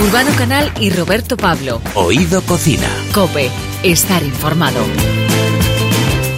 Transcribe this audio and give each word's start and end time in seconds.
Urbano 0.00 0.30
Canal 0.36 0.72
y 0.78 0.90
Roberto 0.90 1.36
Pablo. 1.36 1.82
Oído 1.94 2.40
Cocina. 2.42 2.88
Cope, 3.12 3.50
estar 3.82 4.22
informado. 4.22 4.78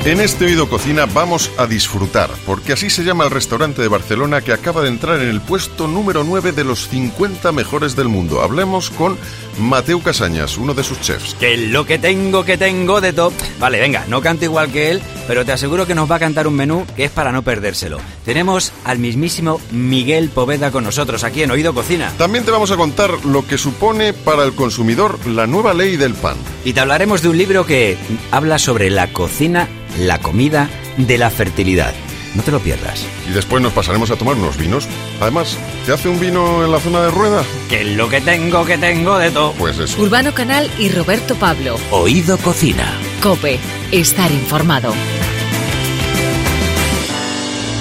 En 0.06 0.18
este 0.18 0.46
Oído 0.46 0.66
Cocina 0.66 1.04
vamos 1.04 1.50
a 1.58 1.66
disfrutar, 1.66 2.30
porque 2.46 2.72
así 2.72 2.88
se 2.88 3.04
llama 3.04 3.24
el 3.24 3.30
restaurante 3.30 3.82
de 3.82 3.88
Barcelona 3.88 4.40
que 4.40 4.54
acaba 4.54 4.80
de 4.80 4.88
entrar 4.88 5.20
en 5.20 5.28
el 5.28 5.42
puesto 5.42 5.86
número 5.86 6.24
9 6.24 6.52
de 6.52 6.64
los 6.64 6.88
50 6.88 7.52
mejores 7.52 7.96
del 7.96 8.08
mundo. 8.08 8.40
Hablemos 8.40 8.88
con 8.88 9.18
Mateo 9.58 10.02
Casañas, 10.02 10.56
uno 10.56 10.72
de 10.72 10.82
sus 10.82 10.98
chefs. 11.02 11.34
Que 11.34 11.58
lo 11.58 11.84
que 11.84 11.98
tengo, 11.98 12.46
que 12.46 12.56
tengo 12.56 13.02
de 13.02 13.12
top. 13.12 13.34
Vale, 13.58 13.78
venga, 13.78 14.06
no 14.08 14.22
canto 14.22 14.46
igual 14.46 14.72
que 14.72 14.90
él, 14.90 15.02
pero 15.28 15.44
te 15.44 15.52
aseguro 15.52 15.86
que 15.86 15.94
nos 15.94 16.10
va 16.10 16.16
a 16.16 16.20
cantar 16.20 16.46
un 16.48 16.54
menú 16.54 16.86
que 16.96 17.04
es 17.04 17.10
para 17.10 17.30
no 17.30 17.42
perdérselo. 17.42 17.98
Tenemos 18.30 18.72
al 18.84 19.00
mismísimo 19.00 19.60
Miguel 19.72 20.28
Poveda 20.28 20.70
con 20.70 20.84
nosotros 20.84 21.24
aquí 21.24 21.42
en 21.42 21.50
Oído 21.50 21.74
Cocina. 21.74 22.12
También 22.16 22.44
te 22.44 22.52
vamos 22.52 22.70
a 22.70 22.76
contar 22.76 23.24
lo 23.24 23.44
que 23.44 23.58
supone 23.58 24.12
para 24.12 24.44
el 24.44 24.52
consumidor 24.52 25.18
la 25.26 25.48
nueva 25.48 25.74
ley 25.74 25.96
del 25.96 26.14
pan. 26.14 26.36
Y 26.64 26.72
te 26.72 26.78
hablaremos 26.78 27.22
de 27.22 27.28
un 27.28 27.36
libro 27.36 27.66
que 27.66 27.98
habla 28.30 28.60
sobre 28.60 28.88
la 28.88 29.12
cocina 29.12 29.68
la 29.98 30.20
comida 30.20 30.70
de 30.96 31.18
la 31.18 31.28
fertilidad. 31.28 31.92
No 32.36 32.44
te 32.44 32.52
lo 32.52 32.60
pierdas. 32.60 33.04
Y 33.28 33.32
después 33.32 33.60
nos 33.64 33.72
pasaremos 33.72 34.12
a 34.12 34.16
tomar 34.16 34.36
unos 34.36 34.56
vinos. 34.56 34.86
Además, 35.20 35.58
¿te 35.84 35.92
hace 35.92 36.08
un 36.08 36.20
vino 36.20 36.64
en 36.64 36.70
la 36.70 36.78
zona 36.78 37.02
de 37.02 37.10
rueda? 37.10 37.42
Que 37.68 37.82
lo 37.82 38.08
que 38.08 38.20
tengo, 38.20 38.64
que 38.64 38.78
tengo 38.78 39.18
de 39.18 39.32
todo. 39.32 39.54
Pues 39.54 39.76
eso. 39.76 40.00
Urbano 40.00 40.32
Canal 40.34 40.70
y 40.78 40.88
Roberto 40.90 41.34
Pablo. 41.34 41.80
Oído 41.90 42.38
Cocina. 42.38 42.96
Cope, 43.20 43.58
estar 43.90 44.30
informado. 44.30 44.94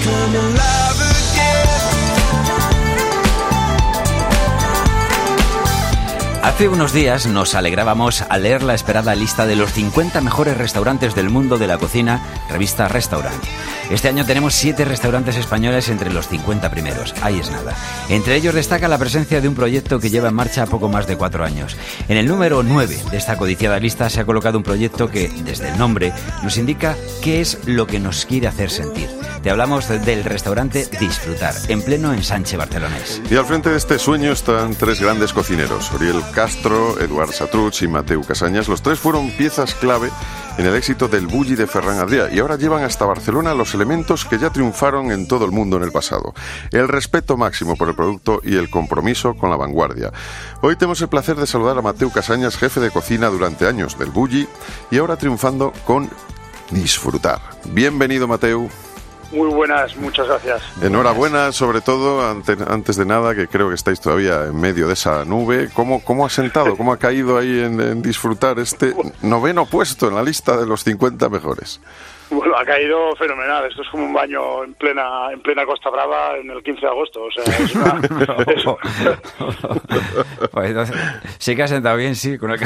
come 0.09 0.35
alive. 0.35 0.88
Hace 6.59 6.67
unos 6.67 6.91
días 6.91 7.25
nos 7.25 7.55
alegrábamos 7.55 8.21
al 8.23 8.43
leer 8.43 8.63
la 8.63 8.73
esperada 8.73 9.15
lista 9.15 9.45
de 9.45 9.55
los 9.55 9.71
50 9.71 10.19
mejores 10.19 10.57
restaurantes 10.57 11.15
del 11.15 11.29
mundo 11.29 11.57
de 11.57 11.67
la 11.67 11.77
cocina, 11.77 12.21
revista 12.49 12.89
Restaurant. 12.89 13.41
Este 13.89 14.09
año 14.09 14.25
tenemos 14.25 14.55
7 14.55 14.83
restaurantes 14.83 15.37
españoles 15.37 15.87
entre 15.87 16.11
los 16.11 16.27
50 16.27 16.69
primeros, 16.69 17.15
ahí 17.21 17.39
es 17.39 17.49
nada. 17.49 17.77
Entre 18.09 18.35
ellos 18.35 18.53
destaca 18.53 18.89
la 18.89 18.97
presencia 18.97 19.39
de 19.39 19.47
un 19.47 19.55
proyecto 19.55 20.01
que 20.01 20.09
lleva 20.09 20.27
en 20.27 20.35
marcha 20.35 20.65
poco 20.65 20.89
más 20.89 21.07
de 21.07 21.15
4 21.15 21.45
años. 21.45 21.77
En 22.09 22.17
el 22.17 22.27
número 22.27 22.61
9 22.61 23.03
de 23.09 23.17
esta 23.17 23.37
codiciada 23.37 23.79
lista 23.79 24.09
se 24.09 24.19
ha 24.19 24.25
colocado 24.25 24.57
un 24.57 24.65
proyecto 24.65 25.09
que, 25.09 25.29
desde 25.29 25.69
el 25.69 25.77
nombre, 25.77 26.11
nos 26.43 26.57
indica 26.57 26.97
qué 27.23 27.39
es 27.39 27.57
lo 27.67 27.87
que 27.87 28.01
nos 28.01 28.25
quiere 28.25 28.47
hacer 28.47 28.69
sentir. 28.69 29.07
Te 29.41 29.49
hablamos 29.49 29.87
del 29.87 30.25
restaurante 30.25 30.85
Disfrutar, 30.99 31.55
en 31.69 31.81
pleno 31.81 32.13
ensanche 32.13 32.57
barcelonés. 32.57 33.21
Y 33.31 33.37
al 33.37 33.45
frente 33.45 33.69
de 33.69 33.77
este 33.77 33.97
sueño 33.97 34.33
están 34.33 34.75
tres 34.75 34.99
grandes 34.99 35.31
cocineros, 35.31 35.91
Oriel 35.93 36.21
Castro, 36.33 36.48
Eduard 36.49 37.31
Satruch 37.31 37.83
y 37.83 37.87
Mateu 37.87 38.23
Casañas. 38.23 38.67
Los 38.67 38.81
tres 38.81 38.97
fueron 38.97 39.29
piezas 39.37 39.75
clave 39.75 40.09
en 40.57 40.65
el 40.65 40.75
éxito 40.75 41.07
del 41.07 41.27
Bulli 41.27 41.55
de 41.55 41.67
Ferran 41.67 41.99
Adrià 41.99 42.33
y 42.33 42.39
ahora 42.39 42.55
llevan 42.55 42.83
hasta 42.83 43.05
Barcelona 43.05 43.53
los 43.53 43.75
elementos 43.75 44.25
que 44.25 44.39
ya 44.39 44.49
triunfaron 44.49 45.11
en 45.11 45.27
todo 45.27 45.45
el 45.45 45.51
mundo 45.51 45.77
en 45.77 45.83
el 45.83 45.91
pasado. 45.91 46.33
El 46.71 46.87
respeto 46.87 47.37
máximo 47.37 47.75
por 47.75 47.89
el 47.89 47.95
producto 47.95 48.41
y 48.43 48.55
el 48.55 48.69
compromiso 48.69 49.35
con 49.35 49.51
la 49.51 49.57
vanguardia. 49.57 50.11
Hoy 50.61 50.75
tenemos 50.75 50.99
el 51.01 51.09
placer 51.09 51.35
de 51.35 51.45
saludar 51.45 51.77
a 51.77 51.83
Mateu 51.83 52.09
Casañas, 52.11 52.57
jefe 52.57 52.79
de 52.79 52.89
cocina 52.89 53.27
durante 53.27 53.67
años 53.67 53.97
del 53.99 54.09
Bulli 54.09 54.47
y 54.89 54.97
ahora 54.97 55.17
triunfando 55.17 55.71
con 55.85 56.09
Disfrutar. 56.71 57.41
Bienvenido, 57.65 58.27
Mateu. 58.27 58.69
Muy 59.31 59.49
buenas, 59.49 59.95
muchas 59.97 60.27
gracias. 60.27 60.61
Enhorabuena, 60.81 61.51
sobre 61.51 61.81
todo, 61.81 62.21
antes 62.25 62.95
de 62.95 63.05
nada, 63.05 63.35
que 63.35 63.47
creo 63.47 63.69
que 63.69 63.75
estáis 63.75 63.99
todavía 63.99 64.45
en 64.45 64.59
medio 64.59 64.87
de 64.87 64.93
esa 64.93 65.23
nube. 65.25 65.69
¿Cómo, 65.73 66.03
cómo 66.03 66.25
ha 66.25 66.29
sentado, 66.29 66.75
cómo 66.75 66.91
ha 66.93 66.97
caído 66.97 67.37
ahí 67.37 67.59
en 67.59 68.01
disfrutar 68.01 68.57
este 68.59 68.95
noveno 69.21 69.65
puesto 69.65 70.07
en 70.07 70.15
la 70.15 70.23
lista 70.23 70.57
de 70.57 70.65
los 70.65 70.83
50 70.83 71.29
mejores? 71.29 71.79
Bueno, 72.39 72.55
ha 72.57 72.65
caído 72.65 73.15
fenomenal. 73.15 73.65
Esto 73.65 73.81
es 73.81 73.87
como 73.89 74.05
un 74.05 74.13
baño 74.13 74.63
en 74.63 74.75
plena 74.75 75.31
en 75.31 75.41
plena 75.41 75.65
Costa 75.65 75.89
Brava 75.89 76.37
en 76.37 76.51
el 76.51 76.61
15 76.63 76.81
de 76.81 76.87
agosto. 76.87 77.23
O 77.23 77.31
sea, 77.31 77.43
es 77.43 77.75
una, 77.75 77.99
pues 80.51 80.91
sí 81.39 81.55
que 81.55 81.63
ha 81.63 81.67
sentado 81.67 81.97
bien, 81.97 82.15
sí, 82.15 82.37
con 82.37 82.51
el 82.51 82.59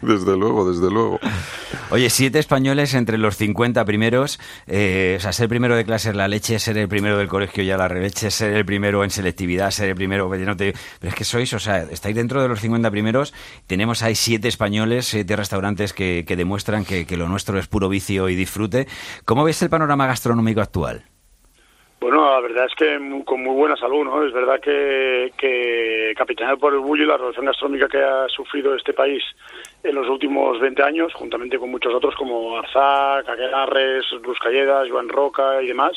Desde 0.00 0.36
luego, 0.36 0.70
desde 0.70 0.88
luego. 0.90 1.18
Oye, 1.90 2.08
siete 2.10 2.38
españoles 2.38 2.94
entre 2.94 3.18
los 3.18 3.36
50 3.36 3.84
primeros. 3.84 4.38
Eh, 4.66 5.16
o 5.18 5.20
sea, 5.20 5.32
ser 5.32 5.48
primero 5.48 5.76
de 5.76 5.84
clase 5.84 6.10
es 6.10 6.16
la 6.16 6.28
leche, 6.28 6.58
ser 6.58 6.78
el 6.78 6.88
primero 6.88 7.18
del 7.18 7.28
colegio 7.28 7.64
ya 7.64 7.76
la 7.76 7.88
releche, 7.88 8.30
ser 8.30 8.52
el 8.52 8.64
primero 8.64 9.04
en 9.04 9.10
selectividad, 9.10 9.70
ser 9.70 9.90
el 9.90 9.96
primero... 9.96 10.30
No 10.30 10.56
te, 10.56 10.72
pero 11.00 11.10
es 11.10 11.14
que 11.14 11.24
sois, 11.24 11.52
o 11.52 11.58
sea, 11.58 11.82
estáis 11.90 12.14
dentro 12.14 12.40
de 12.40 12.48
los 12.48 12.60
50 12.60 12.90
primeros. 12.90 13.34
Tenemos 13.66 14.02
ahí 14.02 14.14
siete 14.14 14.48
españoles, 14.48 15.06
siete 15.06 15.36
restaurantes 15.36 15.92
que, 15.92 16.24
que 16.26 16.36
demuestran 16.36 16.84
que, 16.84 17.06
que 17.06 17.16
lo 17.16 17.28
nuestro 17.28 17.58
es 17.58 17.66
puro 17.66 17.88
vicio 17.88 18.28
y 18.28 18.36
disfrute 18.36 18.59
¿Cómo 19.24 19.44
ves 19.44 19.62
el 19.62 19.70
panorama 19.70 20.06
gastronómico 20.06 20.60
actual? 20.60 21.04
Bueno, 22.00 22.30
la 22.30 22.40
verdad 22.40 22.64
es 22.64 22.74
que 22.74 23.22
con 23.26 23.42
muy 23.42 23.54
buena 23.54 23.76
salud, 23.76 24.04
¿no? 24.04 24.24
Es 24.24 24.32
verdad 24.32 24.58
que, 24.58 25.32
que 25.36 26.14
capitaneado 26.16 26.58
por 26.58 26.72
el 26.72 26.80
bullo 26.80 27.04
y 27.04 27.06
la 27.06 27.18
relación 27.18 27.44
gastronómica 27.44 27.88
que 27.88 28.02
ha 28.02 28.26
sufrido 28.28 28.74
este 28.74 28.94
país 28.94 29.22
en 29.82 29.94
los 29.94 30.08
últimos 30.08 30.58
20 30.60 30.82
años, 30.82 31.12
juntamente 31.12 31.58
con 31.58 31.70
muchos 31.70 31.92
otros 31.92 32.14
como 32.16 32.56
Arzac, 32.56 33.28
Aquelarres, 33.28 34.06
Ruscalledas, 34.22 34.88
Joan 34.90 35.10
Roca 35.10 35.62
y 35.62 35.66
demás, 35.66 35.92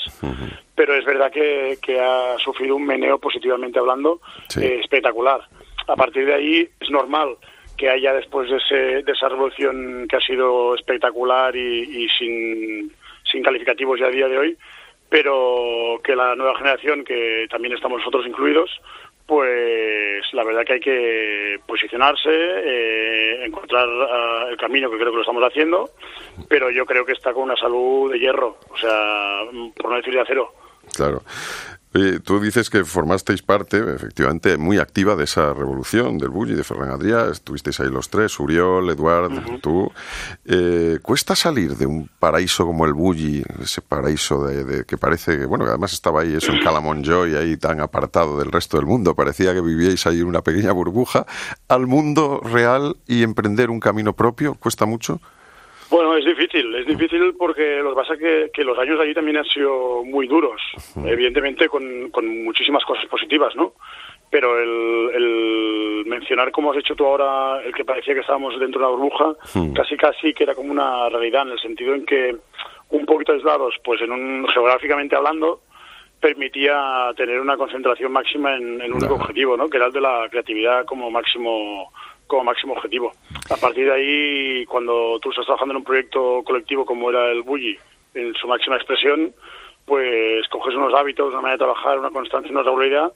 pero 0.75 0.93
es 0.93 1.05
verdad 1.05 1.31
que, 1.31 1.77
ha 2.01 2.37
sufrido 2.37 2.75
un 2.75 2.85
meneo 2.85 3.17
positivamente 3.17 3.79
hablando 3.79 4.19
eh, 4.59 4.79
espectacular. 4.81 5.39
A 5.87 5.95
partir 5.95 6.25
de 6.25 6.33
ahí 6.33 6.69
es 6.81 6.89
normal 6.89 7.37
que 7.77 7.89
haya 7.89 8.13
después 8.13 8.49
de, 8.49 8.57
ese, 8.57 9.03
de 9.03 9.11
esa 9.11 9.29
revolución 9.29 10.07
que 10.07 10.15
ha 10.15 10.21
sido 10.21 10.75
espectacular 10.75 11.55
y, 11.55 12.07
sin, 12.17 12.91
sin 13.29 13.43
calificativos 13.43 13.99
ya 13.99 14.07
a 14.07 14.11
día 14.11 14.27
de 14.27 14.37
hoy, 14.37 14.57
pero 15.09 15.99
que 16.03 16.15
la 16.15 16.35
nueva 16.35 16.57
generación, 16.57 17.03
que 17.03 17.47
también 17.49 17.73
estamos 17.73 17.99
nosotros 17.99 18.25
incluidos, 18.27 18.69
pues 19.25 20.21
la 20.33 20.43
verdad 20.43 20.65
que 20.65 20.73
hay 20.73 20.79
que 20.79 21.59
posicionarse, 21.65 22.29
eh, 22.29 23.45
encontrar 23.45 23.87
ah, 23.87 24.47
el 24.49 24.57
camino 24.57 24.89
que 24.89 24.97
creo 24.97 25.11
que 25.11 25.17
lo 25.17 25.21
estamos 25.21 25.43
haciendo, 25.43 25.89
pero 26.49 26.69
yo 26.69 26.85
creo 26.85 27.05
que 27.05 27.13
está 27.13 27.33
con 27.33 27.43
una 27.43 27.55
salud 27.55 28.11
de 28.11 28.19
hierro, 28.19 28.57
o 28.69 28.77
sea, 28.77 29.41
por 29.75 29.91
no 29.91 29.97
decir 29.97 30.13
de 30.13 30.21
acero. 30.21 30.53
Claro 30.95 31.21
tú 32.23 32.39
dices 32.39 32.69
que 32.69 32.83
formasteis 32.83 33.43
parte, 33.43 33.77
efectivamente, 33.93 34.57
muy 34.57 34.79
activa 34.79 35.15
de 35.15 35.25
esa 35.25 35.53
revolución 35.53 36.17
del 36.17 36.29
Bulli, 36.29 36.55
de 36.55 36.63
Ferran 36.63 36.89
Adrià. 36.89 37.31
Estuvisteis 37.31 37.79
ahí 37.79 37.89
los 37.89 38.09
tres, 38.09 38.39
Uriol, 38.39 38.89
Eduard, 38.89 39.61
tú. 39.61 39.91
Eh, 40.45 40.99
¿Cuesta 41.01 41.35
salir 41.35 41.77
de 41.77 41.85
un 41.85 42.09
paraíso 42.19 42.65
como 42.65 42.85
el 42.85 42.93
Bulli, 42.93 43.43
ese 43.61 43.81
paraíso 43.81 44.45
de, 44.45 44.85
que 44.85 44.97
parece 44.97 45.37
que, 45.37 45.45
bueno, 45.45 45.65
además 45.65 45.93
estaba 45.93 46.21
ahí 46.21 46.33
eso 46.35 46.51
en 46.51 46.63
Calamonjoy, 46.63 47.35
ahí 47.35 47.57
tan 47.57 47.79
apartado 47.79 48.39
del 48.39 48.51
resto 48.51 48.77
del 48.77 48.87
mundo, 48.87 49.15
parecía 49.15 49.53
que 49.53 49.61
vivíais 49.61 50.07
ahí 50.07 50.19
en 50.19 50.27
una 50.27 50.41
pequeña 50.41 50.71
burbuja, 50.71 51.25
al 51.67 51.85
mundo 51.85 52.41
real 52.43 52.97
y 53.07 53.23
emprender 53.23 53.69
un 53.69 53.79
camino 53.79 54.13
propio? 54.13 54.55
¿Cuesta 54.55 54.85
mucho? 54.85 55.21
Bueno, 55.89 56.15
es 56.17 56.25
difícil, 56.25 56.73
es 56.75 56.85
difícil 56.85 57.35
porque 57.37 57.77
lo 57.77 57.89
que 57.89 57.95
pasa 57.95 58.13
es 58.13 58.51
que, 58.51 58.63
los 58.63 58.77
años 58.77 58.99
allí 58.99 59.13
también 59.13 59.37
han 59.37 59.45
sido 59.45 60.03
muy 60.03 60.27
duros, 60.27 60.61
evidentemente 61.05 61.67
con, 61.67 62.09
con, 62.09 62.43
muchísimas 62.43 62.83
cosas 62.85 63.05
positivas, 63.05 63.55
¿no? 63.55 63.73
Pero 64.29 64.59
el, 64.59 66.03
mencionar 66.05 66.51
como 66.51 66.71
has 66.71 66.77
hecho 66.79 66.95
tú 66.95 67.05
ahora, 67.05 67.61
el 67.63 67.73
que 67.73 67.85
parecía 67.85 68.13
que 68.13 68.21
estábamos 68.21 68.59
dentro 68.59 68.79
de 68.79 68.87
una 68.87 68.95
burbuja, 68.95 69.35
casi 69.75 69.95
casi 69.97 70.33
que 70.33 70.43
era 70.43 70.55
como 70.55 70.71
una 70.71 71.09
realidad, 71.09 71.43
en 71.43 71.53
el 71.53 71.59
sentido 71.59 71.93
en 71.93 72.05
que 72.05 72.35
un 72.89 73.05
poquito 73.05 73.33
aislados, 73.33 73.75
pues 73.83 74.01
en 74.01 74.11
un, 74.11 74.47
geográficamente 74.47 75.15
hablando, 75.15 75.61
permitía 76.19 77.11
tener 77.17 77.39
una 77.39 77.57
concentración 77.57 78.11
máxima 78.11 78.55
en, 78.55 78.81
en 78.81 78.93
un 78.93 78.97
único 78.97 79.15
objetivo, 79.15 79.57
¿no? 79.57 79.67
Que 79.67 79.77
era 79.77 79.87
el 79.87 79.93
de 79.93 80.01
la 80.01 80.27
creatividad 80.29 80.85
como 80.85 81.11
máximo 81.11 81.91
como 82.27 82.43
máximo 82.43 82.73
objetivo. 82.73 83.11
A 83.49 83.57
partir 83.57 83.85
de 83.85 83.93
ahí, 83.93 84.65
cuando 84.65 85.19
tú 85.19 85.29
estás 85.29 85.45
trabajando 85.45 85.73
en 85.73 85.77
un 85.77 85.83
proyecto 85.83 86.41
colectivo 86.43 86.85
como 86.85 87.09
era 87.09 87.31
el 87.31 87.43
Bulli, 87.43 87.77
en 88.13 88.33
su 88.35 88.47
máxima 88.47 88.75
expresión, 88.75 89.33
pues 89.85 90.47
coges 90.49 90.75
unos 90.75 90.93
hábitos, 90.93 91.29
una 91.29 91.41
manera 91.41 91.53
de 91.53 91.65
trabajar, 91.65 91.99
una 91.99 92.11
constancia, 92.11 92.51
una 92.51 92.63
regularidad, 92.63 93.11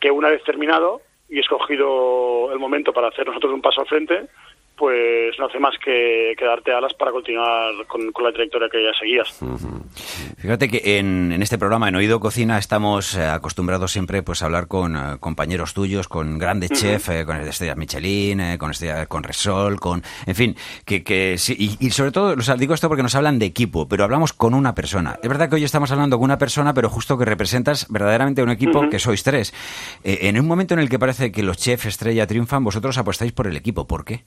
que 0.00 0.10
una 0.10 0.28
vez 0.28 0.42
terminado 0.44 1.00
y 1.28 1.38
escogido 1.38 2.50
el 2.52 2.58
momento 2.58 2.92
para 2.92 3.08
hacer 3.08 3.26
nosotros 3.26 3.52
un 3.52 3.62
paso 3.62 3.82
al 3.82 3.86
frente, 3.86 4.26
pues 4.78 5.36
no 5.38 5.46
hace 5.46 5.58
más 5.58 5.74
que, 5.84 6.34
que 6.38 6.44
darte 6.44 6.72
alas 6.72 6.94
para 6.94 7.10
continuar 7.10 7.74
con, 7.86 8.12
con 8.12 8.24
la 8.24 8.32
trayectoria 8.32 8.68
que 8.70 8.82
ya 8.82 8.98
seguías. 8.98 9.40
Fíjate 10.38 10.68
que 10.68 10.98
en, 10.98 11.32
en 11.32 11.42
este 11.42 11.58
programa, 11.58 11.88
en 11.88 11.96
Oído 11.96 12.20
Cocina, 12.20 12.58
estamos 12.58 13.16
eh, 13.16 13.26
acostumbrados 13.26 13.90
siempre 13.90 14.22
pues, 14.22 14.42
a 14.42 14.46
hablar 14.46 14.68
con 14.68 14.96
eh, 14.96 15.00
compañeros 15.18 15.74
tuyos, 15.74 16.06
con 16.06 16.38
grandes 16.38 16.70
chefs, 16.70 17.08
eh, 17.08 17.24
con 17.26 17.36
estrellas 17.36 17.76
Michelin, 17.76 18.40
eh, 18.40 18.58
con 18.58 18.70
estrellas, 18.70 19.08
con 19.08 19.24
Resol, 19.24 19.80
con... 19.80 20.02
En 20.26 20.34
fin, 20.34 20.56
que, 20.84 21.02
que 21.02 21.36
sí, 21.38 21.56
y, 21.58 21.86
y 21.86 21.90
sobre 21.90 22.12
todo, 22.12 22.34
o 22.38 22.40
sea, 22.42 22.54
digo 22.54 22.74
esto 22.74 22.88
porque 22.88 23.02
nos 23.02 23.14
hablan 23.14 23.38
de 23.38 23.46
equipo, 23.46 23.88
pero 23.88 24.04
hablamos 24.04 24.32
con 24.32 24.54
una 24.54 24.74
persona. 24.74 25.18
Es 25.22 25.28
verdad 25.28 25.48
que 25.48 25.56
hoy 25.56 25.64
estamos 25.64 25.90
hablando 25.90 26.16
con 26.16 26.24
una 26.24 26.38
persona, 26.38 26.72
pero 26.72 26.88
justo 26.88 27.18
que 27.18 27.24
representas 27.24 27.86
verdaderamente 27.90 28.42
un 28.42 28.50
equipo 28.50 28.88
que 28.88 28.98
sois 28.98 29.22
tres. 29.22 29.52
Eh, 30.04 30.20
en 30.22 30.38
un 30.38 30.46
momento 30.46 30.74
en 30.74 30.80
el 30.80 30.88
que 30.88 30.98
parece 30.98 31.32
que 31.32 31.42
los 31.42 31.56
chefs 31.56 31.86
estrella 31.86 32.26
triunfan, 32.26 32.62
vosotros 32.62 32.96
apostáis 32.98 33.32
por 33.32 33.46
el 33.46 33.56
equipo. 33.56 33.86
¿Por 33.86 34.04
qué? 34.04 34.24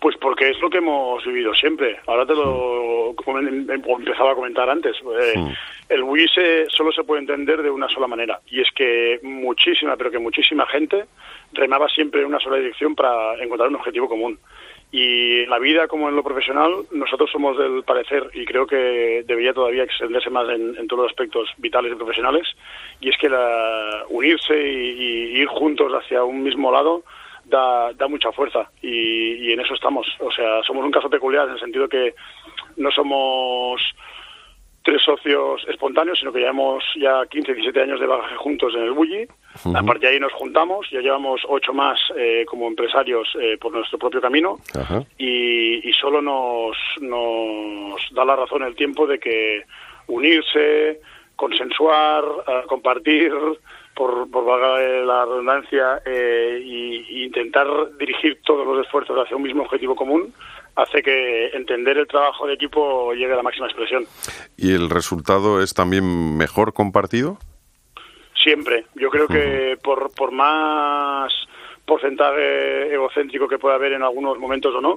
Pues 0.00 0.16
porque 0.18 0.50
es 0.50 0.60
lo 0.60 0.68
que 0.68 0.78
hemos 0.78 1.24
vivido 1.24 1.54
siempre. 1.54 1.98
Ahora 2.06 2.26
te 2.26 2.34
lo 2.34 3.14
como 3.16 3.38
em- 3.38 3.68
em- 3.70 3.82
empezaba 3.86 4.32
a 4.32 4.34
comentar 4.34 4.68
antes. 4.68 4.96
Eh, 4.96 5.54
El 5.88 6.02
Wii 6.02 6.28
se, 6.28 6.66
solo 6.68 6.92
se 6.92 7.04
puede 7.04 7.20
entender 7.22 7.62
de 7.62 7.70
una 7.70 7.88
sola 7.88 8.06
manera 8.06 8.40
y 8.46 8.60
es 8.60 8.70
que 8.72 9.18
muchísima, 9.22 9.96
pero 9.96 10.10
que 10.10 10.18
muchísima 10.18 10.66
gente 10.66 11.06
remaba 11.52 11.88
siempre 11.88 12.20
en 12.20 12.26
una 12.26 12.40
sola 12.40 12.56
dirección 12.56 12.94
para 12.94 13.42
encontrar 13.42 13.68
un 13.70 13.76
objetivo 13.76 14.08
común. 14.08 14.38
Y 14.92 15.40
en 15.40 15.50
la 15.50 15.58
vida 15.58 15.88
como 15.88 16.08
en 16.08 16.14
lo 16.14 16.22
profesional, 16.22 16.72
nosotros 16.92 17.30
somos 17.30 17.58
del 17.58 17.82
parecer, 17.82 18.30
y 18.34 18.44
creo 18.44 18.66
que 18.66 19.24
debería 19.26 19.52
todavía 19.52 19.82
extenderse 19.82 20.30
más 20.30 20.48
en, 20.48 20.76
en 20.76 20.86
todos 20.86 21.02
los 21.02 21.10
aspectos 21.10 21.48
vitales 21.58 21.92
y 21.92 21.96
profesionales, 21.96 22.46
y 23.00 23.08
es 23.08 23.16
que 23.18 23.28
la, 23.28 24.04
unirse 24.08 24.54
y, 24.56 24.90
y 25.36 25.40
ir 25.40 25.48
juntos 25.48 25.92
hacia 25.92 26.22
un 26.22 26.42
mismo 26.42 26.70
lado 26.70 27.02
da, 27.46 27.92
da 27.92 28.08
mucha 28.08 28.32
fuerza 28.32 28.70
y, 28.82 29.48
y 29.48 29.52
en 29.52 29.60
eso 29.60 29.74
estamos. 29.74 30.06
O 30.20 30.30
sea, 30.30 30.62
somos 30.62 30.84
un 30.84 30.90
caso 30.90 31.08
peculiar 31.08 31.46
en 31.46 31.54
el 31.54 31.60
sentido 31.60 31.88
que 31.88 32.14
no 32.76 32.90
somos 32.90 33.80
tres 34.86 35.02
socios 35.02 35.66
espontáneos, 35.68 36.16
sino 36.16 36.32
que 36.32 36.38
llevamos 36.38 36.84
ya 36.96 37.26
15, 37.28 37.54
17 37.54 37.82
años 37.82 37.98
de 37.98 38.06
bagaje 38.06 38.36
juntos 38.36 38.72
en 38.76 38.82
el 38.82 38.92
Bulli. 38.92 39.26
A 39.74 39.82
partir 39.82 40.02
de 40.02 40.08
ahí 40.08 40.20
nos 40.20 40.32
juntamos, 40.32 40.86
ya 40.92 41.00
llevamos 41.00 41.40
ocho 41.48 41.72
más 41.72 41.98
eh, 42.16 42.44
como 42.46 42.68
empresarios 42.68 43.26
eh, 43.40 43.58
por 43.60 43.72
nuestro 43.72 43.98
propio 43.98 44.20
camino 44.20 44.58
y, 45.18 45.88
y 45.88 45.92
solo 45.94 46.22
nos, 46.22 46.76
nos 47.00 48.00
da 48.12 48.24
la 48.24 48.36
razón 48.36 48.62
el 48.62 48.76
tiempo 48.76 49.08
de 49.08 49.18
que 49.18 49.64
unirse, 50.06 51.00
consensuar, 51.34 52.22
eh, 52.46 52.62
compartir, 52.68 53.32
por, 53.96 54.30
por 54.30 54.44
valga 54.44 54.78
la 55.04 55.24
redundancia, 55.24 56.02
eh, 56.04 56.60
y, 56.62 57.20
y 57.20 57.24
intentar 57.24 57.66
dirigir 57.98 58.40
todos 58.44 58.66
los 58.66 58.84
esfuerzos 58.84 59.16
hacia 59.18 59.36
un 59.36 59.42
mismo 59.42 59.62
objetivo 59.62 59.96
común, 59.96 60.34
hace 60.76 61.02
que 61.02 61.46
entender 61.54 61.96
el 61.96 62.06
trabajo 62.06 62.46
de 62.46 62.54
equipo 62.54 63.14
llegue 63.14 63.32
a 63.32 63.36
la 63.36 63.42
máxima 63.42 63.66
expresión. 63.66 64.04
¿Y 64.58 64.74
el 64.74 64.90
resultado 64.90 65.62
es 65.62 65.72
también 65.72 66.36
mejor 66.36 66.74
compartido? 66.74 67.38
Siempre. 68.34 68.84
Yo 68.94 69.08
creo 69.08 69.26
que 69.26 69.78
por, 69.82 70.14
por 70.14 70.30
más 70.30 71.32
porcentaje 71.86 72.92
egocéntrico 72.92 73.48
que 73.48 73.58
pueda 73.58 73.76
haber 73.76 73.92
en 73.92 74.02
algunos 74.02 74.38
momentos 74.38 74.74
o 74.74 74.80
no, 74.82 74.96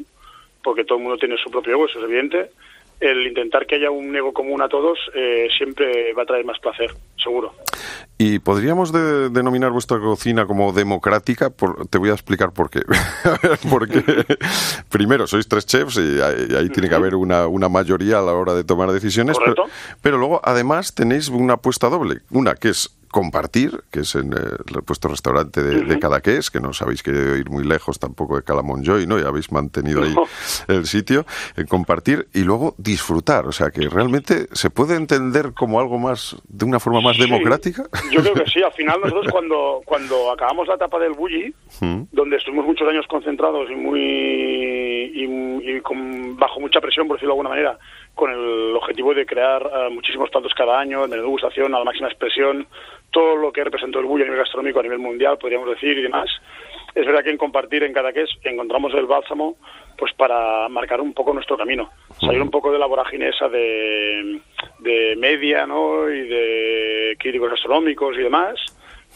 porque 0.61 0.83
todo 0.83 0.97
el 0.97 1.05
mundo 1.05 1.17
tiene 1.17 1.37
su 1.37 1.49
propio 1.49 1.73
ego, 1.73 1.85
eso 1.85 1.99
es 1.99 2.05
evidente, 2.05 2.51
el 2.99 3.27
intentar 3.27 3.65
que 3.65 3.75
haya 3.75 3.91
un 3.91 4.15
ego 4.15 4.33
común 4.33 4.61
a 4.61 4.67
todos 4.67 4.97
eh, 5.15 5.47
siempre 5.57 6.13
va 6.13 6.23
a 6.23 6.25
traer 6.25 6.45
más 6.45 6.59
placer, 6.59 6.91
seguro. 7.21 7.53
¿Y 8.17 8.39
podríamos 8.39 8.91
de- 8.91 9.29
denominar 9.29 9.71
vuestra 9.71 9.97
cocina 9.99 10.45
como 10.45 10.73
democrática? 10.73 11.49
Por- 11.49 11.87
te 11.87 11.97
voy 11.97 12.09
a 12.09 12.13
explicar 12.13 12.51
por 12.51 12.69
qué. 12.69 12.81
Porque, 13.69 14.03
primero, 14.89 15.27
sois 15.27 15.47
tres 15.47 15.65
chefs 15.65 15.97
y 15.97 16.19
ahí, 16.21 16.47
y 16.49 16.55
ahí 16.55 16.69
tiene 16.69 16.89
que 16.89 16.95
haber 16.95 17.15
una, 17.15 17.47
una 17.47 17.69
mayoría 17.69 18.19
a 18.19 18.21
la 18.21 18.33
hora 18.33 18.53
de 18.53 18.63
tomar 18.65 18.91
decisiones. 18.91 19.37
Pero, 19.39 19.63
pero 20.01 20.17
luego, 20.17 20.41
además, 20.43 20.93
tenéis 20.93 21.29
una 21.29 21.53
apuesta 21.53 21.87
doble. 21.89 22.19
Una 22.31 22.55
que 22.55 22.69
es 22.69 22.89
compartir, 23.09 23.81
que 23.91 24.01
es 24.01 24.15
en 24.15 24.33
eh, 24.33 24.37
el 24.75 24.83
puesto 24.83 25.07
restaurante 25.07 25.61
de, 25.61 25.81
de 25.83 25.99
Cadaqués, 25.99 26.49
que 26.49 26.59
no 26.59 26.69
os 26.69 26.81
habéis 26.81 27.03
querido 27.03 27.35
ir 27.35 27.49
muy 27.49 27.63
lejos 27.63 27.99
tampoco 27.99 28.35
de 28.37 28.43
Calamonjoy, 28.43 29.05
¿no? 29.07 29.19
Y 29.19 29.23
habéis 29.23 29.51
mantenido 29.51 30.03
ahí 30.03 30.15
el 30.67 30.85
sitio, 30.85 31.25
el 31.55 31.67
compartir 31.67 32.27
y 32.33 32.41
luego 32.43 32.75
disfrutar. 32.77 33.47
O 33.47 33.51
sea, 33.51 33.71
que 33.71 33.89
realmente 33.89 34.47
se 34.53 34.69
puede 34.69 34.95
entender 34.95 35.53
como 35.53 35.79
algo 35.79 35.99
más, 35.99 36.35
de 36.47 36.65
una 36.65 36.79
forma 36.79 37.01
más 37.01 37.15
Sí, 37.15 37.23
democrática. 37.23 37.83
Yo 38.11 38.21
creo 38.21 38.33
que 38.33 38.45
sí. 38.49 38.61
Al 38.61 38.71
final 38.73 39.01
nosotros 39.01 39.27
cuando, 39.31 39.81
cuando 39.85 40.31
acabamos 40.31 40.67
la 40.67 40.75
etapa 40.75 40.99
del 40.99 41.13
Bulli, 41.13 41.53
donde 42.11 42.37
estuvimos 42.37 42.65
muchos 42.65 42.87
años 42.87 43.05
concentrados 43.07 43.69
y 43.69 43.75
muy 43.75 43.99
y, 43.99 45.23
y 45.23 45.81
con, 45.81 46.37
bajo 46.37 46.59
mucha 46.59 46.79
presión, 46.79 47.07
por 47.07 47.17
decirlo 47.17 47.33
de 47.33 47.39
alguna 47.39 47.49
manera, 47.49 47.79
con 48.15 48.31
el 48.31 48.75
objetivo 48.75 49.13
de 49.13 49.25
crear 49.25 49.61
eh, 49.61 49.89
muchísimos 49.91 50.29
platos 50.29 50.53
cada 50.53 50.79
año, 50.79 51.07
de 51.07 51.17
degustación 51.17 51.73
a 51.73 51.79
la 51.79 51.85
máxima 51.85 52.09
expresión, 52.09 52.67
todo 53.11 53.35
lo 53.35 53.51
que 53.51 53.63
representó 53.63 53.99
el 53.99 54.05
Bulli 54.05 54.23
a 54.23 54.25
nivel 54.25 54.41
gastronómico, 54.41 54.79
a 54.79 54.83
nivel 54.83 54.99
mundial, 54.99 55.37
podríamos 55.37 55.69
decir, 55.69 55.97
y 55.97 56.03
demás. 56.03 56.29
Es 56.93 57.05
verdad 57.05 57.23
que 57.23 57.29
en 57.29 57.37
compartir 57.37 57.83
en 57.83 57.93
Cadaqués 57.93 58.29
encontramos 58.43 58.93
el 58.93 59.05
bálsamo 59.05 59.57
pues 59.97 60.13
para 60.13 60.69
marcar 60.69 61.01
un 61.01 61.13
poco 61.13 61.33
nuestro 61.33 61.57
camino, 61.57 61.89
salir 62.21 62.41
un 62.41 62.49
poco 62.49 62.71
de 62.71 62.79
la 62.79 62.85
vorágine 62.85 63.29
esa 63.29 63.49
de, 63.49 64.39
de 64.79 65.15
media 65.17 65.67
¿no? 65.67 66.09
y 66.09 66.27
de 66.27 67.17
críticos 67.19 67.51
gastronómicos 67.51 68.15
y 68.17 68.21
demás, 68.21 68.59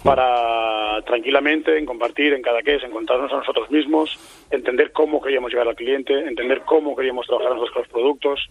para 0.03 1.01
tranquilamente 1.03 1.77
en 1.77 1.85
compartir 1.85 2.33
en 2.33 2.41
Cadaqués, 2.41 2.83
encontrarnos 2.83 3.31
a 3.31 3.37
nosotros 3.37 3.71
mismos, 3.71 4.19
entender 4.51 4.91
cómo 4.91 5.21
queríamos 5.21 5.51
llegar 5.51 5.67
al 5.67 5.75
cliente, 5.75 6.13
entender 6.13 6.61
cómo 6.65 6.95
queríamos 6.95 7.25
trabajar 7.27 7.51
nosotros 7.51 7.73
con 7.73 7.81
los 7.83 7.91
productos, 7.91 8.49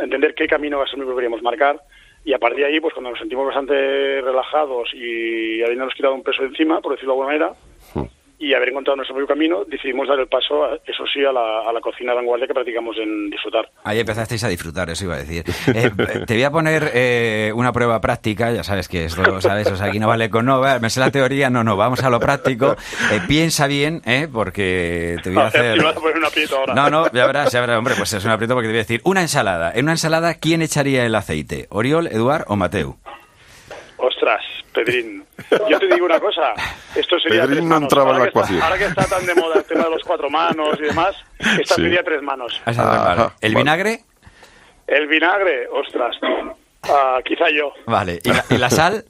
entender 0.00 0.34
qué 0.34 0.46
camino 0.46 0.78
gastronómico 0.78 1.16
queríamos 1.16 1.42
marcar. 1.42 1.80
Y 2.24 2.32
a 2.32 2.38
partir 2.38 2.60
de 2.60 2.66
ahí, 2.66 2.80
pues 2.80 2.92
cuando 2.94 3.10
nos 3.10 3.18
sentimos 3.18 3.46
bastante 3.46 4.20
relajados 4.20 4.90
y 4.92 5.62
habiéndonos 5.62 5.94
quitado 5.94 6.14
un 6.14 6.22
peso 6.22 6.42
encima, 6.42 6.80
por 6.80 6.92
decirlo 6.92 7.14
de 7.14 7.20
alguna 7.20 7.38
manera, 7.38 8.10
y 8.40 8.54
haber 8.54 8.68
encontrado 8.68 8.96
nuestro 8.96 9.16
propio 9.16 9.34
camino, 9.34 9.64
decidimos 9.64 10.06
dar 10.06 10.18
el 10.20 10.28
paso, 10.28 10.64
a- 10.64 10.74
eso 10.86 11.04
sí, 11.12 11.24
a 11.24 11.32
la, 11.32 11.68
a 11.68 11.72
la 11.72 11.80
cocina 11.80 12.14
vanguardia 12.14 12.46
que 12.46 12.54
practicamos 12.54 12.96
en 12.98 13.30
disfrutar. 13.30 13.68
Ahí 13.82 13.98
empezasteis 13.98 14.44
a 14.44 14.48
disfrutar, 14.48 14.88
eso 14.90 15.04
iba 15.04 15.14
a 15.14 15.18
decir. 15.18 15.44
Eh, 15.74 15.90
te 16.26 16.34
voy 16.34 16.44
a 16.44 16.50
poner 16.50 16.90
eh, 16.94 17.50
una 17.54 17.72
prueba 17.72 18.00
práctica, 18.00 18.52
ya 18.52 18.62
sabes 18.62 18.88
que 18.88 19.06
esto, 19.06 19.40
¿sabes? 19.40 19.70
O 19.70 19.76
sea, 19.76 19.86
aquí 19.86 19.98
no 19.98 20.06
vale 20.06 20.30
con 20.30 20.46
no, 20.46 20.60
me 20.80 20.88
sé 20.90 21.00
la 21.00 21.10
teoría, 21.10 21.50
no, 21.50 21.64
no, 21.64 21.76
vamos 21.76 22.02
a 22.04 22.10
lo 22.10 22.20
práctico. 22.20 22.76
Eh, 23.12 23.20
piensa 23.26 23.66
bien, 23.66 24.02
¿eh? 24.06 24.28
Porque 24.32 25.16
te 25.22 25.30
voy 25.30 25.42
a 25.42 25.46
hacer... 25.46 25.72
Si 25.74 25.78
me 25.80 25.84
vas 25.84 25.96
a 25.96 26.00
poner 26.00 26.16
un 26.18 26.24
aprieto 26.24 26.56
ahora. 26.58 26.74
No, 26.74 26.90
no, 26.90 27.10
ya 27.12 27.26
verás, 27.26 27.52
ya 27.52 27.60
verás, 27.60 27.78
hombre, 27.78 27.94
pues 27.96 28.12
es 28.12 28.24
un 28.24 28.30
aprieto 28.30 28.54
porque 28.54 28.68
te 28.68 28.72
voy 28.72 28.78
a 28.78 28.82
decir, 28.82 29.00
una 29.04 29.20
ensalada. 29.20 29.72
En 29.74 29.84
una 29.86 29.92
ensalada, 29.92 30.34
¿quién 30.34 30.62
echaría 30.62 31.04
el 31.04 31.14
aceite? 31.16 31.66
¿Oriol, 31.70 32.06
Eduard 32.06 32.44
o 32.46 32.54
Mateu? 32.56 32.96
Ostras, 33.96 34.42
Pedrín. 34.84 35.24
Yo 35.68 35.78
te 35.78 35.86
digo 35.86 36.06
una 36.06 36.20
cosa. 36.20 36.52
Esto 36.94 37.18
sería 37.18 37.42
Pedrín 37.42 37.58
tres 37.60 37.68
no 37.68 37.76
entraba 37.76 38.10
en 38.10 38.16
ahora 38.16 38.18
la 38.18 38.24
que 38.24 38.28
está- 38.28 38.38
ecuación. 38.40 38.62
ahora 38.62 38.78
que 38.78 38.84
está 38.84 39.04
tan 39.06 39.26
de 39.26 39.34
moda 39.34 39.54
el 39.56 39.64
tema 39.64 39.84
de 39.84 39.90
los 39.90 40.02
cuatro 40.04 40.30
manos 40.30 40.78
y 40.78 40.82
demás, 40.82 41.16
esta 41.38 41.74
Sí. 41.74 41.82
sería 41.82 42.02
tres 42.02 42.22
manos. 42.22 42.60
Vale. 42.64 42.78
¿El 43.40 43.54
vale. 43.54 43.62
vinagre? 43.64 44.00
El 44.86 45.06
vinagre, 45.08 45.68
ostras. 45.68 46.16
Ah, 46.84 47.18
quizá 47.24 47.50
yo. 47.50 47.72
Vale. 47.86 48.20
¿Y 48.24 48.28
la, 48.30 48.44
y 48.50 48.56
la 48.56 48.70
sal? 48.70 49.04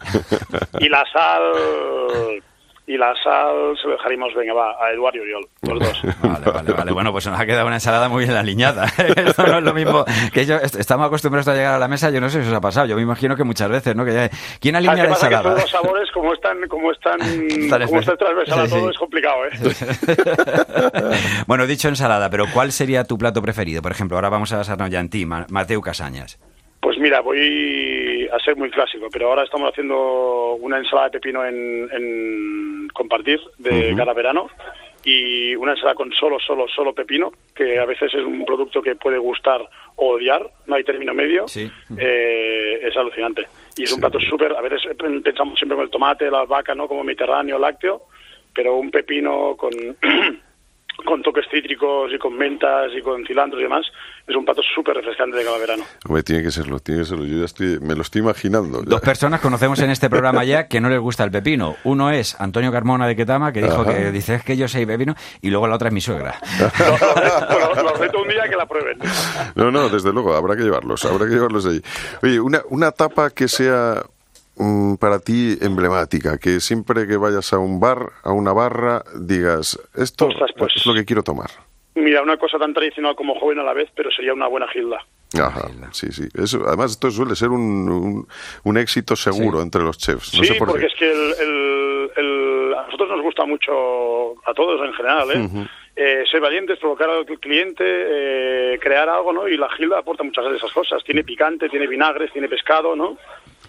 Y 0.80 0.88
la 0.88 1.04
sal. 1.12 2.42
Y 2.90 2.96
la 2.96 3.12
sal 3.22 3.76
se 3.80 3.86
lo 3.86 3.92
dejaríamos, 3.98 4.32
venga, 4.34 4.54
va, 4.54 4.70
a 4.82 4.90
Eduardo 4.92 5.18
y 5.18 5.20
Oriol, 5.20 5.46
los 5.60 5.78
dos. 5.78 6.02
Vale, 6.22 6.50
vale, 6.50 6.72
vale. 6.72 6.92
Bueno, 6.98 7.12
pues 7.12 7.26
nos 7.26 7.38
ha 7.38 7.44
quedado 7.44 7.66
una 7.66 7.76
ensalada 7.76 8.08
muy 8.08 8.24
bien 8.24 8.34
alineada. 8.34 8.86
Esto 9.14 9.42
no 9.46 9.58
es 9.58 9.62
lo 9.64 9.74
mismo 9.74 10.06
que 10.32 10.46
yo. 10.46 10.56
est- 10.56 10.76
Estamos 10.76 11.06
acostumbrados 11.06 11.48
a 11.48 11.54
llegar 11.54 11.74
a 11.74 11.78
la 11.78 11.86
mesa, 11.86 12.08
yo 12.08 12.18
no 12.22 12.30
sé 12.30 12.42
si 12.42 12.48
os 12.48 12.54
ha 12.54 12.62
pasado. 12.62 12.86
Yo 12.86 12.96
me 12.96 13.02
imagino 13.02 13.36
que 13.36 13.44
muchas 13.44 13.68
veces, 13.68 13.94
¿no? 13.94 14.06
Que 14.06 14.14
ya- 14.14 14.30
¿Quién 14.58 14.74
¿Sabes 14.74 14.88
alinea 14.88 14.94
qué 14.94 15.00
la? 15.02 15.06
Que 15.06 15.12
ensalada? 15.26 15.42
todos 15.42 15.60
los 15.60 15.70
sabores, 15.70 16.10
como 16.12 16.32
están, 16.32 16.56
como 16.68 16.90
están, 16.92 17.18
como 17.86 18.00
está 18.00 18.16
transversal 18.16 18.58
a 18.60 18.62
Sí, 18.66 18.70
sí. 18.72 18.78
todo, 18.78 18.90
es 18.90 18.96
complicado, 18.98 19.36
¿eh? 19.44 21.14
bueno, 21.46 21.66
dicho 21.66 21.88
ensalada, 21.88 22.30
pero 22.30 22.46
¿cuál 22.54 22.72
sería 22.72 23.04
tu 23.04 23.18
plato 23.18 23.42
preferido? 23.42 23.82
Por 23.82 23.92
ejemplo, 23.92 24.16
ahora 24.16 24.30
vamos 24.30 24.50
a 24.52 24.56
basarnos 24.58 24.88
ya 24.88 25.00
en 25.00 25.10
ti, 25.10 25.26
Ma- 25.26 25.46
Mateu 25.50 25.80
Casañas. 25.82 26.38
Pues 26.98 27.04
mira, 27.10 27.20
voy 27.20 28.28
a 28.32 28.40
ser 28.40 28.56
muy 28.56 28.70
clásico, 28.70 29.06
pero 29.12 29.28
ahora 29.28 29.44
estamos 29.44 29.70
haciendo 29.70 30.54
una 30.54 30.78
ensalada 30.78 31.06
de 31.10 31.20
pepino 31.20 31.46
en, 31.46 31.88
en 31.92 32.88
compartir 32.92 33.38
de 33.56 33.94
cada 33.96 34.12
verano 34.14 34.48
y 35.04 35.54
una 35.54 35.74
ensalada 35.74 35.94
con 35.94 36.10
solo, 36.12 36.40
solo, 36.40 36.66
solo 36.66 36.92
pepino, 36.92 37.30
que 37.54 37.78
a 37.78 37.84
veces 37.84 38.12
es 38.12 38.24
un 38.24 38.44
producto 38.44 38.82
que 38.82 38.96
puede 38.96 39.16
gustar 39.16 39.60
o 39.94 40.14
odiar, 40.16 40.44
no 40.66 40.74
hay 40.74 40.82
término 40.82 41.14
medio, 41.14 41.46
Sí. 41.46 41.70
eh, 41.96 42.80
es 42.82 42.96
alucinante. 42.96 43.46
Y 43.76 43.84
es 43.84 43.92
un 43.92 44.00
plato 44.00 44.18
súper, 44.18 44.56
a 44.56 44.60
veces 44.60 44.80
pensamos 45.22 45.56
siempre 45.56 45.76
con 45.76 45.84
el 45.84 45.92
tomate, 45.92 46.28
la 46.32 46.40
albahaca, 46.40 46.74
¿no? 46.74 46.88
Como 46.88 47.04
mediterráneo, 47.04 47.60
lácteo, 47.60 48.02
pero 48.52 48.74
un 48.74 48.90
pepino 48.90 49.54
con... 49.56 49.70
con 51.04 51.22
toques 51.22 51.46
cítricos 51.50 52.10
y 52.12 52.18
con 52.18 52.36
mentas 52.36 52.90
y 52.96 53.00
con 53.02 53.24
cilantro 53.24 53.58
y 53.58 53.62
demás, 53.62 53.86
es 54.26 54.34
un 54.36 54.44
plato 54.44 54.60
súper 54.74 54.96
refrescante 54.96 55.38
de 55.38 55.44
cada 55.44 55.58
verano. 55.58 55.84
Hombre, 56.06 56.22
tiene 56.22 56.42
que 56.42 56.50
serlo, 56.50 56.80
tiene 56.80 57.00
que 57.02 57.06
serlo. 57.06 57.24
Yo 57.24 57.38
ya 57.38 57.44
estoy, 57.44 57.78
me 57.80 57.94
lo 57.94 58.02
estoy 58.02 58.20
imaginando. 58.20 58.82
Dos 58.82 59.00
personas 59.00 59.40
conocemos 59.40 59.78
en 59.80 59.90
este 59.90 60.10
programa 60.10 60.44
ya 60.44 60.66
que 60.68 60.80
no 60.80 60.88
les 60.88 60.98
gusta 61.00 61.24
el 61.24 61.30
pepino. 61.30 61.76
Uno 61.84 62.10
es 62.10 62.38
Antonio 62.40 62.70
Carmona 62.72 63.06
de 63.06 63.16
Ketama, 63.16 63.52
que 63.52 63.62
dijo 63.62 63.82
Ajá. 63.82 63.94
que 63.96 64.10
dice 64.12 64.34
es 64.34 64.42
que 64.42 64.56
yo 64.56 64.68
soy 64.68 64.84
pepino, 64.86 65.14
y 65.40 65.50
luego 65.50 65.66
la 65.68 65.76
otra 65.76 65.88
es 65.88 65.94
mi 65.94 66.00
suegra. 66.00 66.34
Lo, 67.50 67.74
lo- 67.74 67.82
lo 67.82 67.94
reto 67.94 68.20
un 68.22 68.28
día 68.28 68.48
que 68.48 68.56
la 68.56 68.66
prueben. 68.66 68.98
No, 69.54 69.70
no, 69.70 69.88
desde 69.88 70.12
luego, 70.12 70.34
habrá 70.34 70.56
que 70.56 70.62
llevarlos, 70.62 71.04
habrá 71.04 71.26
que 71.26 71.32
llevarlos 71.32 71.64
ahí. 71.66 71.80
Oye, 72.22 72.40
una, 72.40 72.60
una 72.70 72.90
tapa 72.92 73.30
que 73.30 73.48
sea 73.48 74.02
mm, 74.58 74.96
para 74.96 75.18
ti 75.20 75.56
emblemática, 75.60 76.38
que 76.38 76.60
siempre 76.60 77.06
que 77.06 77.16
vayas 77.16 77.52
a 77.52 77.58
un 77.58 77.80
bar, 77.80 78.10
a 78.22 78.32
una 78.32 78.52
barra, 78.52 79.02
digas, 79.18 79.78
esto 79.94 80.26
Ostras, 80.26 80.50
pues. 80.56 80.74
es 80.76 80.86
lo 80.86 80.94
que 80.94 81.04
quiero 81.04 81.22
tomar. 81.22 81.50
Mira, 81.94 82.22
una 82.22 82.36
cosa 82.36 82.58
tan 82.58 82.72
tradicional 82.74 83.16
como 83.16 83.38
joven 83.40 83.58
a 83.58 83.62
la 83.64 83.72
vez, 83.72 83.88
pero 83.94 84.10
sería 84.10 84.32
una 84.32 84.46
buena 84.46 84.68
gilda. 84.68 85.04
Ajá, 85.38 85.68
sí, 85.92 86.10
sí. 86.12 86.28
Eso, 86.34 86.62
además, 86.66 86.92
esto 86.92 87.10
suele 87.10 87.34
ser 87.34 87.48
un, 87.50 87.60
un, 87.90 88.28
un 88.64 88.78
éxito 88.78 89.14
seguro 89.16 89.58
Sí. 89.58 89.64
entre 89.64 89.82
los 89.82 89.98
chefs. 89.98 90.32
No 90.34 90.40
sí, 90.44 90.46
sé 90.52 90.54
por 90.54 90.68
porque 90.68 90.82
qué. 90.82 90.86
es 90.86 90.94
que 90.94 91.10
el, 91.10 91.34
el- 91.40 92.10
el- 92.16 92.74
a 92.74 92.82
nosotros 92.84 93.10
nos 93.10 93.20
gusta 93.22 93.44
mucho, 93.44 93.72
a 94.48 94.54
todos 94.54 94.80
en 94.86 94.94
general, 94.94 95.28
¿eh? 95.32 95.68
Eh, 95.96 96.24
ser 96.30 96.40
valientes, 96.40 96.78
provocar 96.78 97.10
al 97.10 97.26
cliente, 97.26 97.82
eh, 97.84 98.78
crear 98.80 99.08
algo, 99.08 99.32
¿no? 99.32 99.48
Y 99.48 99.56
la 99.56 99.68
gilda 99.70 99.98
aporta 99.98 100.22
muchas 100.22 100.44
de 100.48 100.56
esas 100.56 100.72
cosas. 100.72 101.02
Tiene 101.02 101.24
picante, 101.24 101.68
tiene 101.68 101.88
vinagres, 101.88 102.32
tiene 102.32 102.48
pescado, 102.48 102.94
¿no? 102.94 103.18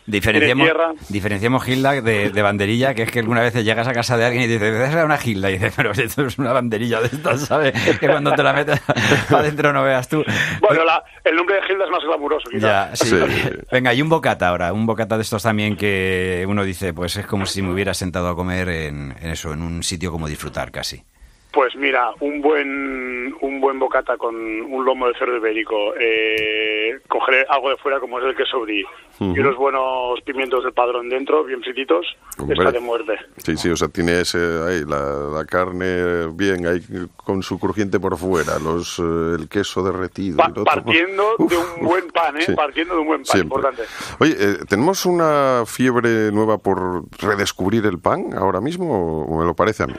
Diferenciamos, 0.09 0.65
tierra. 0.65 0.93
diferenciamos 1.09 1.63
Gilda 1.63 2.01
de, 2.01 2.29
de 2.29 2.41
banderilla, 2.41 2.93
que 2.93 3.03
es 3.03 3.11
que 3.11 3.19
alguna 3.19 3.41
vez 3.41 3.53
llegas 3.63 3.87
a 3.87 3.93
casa 3.93 4.17
de 4.17 4.25
alguien 4.25 4.43
y 4.43 4.47
dices, 4.47 4.73
esa 4.75 4.99
es 4.99 5.05
una 5.05 5.17
Gilda, 5.17 5.49
y 5.49 5.53
dices, 5.53 5.73
pero 5.75 5.91
esto 5.91 6.25
es 6.25 6.37
una 6.37 6.51
banderilla 6.53 6.99
de 7.01 7.07
estas, 7.07 7.41
¿sabes? 7.45 7.73
Que 7.99 8.07
cuando 8.07 8.33
te 8.33 8.43
la 8.43 8.53
metes 8.53 8.79
para 9.29 9.41
adentro 9.41 9.71
no 9.73 9.83
veas 9.83 10.07
tú. 10.07 10.23
Bueno, 10.61 10.83
la- 10.83 11.03
el 11.23 11.35
nombre 11.35 11.55
de 11.55 11.61
gilda 11.63 11.85
es 11.85 11.91
más 11.91 12.03
glamuroso, 12.03 12.49
quizás. 12.49 12.61
Ya, 12.61 12.95
sí. 12.95 13.05
Sí. 13.07 13.49
Venga, 13.71 13.93
y 13.93 14.01
un 14.01 14.09
bocata 14.09 14.47
ahora, 14.49 14.73
un 14.73 14.85
bocata 14.85 15.15
de 15.17 15.21
estos 15.23 15.43
también 15.43 15.75
que 15.77 16.43
uno 16.47 16.63
dice, 16.63 16.93
pues 16.93 17.15
es 17.17 17.25
como 17.27 17.45
si 17.45 17.61
me 17.61 17.71
hubiera 17.71 17.93
sentado 17.93 18.29
a 18.29 18.35
comer 18.35 18.69
en, 18.69 19.15
en 19.21 19.29
eso, 19.29 19.53
en 19.53 19.61
un 19.61 19.83
sitio 19.83 20.11
como 20.11 20.27
disfrutar 20.27 20.71
casi. 20.71 21.03
Pues 21.51 21.75
mira, 21.75 22.11
un 22.19 22.41
buen 22.41 23.33
un 23.41 23.59
buen 23.59 23.79
bocata 23.79 24.17
con 24.17 24.35
un 24.35 24.85
lomo 24.85 25.07
de 25.07 25.13
cerdo 25.17 25.35
ibérico, 25.37 25.93
eh, 25.99 26.99
coger 27.07 27.45
algo 27.49 27.69
de 27.71 27.77
fuera 27.77 27.99
como 27.99 28.19
es 28.19 28.25
el 28.25 28.35
queso 28.35 28.59
brie 28.61 28.85
y 29.21 29.37
unos 29.39 29.57
buenos 29.57 30.21
pimientos 30.25 30.63
del 30.63 30.71
padrón 30.73 31.09
dentro, 31.09 31.43
bien 31.43 31.61
frititos, 31.61 32.05
Hombre. 32.37 32.57
está 32.57 32.71
de 32.71 32.79
muerte. 32.79 33.13
Sí, 33.37 33.57
sí, 33.57 33.69
o 33.69 33.75
sea, 33.75 33.89
tiene 33.89 34.21
ese, 34.21 34.37
ahí, 34.37 34.83
la, 34.87 35.01
la 35.39 35.45
carne 35.45 36.27
bien, 36.33 36.65
ahí 36.67 36.79
con 37.17 37.43
su 37.43 37.59
crujiente 37.59 37.99
por 37.99 38.15
fuera, 38.17 38.57
los, 38.59 38.97
eh, 38.99 39.35
el 39.39 39.49
queso 39.49 39.83
derretido. 39.83 40.37
Pa- 40.37 40.49
por- 40.53 40.63
partiendo 40.63 41.35
de 41.37 41.57
un 41.57 41.85
buen 41.85 42.07
pan, 42.11 42.37
¿eh? 42.37 42.43
sí. 42.43 42.53
Partiendo 42.55 42.93
de 42.95 43.01
un 43.01 43.07
buen 43.07 43.23
pan, 43.23 43.25
Siempre. 43.37 43.57
importante. 43.57 43.83
Oye, 44.19 44.35
eh, 44.39 44.57
¿tenemos 44.69 45.05
una 45.05 45.63
fiebre 45.65 46.31
nueva 46.31 46.57
por 46.59 47.03
redescubrir 47.21 47.85
el 47.87 47.99
pan 47.99 48.33
ahora 48.37 48.61
mismo 48.61 49.23
o 49.25 49.39
me 49.39 49.45
lo 49.45 49.53
parece 49.53 49.83
a 49.83 49.87
mí? 49.87 49.95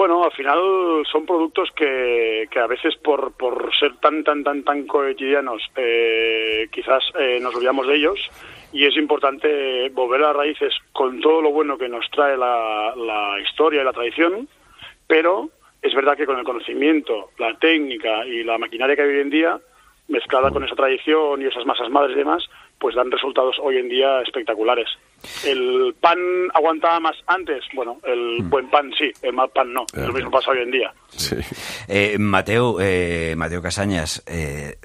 Bueno, 0.00 0.24
al 0.24 0.32
final 0.32 0.58
son 1.12 1.26
productos 1.26 1.68
que, 1.76 2.48
que 2.50 2.58
a 2.58 2.66
veces 2.66 2.96
por, 2.96 3.34
por 3.34 3.70
ser 3.78 3.98
tan, 3.98 4.24
tan, 4.24 4.42
tan, 4.42 4.64
tan 4.64 4.86
cotidianos, 4.86 5.62
eh, 5.76 6.68
quizás 6.72 7.04
eh, 7.18 7.38
nos 7.38 7.54
olvidamos 7.54 7.86
de 7.86 7.96
ellos 7.96 8.18
y 8.72 8.86
es 8.86 8.96
importante 8.96 9.90
volver 9.90 10.22
a 10.22 10.28
las 10.28 10.36
raíces 10.36 10.72
con 10.94 11.20
todo 11.20 11.42
lo 11.42 11.52
bueno 11.52 11.76
que 11.76 11.90
nos 11.90 12.10
trae 12.12 12.38
la, 12.38 12.94
la 12.96 13.38
historia 13.40 13.82
y 13.82 13.84
la 13.84 13.92
tradición, 13.92 14.48
pero 15.06 15.50
es 15.82 15.94
verdad 15.94 16.16
que 16.16 16.24
con 16.24 16.38
el 16.38 16.44
conocimiento, 16.46 17.32
la 17.36 17.58
técnica 17.58 18.24
y 18.24 18.42
la 18.42 18.56
maquinaria 18.56 18.96
que 18.96 19.02
hay 19.02 19.08
hoy 19.10 19.20
en 19.20 19.28
día, 19.28 19.60
mezclada 20.08 20.50
con 20.50 20.64
esa 20.64 20.76
tradición 20.76 21.42
y 21.42 21.44
esas 21.44 21.66
masas 21.66 21.90
madres 21.90 22.16
y 22.16 22.20
demás, 22.20 22.48
pues 22.80 22.96
dan 22.96 23.10
resultados 23.10 23.56
hoy 23.62 23.76
en 23.76 23.88
día 23.88 24.20
espectaculares. 24.22 24.88
¿El 25.44 25.94
pan 26.00 26.18
aguantaba 26.54 26.98
más 26.98 27.16
antes? 27.26 27.62
Bueno, 27.74 27.98
el 28.04 28.42
buen 28.44 28.70
pan 28.70 28.90
sí, 28.98 29.12
el 29.22 29.34
mal 29.34 29.50
pan 29.50 29.72
no. 29.72 29.84
Ya, 29.94 30.06
Lo 30.06 30.14
mismo 30.14 30.30
pasa 30.30 30.50
hoy 30.50 30.60
en 30.62 30.70
día. 30.70 30.92
Sí. 31.10 31.36
Eh, 31.88 32.16
Mateo, 32.18 32.80
eh, 32.80 33.34
Mateo 33.36 33.60
Casañas, 33.60 34.22
eh, 34.26 34.76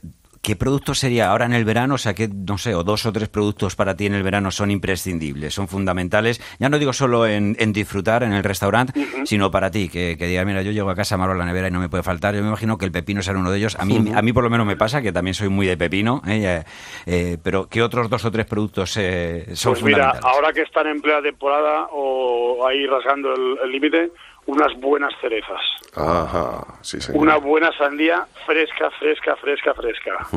¿qué 0.46 0.56
producto 0.56 0.94
sería 0.94 1.32
ahora 1.32 1.46
en 1.48 1.54
el 1.54 1.66
verano? 1.66 1.96
O 1.96 1.98
sea, 1.98 2.14
que 2.14 2.28
no 2.28 2.60
sé, 2.60 2.76
o 2.76 2.84
dos 2.84 3.08
o 3.08 3.12
tres 3.12 3.30
productos 3.30 3.76
para 3.76 3.96
ti 3.98 4.06
en 4.06 4.14
el 4.14 4.22
verano 4.22 4.52
son 4.52 4.70
imprescindibles, 4.70 5.56
son 5.56 5.68
fundamentales. 5.68 6.40
Ya 6.60 6.70
no 6.70 6.78
digo 6.78 6.94
solo 6.94 7.26
en, 7.26 7.56
en 7.60 7.74
disfrutar 7.74 8.22
en 8.22 8.32
el 8.32 8.44
restaurante, 8.44 8.94
sino 9.26 9.50
para 9.50 9.72
ti, 9.72 9.90
que, 9.90 10.16
que 10.20 10.28
digas, 10.28 10.46
mira, 10.46 10.62
yo 10.62 10.72
llego 10.72 10.92
a 10.92 10.96
casa, 10.96 11.18
me 11.18 11.24
abro 11.24 11.36
la 11.36 11.46
nevera 11.46 11.70
y 11.70 11.72
no 11.72 11.80
me 11.80 11.90
puede 11.90 12.04
faltar. 12.04 12.36
Yo 12.36 12.44
me 12.44 12.48
imagino 12.50 12.78
que 12.78 12.86
el 12.86 12.92
pepino 12.92 13.24
será 13.24 13.40
uno 13.40 13.50
de 13.50 13.58
ellos. 13.58 13.76
A 13.80 13.86
mí, 13.86 14.12
a 14.14 14.22
mí 14.22 14.34
por 14.34 14.44
lo 14.44 14.52
menos 14.52 14.68
me 14.68 14.76
pasa, 14.78 15.02
que 15.02 15.12
también 15.12 15.34
soy 15.34 15.50
muy 15.50 15.66
de 15.66 15.78
pepino, 15.78 16.22
¿eh? 16.28 16.64
Eh, 17.08 17.38
pero 17.42 17.68
¿qué 17.68 17.82
otros 17.82 18.08
dos 18.08 18.24
o 18.24 18.30
tres 18.32 18.46
productos 18.46 18.96
eh, 18.98 19.48
son 19.54 19.74
Pues 19.74 19.84
mira, 19.84 19.98
fundamentales? 20.12 20.36
ahora 20.36 20.54
que 20.54 20.62
están 20.62 20.86
en 20.86 21.02
plena 21.02 21.24
temporada 21.24 21.88
o 21.92 22.68
ahí 22.68 22.86
rasgando 22.86 23.34
el 23.34 23.72
límite, 23.72 24.12
unas 24.46 24.74
buenas 24.80 25.14
cerezas. 25.20 25.62
Ajá, 25.96 26.66
sí, 26.82 27.02
señor. 27.02 27.22
Una 27.22 27.38
buena 27.38 27.72
sandía 27.78 28.26
fresca, 28.46 28.92
fresca, 28.92 29.36
fresca, 29.38 29.74
fresca. 29.74 30.28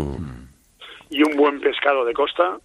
Y 1.10 1.22
un 1.22 1.36
buen 1.36 1.60
pescado 1.60 2.04
de 2.04 2.12
costa. 2.12 2.58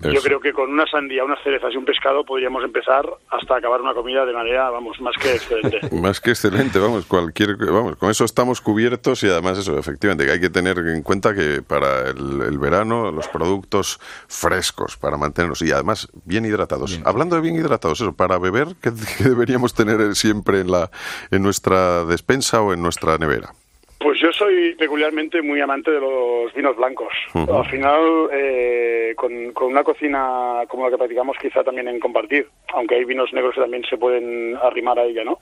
Yo 0.00 0.20
creo 0.20 0.40
que 0.40 0.52
con 0.52 0.70
una 0.70 0.86
sandía, 0.86 1.24
unas 1.24 1.42
cerezas 1.42 1.72
y 1.72 1.76
un 1.76 1.84
pescado 1.84 2.24
podríamos 2.24 2.62
empezar 2.62 3.08
hasta 3.30 3.56
acabar 3.56 3.80
una 3.80 3.94
comida 3.94 4.26
de 4.26 4.32
manera, 4.32 4.68
vamos, 4.70 5.00
más 5.00 5.14
que 5.16 5.34
excelente. 5.34 5.80
Más 5.96 6.20
que 6.20 6.30
excelente, 6.30 6.78
vamos, 6.78 7.06
cualquier, 7.06 7.56
vamos, 7.56 7.96
con 7.96 8.10
eso 8.10 8.24
estamos 8.24 8.60
cubiertos 8.60 9.22
y 9.22 9.28
además 9.28 9.58
eso, 9.58 9.78
efectivamente, 9.78 10.26
que 10.26 10.32
hay 10.32 10.40
que 10.40 10.50
tener 10.50 10.78
en 10.78 11.02
cuenta 11.02 11.34
que 11.34 11.62
para 11.62 12.10
el, 12.10 12.42
el 12.42 12.58
verano 12.58 13.10
los 13.10 13.28
productos 13.28 13.98
frescos 14.28 14.96
para 14.96 15.16
mantenernos 15.16 15.62
y 15.62 15.72
además 15.72 16.08
bien 16.24 16.44
hidratados. 16.44 17.00
Hablando 17.04 17.36
de 17.36 17.42
bien 17.42 17.56
hidratados, 17.56 18.00
eso, 18.00 18.12
para 18.12 18.38
beber, 18.38 18.68
¿qué, 18.82 18.92
qué 19.18 19.24
deberíamos 19.24 19.74
tener 19.74 20.14
siempre 20.14 20.60
en 20.60 20.70
la 20.70 20.90
en 21.30 21.42
nuestra 21.42 22.04
despensa 22.04 22.60
o 22.60 22.72
en 22.72 22.82
nuestra 22.82 23.16
nevera? 23.18 23.52
Pues 23.98 24.20
yo 24.20 24.30
soy 24.32 24.74
peculiarmente 24.74 25.40
muy 25.40 25.60
amante 25.60 25.90
de 25.90 26.00
los 26.00 26.52
vinos 26.54 26.76
blancos. 26.76 27.12
Al 27.34 27.64
final, 27.66 28.28
eh, 28.30 29.14
con, 29.16 29.52
con 29.52 29.68
una 29.68 29.82
cocina 29.82 30.62
como 30.68 30.84
la 30.84 30.90
que 30.90 30.98
practicamos, 30.98 31.36
quizá 31.40 31.64
también 31.64 31.88
en 31.88 31.98
compartir, 31.98 32.46
aunque 32.74 32.96
hay 32.96 33.04
vinos 33.04 33.32
negros 33.32 33.54
que 33.54 33.62
también 33.62 33.84
se 33.88 33.96
pueden 33.96 34.54
arrimar 34.62 34.98
a 34.98 35.04
ella, 35.04 35.24
¿no? 35.24 35.38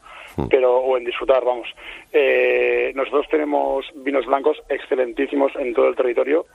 Pero, 0.49 0.77
o 0.77 0.97
en 0.97 1.05
disfrutar, 1.05 1.45
vamos. 1.45 1.69
Eh, 2.13 2.93
nosotros 2.95 3.27
tenemos 3.29 3.87
vinos 3.97 4.25
blancos 4.27 4.57
excelentísimos 4.69 5.53
en 5.57 5.75
todo 5.75 5.89
el 5.89 5.97
territorio 5.97 6.47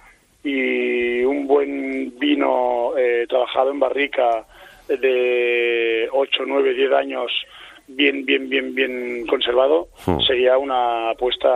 y 0.43 1.21
un 1.23 1.47
buen 1.47 2.17
vino 2.17 2.93
eh, 2.97 3.25
trabajado 3.27 3.71
en 3.71 3.79
barrica 3.79 4.45
de 4.87 6.07
8, 6.11 6.43
9, 6.47 6.73
10 6.73 6.91
años 6.93 7.31
bien, 7.89 8.25
bien, 8.25 8.49
bien, 8.49 8.73
bien 8.75 9.25
conservado, 9.27 9.89
Hmm. 10.05 10.19
sería 10.21 10.57
una 10.57 11.11
apuesta 11.11 11.47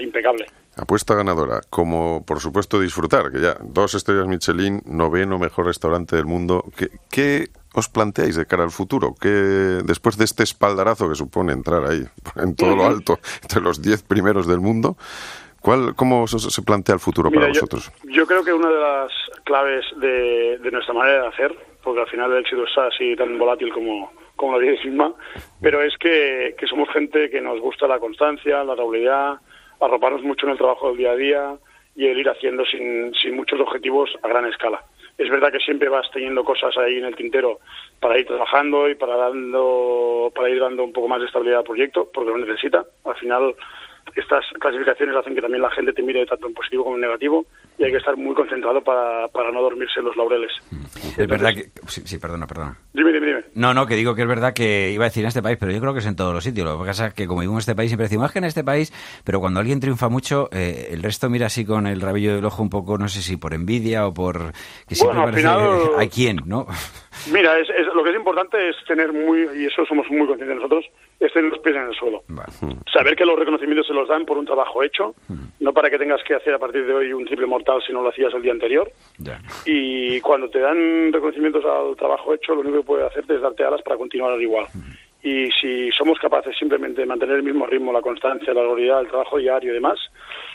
impecable. 0.00 0.46
Apuesta 0.76 1.14
ganadora, 1.14 1.60
como 1.68 2.24
por 2.24 2.40
supuesto 2.40 2.80
disfrutar, 2.80 3.30
que 3.32 3.40
ya 3.40 3.56
dos 3.62 3.94
estrellas 3.94 4.26
Michelin, 4.28 4.80
noveno 4.86 5.38
mejor 5.38 5.66
restaurante 5.66 6.16
del 6.16 6.26
mundo. 6.26 6.64
¿Qué, 6.76 6.88
qué 7.10 7.48
os 7.74 7.88
planteáis 7.88 8.36
de 8.36 8.46
cara 8.46 8.62
al 8.62 8.70
futuro? 8.70 9.14
¿Qué, 9.20 9.28
después 9.28 10.16
de 10.16 10.24
este 10.24 10.42
espaldarazo 10.44 11.08
que 11.08 11.16
supone 11.16 11.52
entrar 11.52 11.84
ahí 11.84 12.02
en 12.36 12.54
todo 12.54 12.76
lo 12.76 12.86
alto, 12.86 13.18
entre 13.42 13.60
los 13.60 13.82
diez 13.82 14.02
primeros 14.02 14.46
del 14.46 14.60
mundo, 14.60 14.96
¿cuál, 15.60 15.94
¿cómo 15.96 16.26
se, 16.26 16.62
plantea 16.62 16.94
el 16.94 17.00
futuro 17.00 17.30
Mira, 17.30 17.42
para 17.42 17.52
yo, 17.52 17.60
vosotros? 17.60 17.92
yo 18.04 18.26
creo 18.26 18.44
que 18.44 18.52
una 18.52 18.68
de 18.70 18.80
las 18.80 19.12
claves 19.44 19.84
de, 20.00 20.58
de 20.58 20.70
nuestra 20.70 20.94
manera 20.94 21.22
de 21.22 21.28
hacer, 21.28 21.58
porque 21.82 22.00
al 22.00 22.08
final 22.08 22.32
el 22.32 22.38
éxito 22.40 22.64
está 22.64 22.86
así 22.86 23.16
tan 23.16 23.36
volátil 23.38 23.72
como, 23.72 24.12
como 24.40 24.52
la 24.52 24.58
vida 24.58 24.82
misma, 24.82 25.12
pero 25.60 25.82
es 25.82 25.94
que, 25.98 26.54
que 26.56 26.66
somos 26.66 26.88
gente 26.88 27.28
que 27.28 27.42
nos 27.42 27.60
gusta 27.60 27.86
la 27.86 27.98
constancia, 27.98 28.64
la 28.64 28.74
regularidad, 28.74 29.38
arroparnos 29.78 30.22
mucho 30.22 30.46
en 30.46 30.52
el 30.52 30.58
trabajo 30.58 30.88
del 30.88 30.96
día 30.96 31.10
a 31.10 31.16
día 31.16 31.58
y 31.94 32.06
el 32.06 32.18
ir 32.18 32.28
haciendo 32.30 32.64
sin, 32.64 33.12
sin 33.14 33.36
muchos 33.36 33.60
objetivos 33.60 34.08
a 34.22 34.28
gran 34.28 34.46
escala. 34.46 34.82
Es 35.18 35.28
verdad 35.28 35.52
que 35.52 35.58
siempre 35.58 35.90
vas 35.90 36.10
teniendo 36.10 36.42
cosas 36.42 36.74
ahí 36.78 36.96
en 36.96 37.04
el 37.04 37.16
tintero 37.16 37.58
para 38.00 38.18
ir 38.18 38.26
trabajando 38.26 38.88
y 38.88 38.94
para 38.94 39.16
dando 39.16 40.32
para 40.34 40.48
ir 40.48 40.58
dando 40.58 40.84
un 40.84 40.94
poco 40.94 41.08
más 41.08 41.20
de 41.20 41.26
estabilidad 41.26 41.58
al 41.58 41.64
proyecto, 41.64 42.08
porque 42.10 42.30
lo 42.30 42.38
necesita. 42.38 42.86
Al 43.04 43.16
final 43.16 43.54
estas 44.16 44.44
clasificaciones 44.60 45.16
hacen 45.16 45.34
que 45.34 45.40
también 45.40 45.62
la 45.62 45.70
gente 45.70 45.92
te 45.92 46.02
mire 46.02 46.26
tanto 46.26 46.46
en 46.48 46.54
positivo 46.54 46.84
como 46.84 46.96
en 46.96 47.02
negativo 47.02 47.46
y 47.78 47.84
hay 47.84 47.90
que 47.92 47.98
estar 47.98 48.16
muy 48.16 48.34
concentrado 48.34 48.82
para, 48.82 49.28
para 49.28 49.50
no 49.52 49.62
dormirse 49.62 50.00
en 50.00 50.06
los 50.06 50.16
laureles. 50.16 50.50
Es 51.16 51.26
verdad 51.28 51.54
que... 51.54 51.70
Sí, 51.86 52.02
sí, 52.04 52.18
perdona, 52.18 52.46
perdona. 52.46 52.76
Dime, 52.92 53.12
dime, 53.12 53.26
dime. 53.26 53.44
No, 53.54 53.72
no, 53.72 53.86
que 53.86 53.94
digo 53.94 54.14
que 54.14 54.22
es 54.22 54.28
verdad 54.28 54.52
que 54.52 54.90
iba 54.90 55.04
a 55.04 55.08
decir 55.08 55.22
en 55.24 55.28
este 55.28 55.42
país, 55.42 55.56
pero 55.58 55.72
yo 55.72 55.80
creo 55.80 55.92
que 55.92 56.00
es 56.00 56.06
en 56.06 56.16
todos 56.16 56.34
los 56.34 56.44
sitios. 56.44 56.66
Lo 56.66 56.78
que 56.78 56.86
pasa 56.88 57.06
es 57.06 57.14
que 57.14 57.26
como 57.26 57.40
vivimos 57.40 57.58
en 57.58 57.70
este 57.70 57.74
país 57.76 57.90
siempre 57.90 58.04
decimos 58.06 58.26
"Es 58.26 58.32
que 58.32 58.38
en 58.40 58.44
este 58.44 58.64
país, 58.64 58.92
pero 59.24 59.40
cuando 59.40 59.60
alguien 59.60 59.80
triunfa 59.80 60.08
mucho, 60.08 60.48
eh, 60.52 60.88
el 60.90 61.02
resto 61.02 61.30
mira 61.30 61.46
así 61.46 61.64
con 61.64 61.86
el 61.86 62.00
rabillo 62.00 62.34
del 62.34 62.44
ojo 62.44 62.62
un 62.62 62.70
poco, 62.70 62.98
no 62.98 63.08
sé 63.08 63.22
si 63.22 63.36
por 63.36 63.54
envidia 63.54 64.06
o 64.06 64.12
por... 64.12 64.52
que 64.86 64.94
siempre 64.94 65.20
Bueno, 65.20 65.28
al 65.28 65.34
final- 65.34 65.90
hay 65.98 66.08
quien, 66.08 66.36
¿no? 66.46 66.66
Mira, 67.32 67.58
es, 67.58 67.68
es- 67.70 67.86
lo 67.94 68.02
que 68.02 68.10
es 68.10 68.16
importante 68.16 68.68
es 68.70 68.76
tener 68.86 69.12
muy, 69.12 69.46
y 69.56 69.66
eso 69.66 69.84
somos 69.86 70.08
muy 70.10 70.26
conscientes 70.26 70.56
nosotros, 70.56 70.84
es 71.18 71.32
tener 71.32 71.50
los 71.50 71.58
pies 71.60 71.76
en 71.76 71.82
el 71.88 71.94
suelo. 71.94 72.22
Saber 72.92 73.14
que 73.16 73.24
los 73.24 73.38
reconocimientos 73.38 73.86
se 73.86 73.92
los 73.92 74.08
dan 74.08 74.24
por 74.24 74.38
un 74.38 74.46
trabajo 74.46 74.82
hecho, 74.82 75.14
no 75.60 75.72
para 75.72 75.90
que 75.90 75.98
tengas 75.98 76.22
que 76.24 76.34
hacer 76.34 76.54
a 76.54 76.58
partir 76.58 76.86
de 76.86 76.94
hoy 76.94 77.12
un 77.12 77.24
triple 77.26 77.46
mortal 77.46 77.82
si 77.86 77.92
no 77.92 78.02
lo 78.02 78.08
hacías 78.08 78.32
el 78.34 78.42
día 78.42 78.52
anterior. 78.52 78.90
Ya. 79.18 79.40
Y 79.66 80.20
cuando 80.20 80.48
te 80.48 80.58
dan 80.60 81.12
reconocimientos 81.12 81.64
al 81.64 81.94
trabajo 81.96 82.32
hecho, 82.34 82.54
lo 82.54 82.60
único 82.62 82.78
que 82.78 82.86
puede 82.86 83.06
hacerte 83.06 83.34
es 83.34 83.40
darte 83.42 83.64
alas 83.64 83.82
para 83.82 83.96
continuar 83.96 84.40
igual. 84.40 84.66
Y 85.22 85.50
si 85.60 85.90
somos 85.92 86.18
capaces 86.18 86.56
simplemente 86.58 87.02
de 87.02 87.06
mantener 87.06 87.36
el 87.36 87.42
mismo 87.42 87.66
ritmo, 87.66 87.92
la 87.92 88.00
constancia, 88.00 88.54
la 88.54 88.62
regularidad, 88.62 89.02
el 89.02 89.08
trabajo 89.08 89.36
diario 89.36 89.70
y 89.70 89.74
demás, 89.74 89.98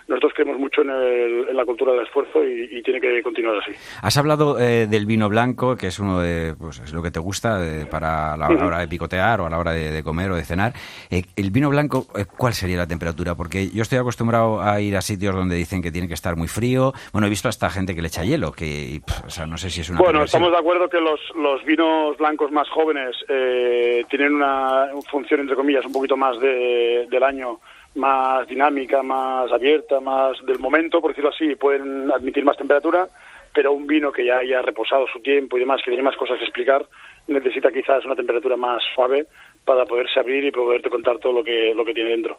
nosotros 0.08 0.34
creemos 0.36 0.60
mucho 0.60 0.82
en, 0.82 0.90
el- 0.92 1.50
en 1.50 1.56
la 1.58 1.66
cultura 1.66 1.94
del 1.94 2.04
esfuerzo 2.04 2.44
y, 2.44 2.70
y 2.72 2.82
tiene 2.84 3.00
que 3.02 3.22
continuar 3.24 3.58
así. 3.58 3.72
Has 4.02 4.18
hablado 4.18 4.60
eh, 4.60 4.88
del 4.88 5.06
vino 5.06 5.30
blanco, 5.30 5.76
que 5.76 5.88
es 5.88 6.00
uno 6.00 6.20
de 6.20 6.54
pues, 6.60 6.80
es 6.80 6.94
lo 6.94 7.02
que 7.02 7.12
te 7.12 7.20
gusta 7.20 7.60
eh, 7.66 7.86
para 7.90 8.38
la, 8.38 8.48
hora 8.50 8.80
de 8.80 8.88
picotear 8.88 9.42
o 9.42 9.46
a 9.46 9.50
la 9.50 9.58
hora 9.58 9.72
de, 9.72 9.92
de 9.92 10.04
comer 10.04 10.32
o 10.32 10.36
de 10.36 10.44
cenar. 10.44 10.74
Eh, 11.10 11.24
el 11.36 11.52
vino 11.52 11.70
blanco, 11.70 12.08
eh, 12.16 12.26
¿cuál 12.38 12.54
sería 12.54 12.78
la 12.78 12.88
temperatura? 12.88 13.36
Porque 13.36 13.70
yo 13.70 13.82
estoy 13.82 13.98
acostumbrado 13.98 14.62
a 14.62 14.80
ir 14.82 14.96
a 14.96 15.02
sitios 15.02 15.34
donde 15.36 15.56
dicen 15.56 15.82
que 15.82 15.92
tiene 15.92 16.08
que 16.08 16.14
estar 16.14 16.36
muy 16.36 16.48
frío. 16.48 16.94
Bueno, 17.12 17.28
he 17.28 17.30
visto 17.30 17.50
hasta 17.50 17.70
gente 17.70 17.96
que 17.96 18.02
le 18.02 18.08
echa 18.10 18.24
hielo, 18.24 18.52
que 18.52 18.66
y, 18.66 19.00
pff, 19.00 19.26
o 19.26 19.30
sea, 19.30 19.46
no 19.48 19.58
sé 19.58 19.70
si 19.70 19.82
es 19.82 19.90
una 19.90 20.00
Bueno, 20.00 20.24
estamos 20.24 20.52
de 20.52 20.58
acuerdo 20.58 20.88
que 20.90 21.00
los, 21.00 21.20
los 21.36 21.64
vinos 21.66 22.18
blancos 22.18 22.52
más 22.52 22.70
jóvenes 22.70 23.16
eh, 23.28 24.04
tienen 24.10 24.34
una 24.36 24.88
función, 25.10 25.40
entre 25.42 25.56
comillas, 25.56 25.86
un 25.86 25.94
poquito 25.94 26.16
más 26.18 26.40
de- 26.40 27.08
del 27.10 27.24
año, 27.24 27.60
más 27.96 28.48
dinámica, 28.48 29.02
más 29.02 29.52
abierta, 29.52 30.00
más 30.00 30.38
del 30.46 30.60
momento, 30.60 31.02
por 31.02 31.12
decirlo 31.12 31.30
así, 31.30 31.56
pueden 31.56 32.12
admitir 32.12 32.44
más 32.44 32.58
temperatura, 32.58 33.08
pero 33.54 33.72
un 33.72 33.88
vino 33.88 34.12
que 34.12 34.26
ya 34.26 34.38
haya 34.38 34.62
reposado 34.62 35.06
su 35.08 35.20
tiempo 35.22 35.58
y 35.58 35.62
demás, 35.62 35.82
que 35.84 35.92
tiene 35.92 36.04
más 36.04 36.18
cosas 36.18 36.38
que 36.38 36.44
explicar, 36.44 36.86
necesita 37.28 37.72
quizás 37.72 38.06
una 38.06 38.16
temperatura 38.16 38.58
más 38.58 38.84
suave 38.94 39.28
para 39.64 39.86
poderse 39.86 40.20
abrir 40.20 40.44
y 40.44 40.52
poderte 40.52 40.90
contar 40.90 41.18
todo 41.20 41.34
lo 41.34 41.44
que, 41.44 41.74
lo 41.74 41.86
que 41.86 41.94
tiene 41.94 42.12
dentro. 42.12 42.38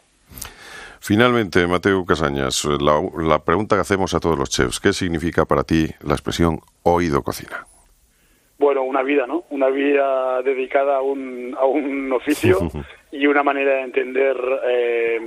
Finalmente, 1.01 1.67
Mateo 1.67 2.05
Casañas, 2.05 2.65
la, 2.65 3.01
la 3.23 3.45
pregunta 3.45 3.77
que 3.77 3.83
hacemos 3.83 4.15
a 4.15 4.21
todos 4.21 4.39
los 4.39 4.51
chefs, 4.51 4.81
¿qué 4.81 4.93
significa 4.93 5.45
para 5.45 5.65
ti 5.65 5.87
la 6.05 6.15
expresión 6.15 6.59
oído 6.83 7.23
cocina? 7.23 7.67
bueno, 8.59 8.83
una 8.83 9.03
vida, 9.03 9.27
¿no? 9.27 9.45
Una 9.51 9.69
vida 9.69 10.43
dedicada 10.43 10.97
a 10.97 11.03
un, 11.03 11.55
a 11.59 11.67
un 11.67 12.13
oficio 12.13 12.59
y 13.19 13.27
una 13.27 13.43
manera 13.43 13.75
de 13.77 13.83
entender 13.83 14.37
eh, 14.67 15.19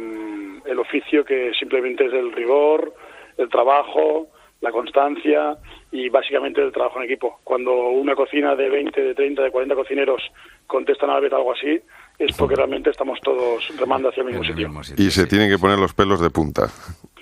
el 0.66 0.80
oficio 0.80 1.26
que 1.26 1.52
simplemente 1.58 2.06
es 2.06 2.14
el 2.14 2.32
rigor, 2.32 2.94
el 3.38 3.50
trabajo, 3.50 4.28
la 4.62 4.72
constancia 4.72 5.58
y 5.92 6.10
básicamente 6.10 6.62
el 6.62 6.72
trabajo 6.72 7.00
en 7.00 7.06
equipo. 7.06 7.40
Cuando 7.44 7.72
una 7.90 8.16
cocina 8.16 8.56
de 8.56 8.70
20, 8.70 9.02
de 9.02 9.16
30, 9.16 9.42
de 9.44 9.52
40 9.52 9.76
cocineros 9.76 10.22
contestan 10.68 11.10
a 11.10 11.14
la 11.16 11.20
vez 11.22 11.34
algo 11.34 11.54
así, 11.54 11.80
es 12.20 12.36
porque 12.36 12.56
realmente 12.56 12.90
estamos 12.90 13.20
todos 13.22 13.66
remando 13.78 14.10
hacia 14.10 14.22
el 14.22 14.28
mismo 14.28 14.42
el 14.42 14.50
sitio. 14.50 14.68
mismo 14.68 14.84
sitio, 14.84 15.06
Y 15.06 15.10
se 15.12 15.26
tienen 15.26 15.50
que 15.50 15.58
poner 15.58 15.80
los 15.80 15.94
pelos 15.94 16.20
de 16.20 16.30
punta. 16.30 16.68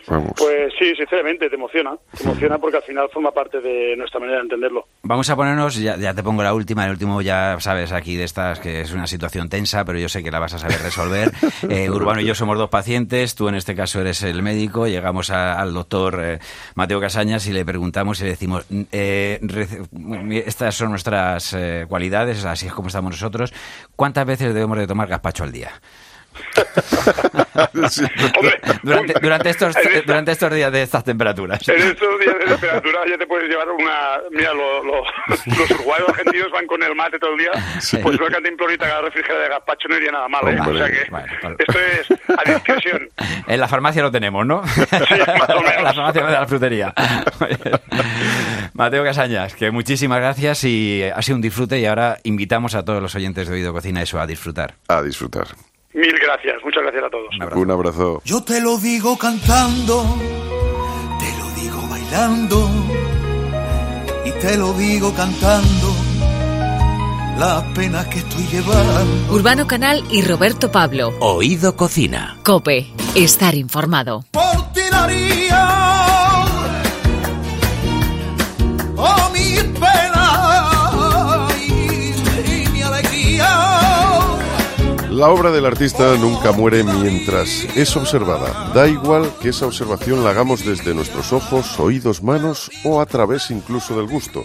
Vamos. 0.08 0.32
Pues 0.38 0.74
sí, 0.80 0.96
sinceramente, 0.96 1.50
te 1.50 1.56
emociona. 1.56 1.96
Te 2.18 2.24
emociona 2.24 2.58
porque 2.58 2.78
al 2.78 2.84
final 2.84 3.10
forma 3.14 3.32
parte 3.32 3.60
de 3.60 3.96
nuestra 3.98 4.20
manera 4.20 4.38
de 4.38 4.44
entenderlo. 4.44 4.88
Vamos 5.04 5.30
a 5.30 5.36
ponernos, 5.36 5.76
ya, 5.78 5.98
ya 5.98 6.14
te 6.14 6.24
pongo 6.24 6.44
la 6.44 6.54
última, 6.54 6.86
el 6.86 6.92
último 6.92 7.22
ya 7.22 7.58
sabes 7.60 7.92
aquí 7.92 8.16
de 8.16 8.24
estas 8.24 8.60
que 8.60 8.82
es 8.82 8.94
una 8.94 9.06
situación 9.08 9.50
tensa, 9.50 9.84
pero 9.86 10.00
yo 10.00 10.08
sé 10.10 10.24
que 10.24 10.32
la 10.32 10.40
vas 10.40 10.54
a 10.54 10.60
saber 10.60 10.80
resolver. 10.82 11.32
Eh, 11.70 11.90
Urbano 11.90 12.22
y 12.22 12.26
yo 12.26 12.36
somos 12.36 12.58
dos 12.58 12.70
pacientes, 12.70 13.36
tú 13.36 13.50
en 13.50 13.56
este 13.56 13.76
caso 13.76 14.00
eres 14.00 14.22
el 14.24 14.42
médico, 14.44 14.88
llegamos 14.88 15.30
a- 15.32 15.60
al 15.60 15.74
doctor 15.74 16.20
eh, 16.24 16.40
Mateo 16.76 17.02
Casañas 17.02 17.46
y 17.48 17.52
le 17.54 17.66
preguntamos 17.66 18.20
y 18.22 18.24
le 18.24 18.30
decimos, 18.30 18.66
eh, 18.92 19.40
estas 20.46 20.76
son 20.76 20.92
nuestras 20.92 21.54
eh, 21.54 21.86
cualidades, 21.90 22.46
así 22.46 22.68
es 22.68 22.74
como 22.74 22.88
estamos 22.88 23.12
nosotros, 23.12 23.54
¿cuántas 23.96 24.26
veces 24.26 24.54
debemos 24.54 24.78
de 24.78 24.88
tomar 24.88 25.08
gazpacho 25.08 25.44
al 25.44 25.52
día? 25.52 25.72
Sí. 27.90 28.04
Hombre, 28.38 28.60
Durante, 28.84 29.14
durante, 29.22 29.50
estos, 29.50 29.76
en 29.76 29.88
esta- 29.88 30.02
durante 30.06 30.32
estos 30.32 30.54
días 30.54 30.72
de 30.72 30.82
estas 30.84 31.04
temperaturas. 31.04 31.68
En 31.68 31.78
estos 31.82 32.20
días 32.20 32.36
de 32.40 32.46
temperatura 32.46 33.00
ya 33.10 33.18
te 33.18 33.26
puedes 33.28 33.50
llevar 33.50 33.70
una... 33.70 34.18
Mira, 34.32 34.54
lo- 34.54 34.84
lo- 34.84 35.04
los 35.58 35.72
uruguayos 35.72 36.10
argentinos 36.10 36.52
van 36.52 36.68
con 36.68 36.82
el 36.84 36.96
mate 36.96 37.18
todo 37.20 37.32
el 37.34 37.40
día. 37.40 37.52
Pues 38.02 38.20
una 38.20 38.30
cantimplorita 38.30 39.02
refrigerada 39.02 39.44
de 39.44 39.50
gazpacho 39.50 39.88
no 39.90 39.98
iría 39.98 40.12
nada 40.12 40.28
mal, 40.28 40.48
¿eh? 40.48 40.60
Hombre, 40.60 40.74
O 40.76 40.78
sea 40.78 40.88
que 40.92 41.10
bueno, 41.10 41.28
vale. 41.44 41.56
esto 41.60 41.80
es 41.80 42.20
a 42.38 42.52
discreción. 42.54 43.10
En 43.48 43.60
la 43.60 43.68
farmacia 43.68 44.02
lo 44.02 44.12
tenemos, 44.12 44.46
¿no? 44.46 44.62
más 44.62 45.50
o 45.50 45.62
menos. 45.62 45.84
la 45.84 45.94
farmacia 45.94 46.26
de 46.26 46.32
la 46.32 46.48
frutería. 46.48 46.94
Mateo 48.74 49.04
Casañas, 49.04 49.56
que 49.56 49.72
muchísimas 49.72 50.20
gracias 50.20 50.64
y 50.64 51.04
ha 51.04 51.22
sido 51.22 51.36
un 51.38 51.42
disfrute 51.42 51.80
y 51.80 51.86
ahora 51.86 52.18
invitamos 52.24 52.76
a 52.76 52.84
todos 52.86 53.02
los 53.02 53.16
oyentes 53.16 53.48
de 53.48 53.56
Oído 53.56 53.74
Cocina 53.74 54.02
eso 54.02 54.20
a 54.20 54.28
disfrutar. 54.28 54.76
A 54.88 55.02
disfrutar. 55.02 55.48
Mil 55.98 56.14
gracias, 56.20 56.64
muchas 56.64 56.84
gracias 56.84 57.06
a 57.06 57.10
todos. 57.10 57.28
Un 57.36 57.42
abrazo. 57.42 57.60
Un 57.60 57.72
abrazo. 57.72 58.22
Yo 58.24 58.44
te 58.44 58.62
lo 58.62 58.78
digo 58.78 59.18
cantando, 59.18 60.04
te 61.20 61.38
lo 61.40 61.50
digo 61.60 61.88
bailando 61.90 62.70
y 64.24 64.32
te 64.40 64.58
lo 64.58 64.74
digo 64.74 65.12
cantando 65.16 65.96
las 67.40 67.64
penas 67.76 68.06
que 68.10 68.20
estoy 68.20 68.44
llevando. 68.46 69.34
Urbano 69.34 69.66
Canal 69.66 70.04
y 70.12 70.22
Roberto 70.22 70.72
Pablo. 70.72 71.16
Oído 71.20 71.76
Cocina. 71.76 72.38
Cope. 72.44 72.86
Estar 73.16 73.56
informado. 73.56 74.24
Por 74.32 74.72
ti 74.74 74.82
daría 74.92 76.07
La 85.18 85.30
obra 85.30 85.50
del 85.50 85.66
artista 85.66 86.16
nunca 86.16 86.52
muere 86.52 86.84
mientras 86.84 87.64
es 87.76 87.98
observada. 87.98 88.72
Da 88.76 88.88
igual 88.88 89.34
que 89.42 89.50
esa 89.50 89.66
observación 89.66 90.24
la 90.24 90.30
hagamos 90.30 90.64
desde 90.64 90.94
nuestros 90.94 91.34
ojos, 91.34 91.80
oídos, 91.80 92.22
manos 92.22 92.70
o 92.84 93.02
a 93.02 93.08
través 93.08 93.50
incluso 93.50 93.98
del 93.98 94.06
gusto. 94.06 94.44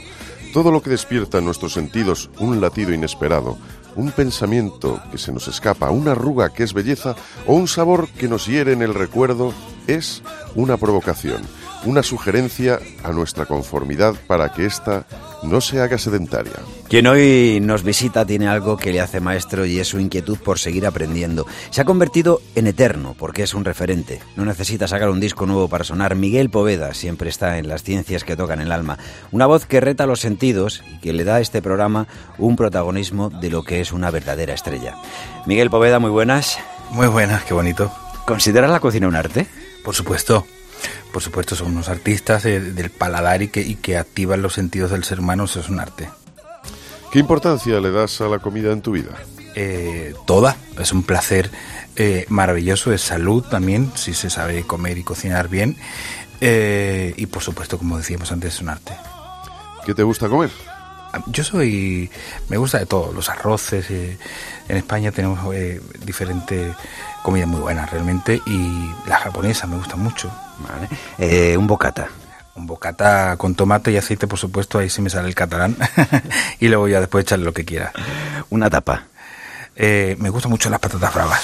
Todo 0.55 0.71
lo 0.71 0.83
que 0.83 0.89
despierta 0.89 1.37
en 1.37 1.45
nuestros 1.45 1.75
sentidos 1.75 2.31
un 2.39 2.63
latido 2.63 2.95
inesperado, 2.95 3.59
un 3.97 4.13
pensamiento 4.13 4.99
que 5.11 5.19
se 5.19 5.31
nos 5.31 5.47
escapa, 5.47 5.91
una 5.91 6.13
arruga 6.13 6.49
que 6.49 6.63
es 6.63 6.73
belleza 6.73 7.17
o 7.47 7.53
un 7.53 7.69
sabor 7.69 8.09
que 8.09 8.27
nos 8.27 8.47
hiere 8.47 8.73
en 8.73 8.81
el 8.81 8.95
recuerdo 8.95 9.53
es 9.87 10.23
una 10.55 10.79
provocación, 10.79 11.43
una 11.85 12.03
sugerencia 12.03 12.79
a 13.03 13.11
nuestra 13.13 13.47
conformidad 13.47 14.15
para 14.27 14.53
que 14.53 14.67
ésta 14.67 15.05
no 15.43 15.61
se 15.61 15.81
haga 15.81 15.99
sedentaria. 15.99 16.53
Quien 16.89 17.07
hoy 17.07 17.59
nos 17.61 17.83
visita 17.83 18.25
tiene 18.25 18.49
algo 18.49 18.77
que 18.77 18.93
le 18.93 19.01
hace 19.01 19.21
maestro 19.21 19.65
y 19.67 19.81
es 19.81 19.89
su 19.89 19.99
inquietud 19.99 20.39
por 20.39 20.59
seguir 20.59 20.87
aprendiendo. 20.87 21.47
Se 21.71 21.81
ha 21.81 21.85
convertido 21.85 22.41
en 22.55 22.67
eterno 22.67 23.17
porque 23.19 23.43
es 23.43 23.55
un 23.55 23.65
referente. 23.65 24.21
No 24.37 24.45
necesita 24.45 24.87
sacar 24.87 25.09
un 25.11 25.21
disco 25.21 25.47
nuevo 25.47 25.69
para 25.69 25.85
sonar. 25.85 26.15
Miguel 26.15 26.51
Poveda 26.51 26.95
siempre 26.95 27.31
está 27.31 27.59
en 27.59 27.69
las 27.69 27.83
ciencias 27.83 28.25
que 28.25 28.37
tocan 28.37 28.61
el 28.61 28.73
alma. 28.73 28.99
Una 29.31 29.47
voz 29.47 29.67
que 29.67 29.81
reta 29.81 30.07
los 30.07 30.21
sentidos 30.21 30.83
y 30.95 31.01
que 31.01 31.13
le 31.13 31.25
da 31.25 31.37
a 31.37 31.41
este 31.41 31.63
programa 31.63 32.07
un 32.39 32.57
protagonismo 32.57 33.31
de 33.31 33.51
lo 33.51 33.65
que 33.65 33.81
es 33.81 33.93
una 33.93 34.11
verdadera 34.11 34.55
estrella. 34.55 34.97
Miguel 35.47 35.71
Poveda, 35.71 35.99
muy 35.99 36.11
buenas. 36.11 36.59
Muy 36.91 37.07
buenas, 37.07 37.45
qué 37.45 37.55
bonito. 37.55 37.91
¿Consideras 38.27 38.71
la 38.71 38.81
cocina 38.81 39.09
un 39.09 39.17
arte? 39.17 39.47
Por 39.83 39.95
supuesto, 39.95 40.47
por 41.13 41.23
supuesto, 41.23 41.55
son 41.55 41.69
unos 41.69 41.89
artistas 41.89 42.45
eh, 42.45 42.61
del 42.61 42.91
paladar 42.91 43.43
y 43.43 43.49
que, 43.49 43.61
y 43.61 43.77
que 43.77 43.97
activan 43.97 44.43
los 44.43 44.55
sentidos 44.55 44.91
del 44.91 45.05
ser 45.05 45.21
humano, 45.21 45.45
eso 45.45 45.61
es 45.61 45.69
un 45.69 45.81
arte. 45.81 46.09
¿Qué 47.11 47.19
importancia 47.19 47.81
le 47.81 47.91
das 47.91 48.21
a 48.21 48.29
la 48.29 48.39
comida 48.39 48.73
en 48.73 48.81
tu 48.81 48.93
vida? 48.93 49.11
Eh, 49.55 50.15
toda, 50.27 50.57
es 50.79 50.93
un 50.93 51.03
placer 51.03 51.51
eh, 51.97 52.25
maravilloso, 52.29 52.93
es 52.93 53.03
salud 53.03 53.45
también, 53.45 53.93
si 53.95 54.15
se 54.15 54.31
sabe 54.31 54.63
comer 54.63 54.97
y 54.97 55.05
cocinar 55.05 55.49
bien. 55.49 55.77
Y 56.41 57.27
por 57.27 57.43
supuesto, 57.43 57.79
como 57.79 57.99
decíamos 57.99 58.33
antes, 58.33 58.55
es 58.55 58.61
un 58.61 58.71
arte. 58.71 58.95
¿Qué 59.87 59.95
te 59.95 60.03
gusta 60.03 60.29
comer? 60.29 60.51
Yo 61.27 61.45
soy, 61.45 62.11
me 62.49 62.57
gusta 62.57 62.79
de 62.79 62.87
todo, 62.87 63.13
los 63.13 63.29
arroces. 63.29 63.91
eh, 63.91 64.19
en 64.69 64.77
España 64.77 65.13
tenemos 65.13 65.55
eh, 65.55 65.81
diferentes 66.05 66.75
comidas 67.23 67.49
muy 67.49 67.61
buenas 67.61 67.91
realmente 67.91 68.41
y 68.47 68.91
la 69.07 69.19
japonesa 69.19 69.67
me 69.67 69.77
gusta 69.77 69.97
mucho. 69.97 70.31
Vale. 70.59 70.89
Eh, 71.19 71.57
un 71.57 71.67
bocata. 71.67 72.09
Un 72.55 72.67
bocata 72.67 73.37
con 73.39 73.55
tomate 73.55 73.91
y 73.93 73.97
aceite, 73.97 74.27
por 74.27 74.39
supuesto, 74.39 74.79
ahí 74.79 74.91
sí 74.91 75.01
me 75.01 75.11
sale 75.11 75.29
el 75.29 75.35
catalán. 75.35 75.77
y 76.61 76.69
luego 76.69 76.89
ya 76.89 77.01
después 77.01 77.23
echarle 77.23 77.45
lo 77.45 77.53
que 77.53 77.65
quiera. 77.65 77.93
Una 78.51 78.69
tapa. 78.69 79.05
Eh, 79.75 80.17
me 80.19 80.29
gustan 80.29 80.51
mucho 80.51 80.69
las 80.69 80.81
patatas 80.81 81.15
bravas. 81.15 81.43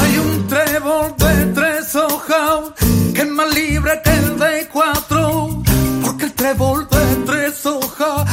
Hay 0.00 0.18
un 0.18 0.46
trébol 0.46 1.14
de 1.16 1.46
tres 1.46 1.94
hojas 1.96 2.72
que 3.14 3.22
es 3.22 3.28
más 3.28 3.54
libre 3.54 4.00
que 4.04 4.10
el 4.10 4.38
de 4.38 4.68
cuatro, 4.70 5.62
porque 6.04 6.24
el 6.26 6.32
trébol 6.34 6.86
de 6.90 7.16
tres 7.24 7.64
hojas 7.64 8.28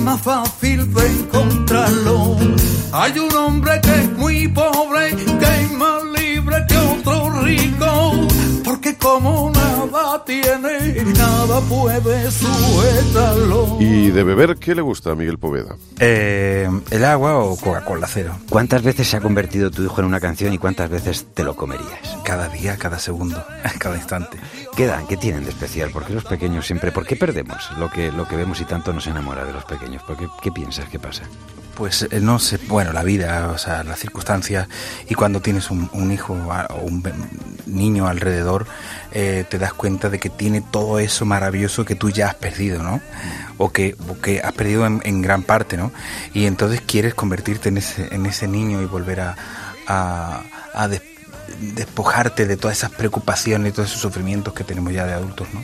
más 0.00 0.20
fácil 0.20 0.92
de 0.94 1.06
encontrarlo. 1.06 2.36
Hay 2.92 3.18
un 3.18 3.34
hombre 3.34 3.80
que 3.82 3.94
es 3.94 4.12
muy 4.18 4.48
pobre, 4.48 5.14
que 5.14 5.62
es 5.62 5.72
más 5.72 6.02
libre 6.18 6.56
que 6.68 6.76
otro 6.76 7.42
rico, 7.42 8.28
porque 8.70 8.94
como 8.94 9.50
nada 9.50 10.24
tiene 10.24 11.00
y 11.00 11.04
nada 11.12 11.60
puede 11.62 12.30
sujetarlo. 12.30 13.78
¿Y 13.80 14.10
de 14.12 14.22
beber 14.22 14.58
qué 14.58 14.76
le 14.76 14.82
gusta 14.82 15.10
a 15.10 15.14
Miguel 15.16 15.38
Poveda? 15.38 15.74
Eh, 15.98 16.70
¿El 16.92 17.04
agua 17.04 17.38
o 17.38 17.56
Coca-Cola 17.56 18.06
cero? 18.06 18.36
¿Cuántas 18.48 18.84
veces 18.84 19.08
se 19.08 19.16
ha 19.16 19.20
convertido 19.20 19.72
tu 19.72 19.82
hijo 19.82 20.00
en 20.00 20.06
una 20.06 20.20
canción 20.20 20.52
y 20.52 20.58
cuántas 20.58 20.88
veces 20.88 21.26
te 21.34 21.42
lo 21.42 21.56
comerías? 21.56 22.16
Cada 22.24 22.48
día, 22.48 22.76
cada 22.76 23.00
segundo, 23.00 23.44
cada 23.80 23.96
instante. 23.96 24.38
¿Qué 24.76 24.86
dan? 24.86 25.08
¿Qué 25.08 25.16
tienen 25.16 25.42
de 25.42 25.50
especial? 25.50 25.90
¿Por 25.90 26.04
qué 26.04 26.12
los 26.12 26.24
pequeños 26.24 26.64
siempre? 26.64 26.92
¿Por 26.92 27.04
qué 27.04 27.16
perdemos 27.16 27.72
lo 27.76 27.90
que, 27.90 28.12
lo 28.12 28.28
que 28.28 28.36
vemos 28.36 28.60
y 28.60 28.66
tanto 28.66 28.92
nos 28.92 29.08
enamora 29.08 29.44
de 29.44 29.52
los 29.52 29.64
pequeños? 29.64 30.04
¿Por 30.04 30.16
qué, 30.16 30.28
qué 30.40 30.52
piensas? 30.52 30.88
¿Qué 30.88 31.00
pasa? 31.00 31.24
Pues 31.74 32.06
eh, 32.10 32.20
no 32.20 32.38
sé, 32.38 32.58
bueno, 32.68 32.92
la 32.92 33.02
vida, 33.02 33.48
o 33.48 33.56
sea, 33.56 33.82
las 33.84 33.98
circunstancias 33.98 34.68
y 35.08 35.14
cuando 35.14 35.40
tienes 35.40 35.70
un, 35.70 36.12
hijo 36.12 36.34
o 36.34 36.80
un 36.82 37.02
niño 37.64 38.06
alrededor, 38.06 38.66
eh, 39.12 39.44
te 39.48 39.58
das 39.58 39.72
cuenta 39.72 40.10
de 40.10 40.18
que 40.18 40.28
tiene 40.28 40.60
todo 40.60 40.98
eso 40.98 41.24
maravilloso 41.24 41.86
que 41.86 41.94
tú 41.94 42.10
ya 42.10 42.28
has 42.28 42.34
perdido, 42.34 42.82
¿no? 42.82 43.00
O 43.56 43.70
que, 43.70 43.96
que 44.22 44.40
has 44.42 44.52
perdido 44.52 44.84
en, 44.84 45.22
gran 45.22 45.42
parte, 45.42 45.78
¿no? 45.78 45.90
Y 46.34 46.44
entonces 46.44 46.82
quieres 46.82 47.14
convertirte 47.14 47.70
en 47.70 47.78
ese, 47.78 48.14
en 48.14 48.26
ese 48.26 48.46
niño 48.46 48.82
y 48.82 48.84
volver 48.84 49.20
a, 49.20 49.36
a, 49.86 50.42
a 50.74 50.88
des- 50.88 51.02
despojarte 51.74 52.46
de 52.46 52.56
todas 52.58 52.76
esas 52.76 52.90
preocupaciones 52.90 53.70
y 53.70 53.74
todos 53.74 53.88
esos 53.88 54.02
sufrimientos 54.02 54.52
que 54.52 54.64
tenemos 54.64 54.92
ya 54.92 55.06
de 55.06 55.14
adultos, 55.14 55.48
¿no? 55.54 55.62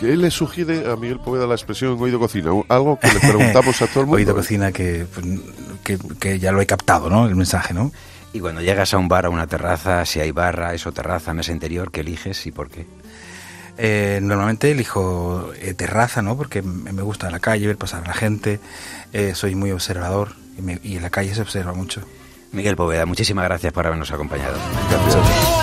¿Qué 0.00 0.16
le 0.16 0.30
sugiere 0.30 0.90
a 0.90 0.96
Miguel 0.96 1.18
Poveda 1.18 1.46
la 1.46 1.54
expresión 1.54 2.00
oído 2.00 2.18
cocina? 2.20 2.50
Algo 2.68 2.98
que 3.00 3.08
le 3.12 3.18
preguntamos 3.20 3.82
a 3.82 3.86
todo 3.88 4.00
el 4.00 4.06
mundo. 4.06 4.16
Oído 4.16 4.34
cocina 4.34 4.70
que, 4.72 5.06
pues, 5.12 5.26
que, 5.82 5.98
que 6.20 6.38
ya 6.38 6.52
lo 6.52 6.60
he 6.60 6.66
captado, 6.66 7.10
¿no? 7.10 7.26
El 7.26 7.34
mensaje, 7.34 7.74
¿no? 7.74 7.90
Y 8.32 8.40
cuando 8.40 8.60
llegas 8.60 8.94
a 8.94 8.98
un 8.98 9.08
bar, 9.08 9.26
a 9.26 9.30
una 9.30 9.46
terraza, 9.46 10.04
si 10.04 10.20
hay 10.20 10.30
barra, 10.30 10.72
eso 10.74 10.92
terraza, 10.92 11.34
mesa 11.34 11.50
interior, 11.50 11.90
¿qué 11.90 12.00
eliges 12.02 12.46
y 12.46 12.52
por 12.52 12.68
qué? 12.70 12.86
Eh, 13.76 14.18
normalmente 14.22 14.70
elijo 14.70 15.50
eh, 15.60 15.74
terraza, 15.74 16.20
¿no? 16.22 16.36
Porque 16.36 16.62
me 16.62 17.02
gusta 17.02 17.30
la 17.30 17.40
calle, 17.40 17.66
ver 17.66 17.76
pasar 17.76 18.04
a 18.04 18.08
la 18.08 18.14
gente. 18.14 18.60
eh, 19.12 19.32
soy 19.34 19.54
muy 19.54 19.70
observador 19.72 20.34
y, 20.58 20.62
me- 20.62 20.80
y 20.82 20.96
en 20.96 21.02
la 21.02 21.10
calle 21.10 21.34
se 21.34 21.40
observa 21.42 21.72
mucho. 21.72 22.02
Miguel 22.52 22.76
Poveda, 22.76 23.04
muchísimas 23.06 23.44
gracias 23.44 23.72
por 23.72 23.86
habernos 23.86 24.10
acompañado. 24.12 24.56
Tan 24.90 25.57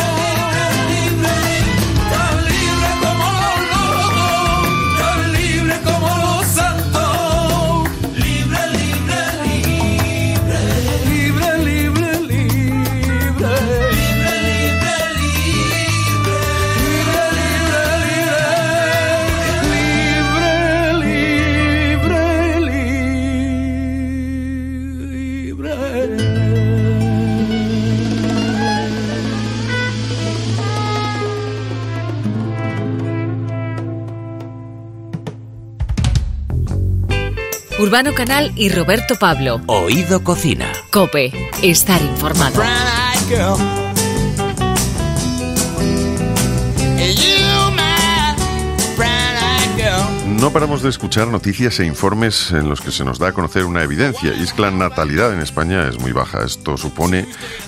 Urbano 37.77 38.13
Canal 38.13 38.53
y 38.55 38.69
Roberto 38.69 39.15
Pablo. 39.19 39.61
Oído 39.67 40.23
Cocina. 40.23 40.71
Cope. 40.91 41.33
Estar 41.61 42.01
informado. 42.01 42.63
No 50.25 50.51
paramos 50.51 50.83
de 50.83 50.89
escuchar 50.89 51.27
noticias 51.27 51.79
e 51.79 51.85
informes 51.85 52.51
en 52.51 52.69
los 52.69 52.79
que 52.79 52.91
se 52.91 53.03
nos 53.03 53.19
da 53.19 53.29
a 53.29 53.33
conocer 53.33 53.65
una 53.65 53.83
evidencia, 53.83 54.33
y 54.33 54.43
es 54.43 54.53
que 54.53 54.61
la 54.61 54.71
natalidad 54.71 55.33
en 55.33 55.39
España 55.39 55.87
es 55.89 55.99
muy 55.99 56.11
baja. 56.11 56.43
Esto 56.45 56.77
supone 56.77 57.25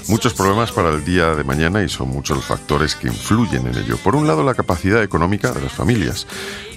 muchos 0.07 0.33
problemas 0.33 0.71
para 0.71 0.89
el 0.89 1.03
día 1.03 1.35
de 1.35 1.43
mañana 1.43 1.83
y 1.83 1.89
son 1.89 2.09
muchos 2.09 2.37
los 2.37 2.45
factores 2.45 2.95
que 2.95 3.07
influyen 3.07 3.67
en 3.67 3.77
ello. 3.77 3.97
Por 3.97 4.15
un 4.15 4.27
lado, 4.27 4.43
la 4.43 4.53
capacidad 4.53 5.03
económica 5.03 5.51
de 5.51 5.61
las 5.61 5.73
familias. 5.73 6.27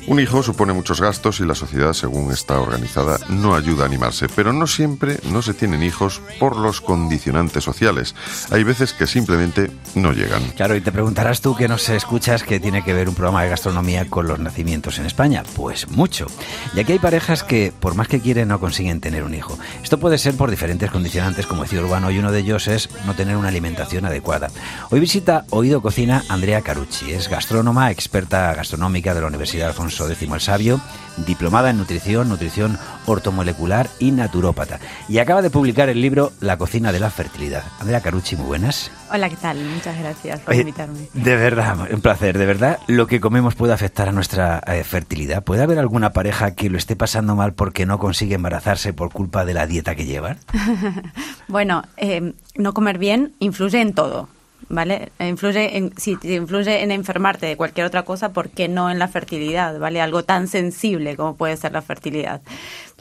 Un 0.07 0.19
hijo 0.19 0.43
supone 0.43 0.73
muchos 0.73 1.01
gastos 1.01 1.41
y 1.41 1.45
la 1.45 1.55
sociedad, 1.55 1.93
según 1.93 2.33
está 2.33 2.59
organizada, 2.59 3.19
no 3.29 3.55
ayuda 3.55 3.85
a 3.85 3.87
animarse, 3.87 4.29
pero 4.35 4.53
no 4.53 4.67
siempre 4.67 5.21
no 5.31 5.43
se 5.43 5.55
tienen 5.55 5.83
hijos 5.83 6.21
por 6.39 6.57
los 6.57 6.81
condicionantes 6.81 7.63
sociales. 7.63 8.15
Hay 8.51 8.65
veces 8.65 8.93
que 8.93 9.07
simplemente 9.07 9.71
no 9.95 10.13
llegan. 10.13 10.43
Claro, 10.57 10.75
y 10.75 10.81
te 10.81 10.91
preguntarás 10.91 11.41
tú 11.41 11.55
que 11.55 11.69
no 11.69 11.79
se 11.79 11.97
escuchas 11.97 12.43
que 12.43 12.59
tiene 12.59 12.83
que 12.83 12.95
ver 12.95 13.09
un 13.09 13.15
programa 13.15 13.43
de 13.43 13.51
gastronomía 13.51 14.07
con 14.07 14.27
los 14.27 14.41
nacimientos 14.41 14.99
en 14.99 15.07
España. 15.07 15.45
Pues 15.55 15.89
mucho. 15.91 16.27
Y 16.75 16.81
aquí 16.81 16.93
hay 16.93 16.99
parejas 16.99 17.45
que, 17.45 17.73
por 17.79 17.95
más 17.95 18.09
que 18.09 18.21
quieren, 18.21 18.49
no 18.49 18.59
consiguen 18.59 19.01
tener 19.01 19.23
un 19.23 19.35
hijo. 19.35 19.59
Esto 19.83 20.01
puede 20.01 20.19
ser 20.19 20.35
por 20.35 20.51
diferentes 20.51 20.91
condicionantes, 20.91 21.47
como 21.47 21.63
decía 21.63 21.81
Urbano, 21.81 22.11
y 22.11 22.19
uno 22.19 22.33
de 22.33 22.41
ellos 22.41 22.69
es 22.69 22.89
no 23.07 23.15
tener 23.15 23.37
una 23.37 23.49
alimentación 23.49 24.07
adecuada. 24.07 24.49
Hoy 24.91 24.99
visita 24.99 25.45
Oído 25.51 25.83
Cocina 25.83 26.25
Andrea 26.29 26.63
Carucci. 26.63 27.13
Es 27.13 27.29
gastrónoma, 27.29 27.91
experta 27.91 28.55
gastronómica 28.55 29.15
de 29.15 29.21
la 29.21 29.27
Universidad 29.27 29.69
Alfonso 29.69 29.90
X 29.99 30.23
el 30.23 30.41
Sabio, 30.41 30.81
diplomada 31.17 31.71
en 31.71 31.79
nutrición, 31.79 32.29
nutrición 32.29 32.79
ortomolecular 33.07 33.89
y 33.99 34.13
naturópata. 34.13 34.79
Y 35.09 35.19
acaba 35.19 35.43
de 35.43 35.51
publicar 35.51 35.89
el 35.89 36.01
libro 36.01 36.33
La 36.41 36.57
cocina 36.57 36.93
de 36.93 37.01
la 37.01 37.11
fertilidad. 37.11 37.65
Andrea 37.81 38.01
Carucci, 38.01 38.37
muy 38.37 38.47
buenas. 38.47 38.91
Hola, 39.13 39.29
¿qué 39.29 39.37
tal? 39.37 39.59
Muchas 39.59 39.99
gracias 39.99 40.41
por 40.41 40.53
Oye, 40.53 40.61
invitarme. 40.61 41.09
De 41.13 41.37
verdad, 41.37 41.89
un 41.93 42.01
placer. 42.01 42.39
De 42.39 42.47
verdad, 42.47 42.79
lo 42.87 43.07
que 43.07 43.21
comemos 43.21 43.55
puede 43.55 43.73
afectar 43.73 44.09
a 44.09 44.13
nuestra 44.13 44.63
eh, 44.67 44.85
fertilidad. 44.85 45.43
¿Puede 45.43 45.63
haber 45.63 45.79
alguna 45.79 46.13
pareja 46.13 46.55
que 46.55 46.71
lo 46.71 46.79
esté 46.79 46.97
pasando 46.97 47.35
mal 47.35 47.55
porque 47.55 47.87
no 47.87 47.99
consigue 47.99 48.37
embarazarse 48.37 48.93
por 48.93 49.13
culpa 49.13 49.45
de 49.45 49.55
la 49.55 49.67
dieta 49.67 49.95
que 49.95 50.07
llevan? 50.07 50.39
Bueno, 51.49 51.83
eh, 51.97 52.35
no 52.55 52.73
comer 52.73 52.99
bien 52.99 53.35
influye 53.41 53.81
en 53.81 53.93
todo, 53.93 54.29
¿vale? 54.69 55.13
Eh, 55.19 55.29
Influye 55.29 55.77
en, 55.77 55.97
si 55.97 56.17
influye 56.23 56.83
en 56.83 56.91
enfermarte 56.91 57.47
de 57.47 57.57
cualquier 57.57 57.87
otra 57.87 58.05
cosa, 58.05 58.33
¿por 58.33 58.51
qué 58.51 58.69
no 58.69 58.91
en 58.91 58.99
la 58.99 59.09
fertilidad, 59.09 59.79
¿vale? 59.79 60.01
Algo 60.01 60.25
tan 60.25 60.49
sensible 60.49 61.17
como 61.17 61.37
puede 61.37 61.57
ser 61.57 61.73
la 61.73 61.83
fertilidad. 61.83 62.43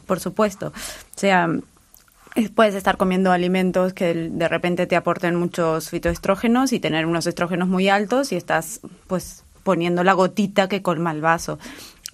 Por 0.06 0.20
supuesto. 0.20 0.68
O 0.68 1.20
sea, 1.20 1.50
eh, 2.36 2.50
puedes 2.50 2.76
estar 2.76 2.98
comiendo 2.98 3.32
alimentos 3.32 3.94
que 3.94 4.14
de 4.14 4.48
repente 4.48 4.88
te 4.88 4.96
aporten 4.96 5.36
muchos 5.36 5.90
fitoestrógenos 5.90 6.74
y 6.74 6.80
tener 6.80 7.06
unos 7.06 7.28
estrógenos 7.28 7.68
muy 7.68 7.90
altos 7.90 8.32
y 8.32 8.36
estás, 8.36 8.82
pues, 9.08 9.44
poniendo 9.64 10.04
la 10.04 10.14
gotita 10.14 10.68
que 10.68 10.82
colma 10.82 11.12
el 11.12 11.22
vaso. 11.22 11.60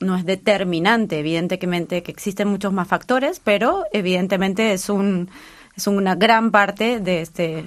No 0.01 0.17
es 0.17 0.25
determinante, 0.25 1.19
evidentemente 1.19 2.03
que 2.03 2.11
existen 2.11 2.49
muchos 2.49 2.73
más 2.73 2.87
factores, 2.87 3.39
pero 3.43 3.85
evidentemente 3.93 4.73
es 4.73 4.89
un 4.89 5.29
es 5.77 5.87
una 5.87 6.15
gran 6.15 6.51
parte 6.51 6.99
de 6.99 7.21
este 7.21 7.65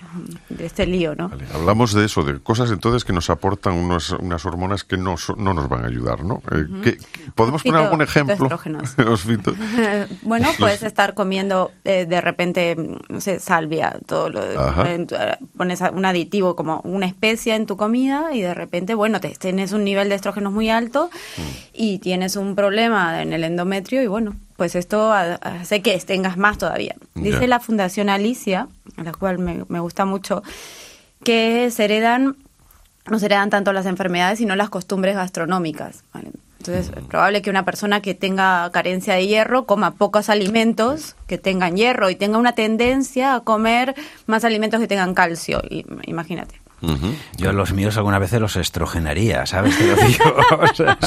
de 0.49 0.66
este 0.66 0.87
lío, 0.87 1.14
¿no? 1.14 1.29
Vale, 1.29 1.44
Hablamos 1.55 1.92
de 1.92 2.05
eso, 2.07 2.23
de 2.25 2.40
cosas 2.40 2.71
entonces 2.71 3.05
que 3.05 3.12
nos 3.12 3.29
aportan 3.31 3.75
unos- 3.75 4.11
unas 4.12 4.44
hormonas 4.47 4.85
que 4.85 4.97
no, 4.97 5.16
no 5.37 5.55
nos 5.55 5.68
van 5.68 5.85
a 5.85 5.88
ayudar, 5.88 6.25
¿no? 6.25 6.42
Eh, 6.51 6.66
¿qué- 6.83 6.97
qué- 6.97 7.31
¿Podemos 7.35 7.62
poner 7.62 7.83
algún 7.83 8.03
ejemplo? 8.03 8.49
Los 8.97 9.25
bueno, 10.23 10.49
puedes 10.59 10.83
estar 10.83 11.14
comiendo 11.14 11.71
eh, 11.85 12.07
de 12.07 12.21
repente, 12.21 12.77
no 13.09 13.21
sé, 13.21 13.40
salvia, 13.40 13.97
todo 14.07 14.31
lo 14.31 14.42
eh, 14.42 15.37
pones 15.57 15.81
un 15.92 16.05
aditivo 16.05 16.57
como 16.57 16.81
una 16.85 17.07
especia 17.07 17.57
en 17.57 17.66
tu 17.66 17.77
comida 17.77 18.35
y 18.35 18.40
de 18.40 18.55
repente, 18.55 18.94
bueno, 18.94 19.21
te, 19.21 19.31
tienes 19.31 19.73
un 19.73 19.85
nivel 19.85 20.09
de 20.09 20.14
estrógenos 20.14 20.53
muy 20.53 20.71
alto 20.71 21.11
Mm. 21.37 21.40
y 21.75 21.99
tienes 21.99 22.37
un 22.37 22.55
problema 22.55 23.23
en 23.23 23.33
el 23.33 23.44
endometrio 23.44 24.03
y 24.03 24.07
bueno, 24.07 24.35
pues 24.59 24.75
esto 24.75 25.12
ha- 25.12 25.37
hace 25.37 25.81
que 25.83 25.97
tengas 26.01 26.37
más 26.37 26.59
todavía. 26.59 26.97
Dice 27.14 27.47
la 27.47 27.61
Fundación 27.61 28.11
Alicia, 28.11 28.66
a 28.99 29.03
la 29.05 29.12
cual 29.12 29.38
me, 29.38 29.64
me 29.68 29.79
gusta 29.81 30.05
mucho, 30.05 30.42
que 31.25 31.71
se 31.71 31.85
heredan 31.85 32.37
no 33.11 33.18
se 33.18 33.25
heredan 33.25 33.49
tanto 33.49 33.73
las 33.73 33.87
enfermedades, 33.87 34.38
sino 34.38 34.55
las 34.55 34.68
costumbres 34.68 35.14
gastronómicas. 35.14 36.05
¿vale? 36.12 36.31
Entonces, 36.59 36.92
es 36.94 37.05
probable 37.05 37.40
que 37.40 37.49
una 37.49 37.64
persona 37.64 38.03
que 38.03 38.14
tenga 38.14 38.68
carencia 38.71 39.14
de 39.14 39.27
hierro 39.27 39.64
coma 39.64 39.92
pocos 39.92 40.29
alimentos 40.29 41.16
que 41.27 41.38
tengan 41.38 41.75
hierro 41.77 42.11
y 42.11 42.16
tenga 42.16 42.37
una 42.37 42.53
tendencia 42.53 43.35
a 43.35 43.40
comer 43.40 43.94
más 44.27 44.44
alimentos 44.44 44.79
que 44.81 44.88
tengan 44.88 45.14
calcio. 45.14 45.62
Y- 45.71 45.87
Yo 47.36 47.50
a 47.50 47.52
los 47.52 47.72
míos 47.72 47.96
alguna 47.96 48.18
vez 48.18 48.32
los 48.32 48.56
estrogenaría, 48.56 49.46
¿sabes? 49.46 49.76
Te 49.76 49.86
lo 49.86 49.96
digo. 49.96 50.24
O 50.60 50.74
sea, 50.74 50.98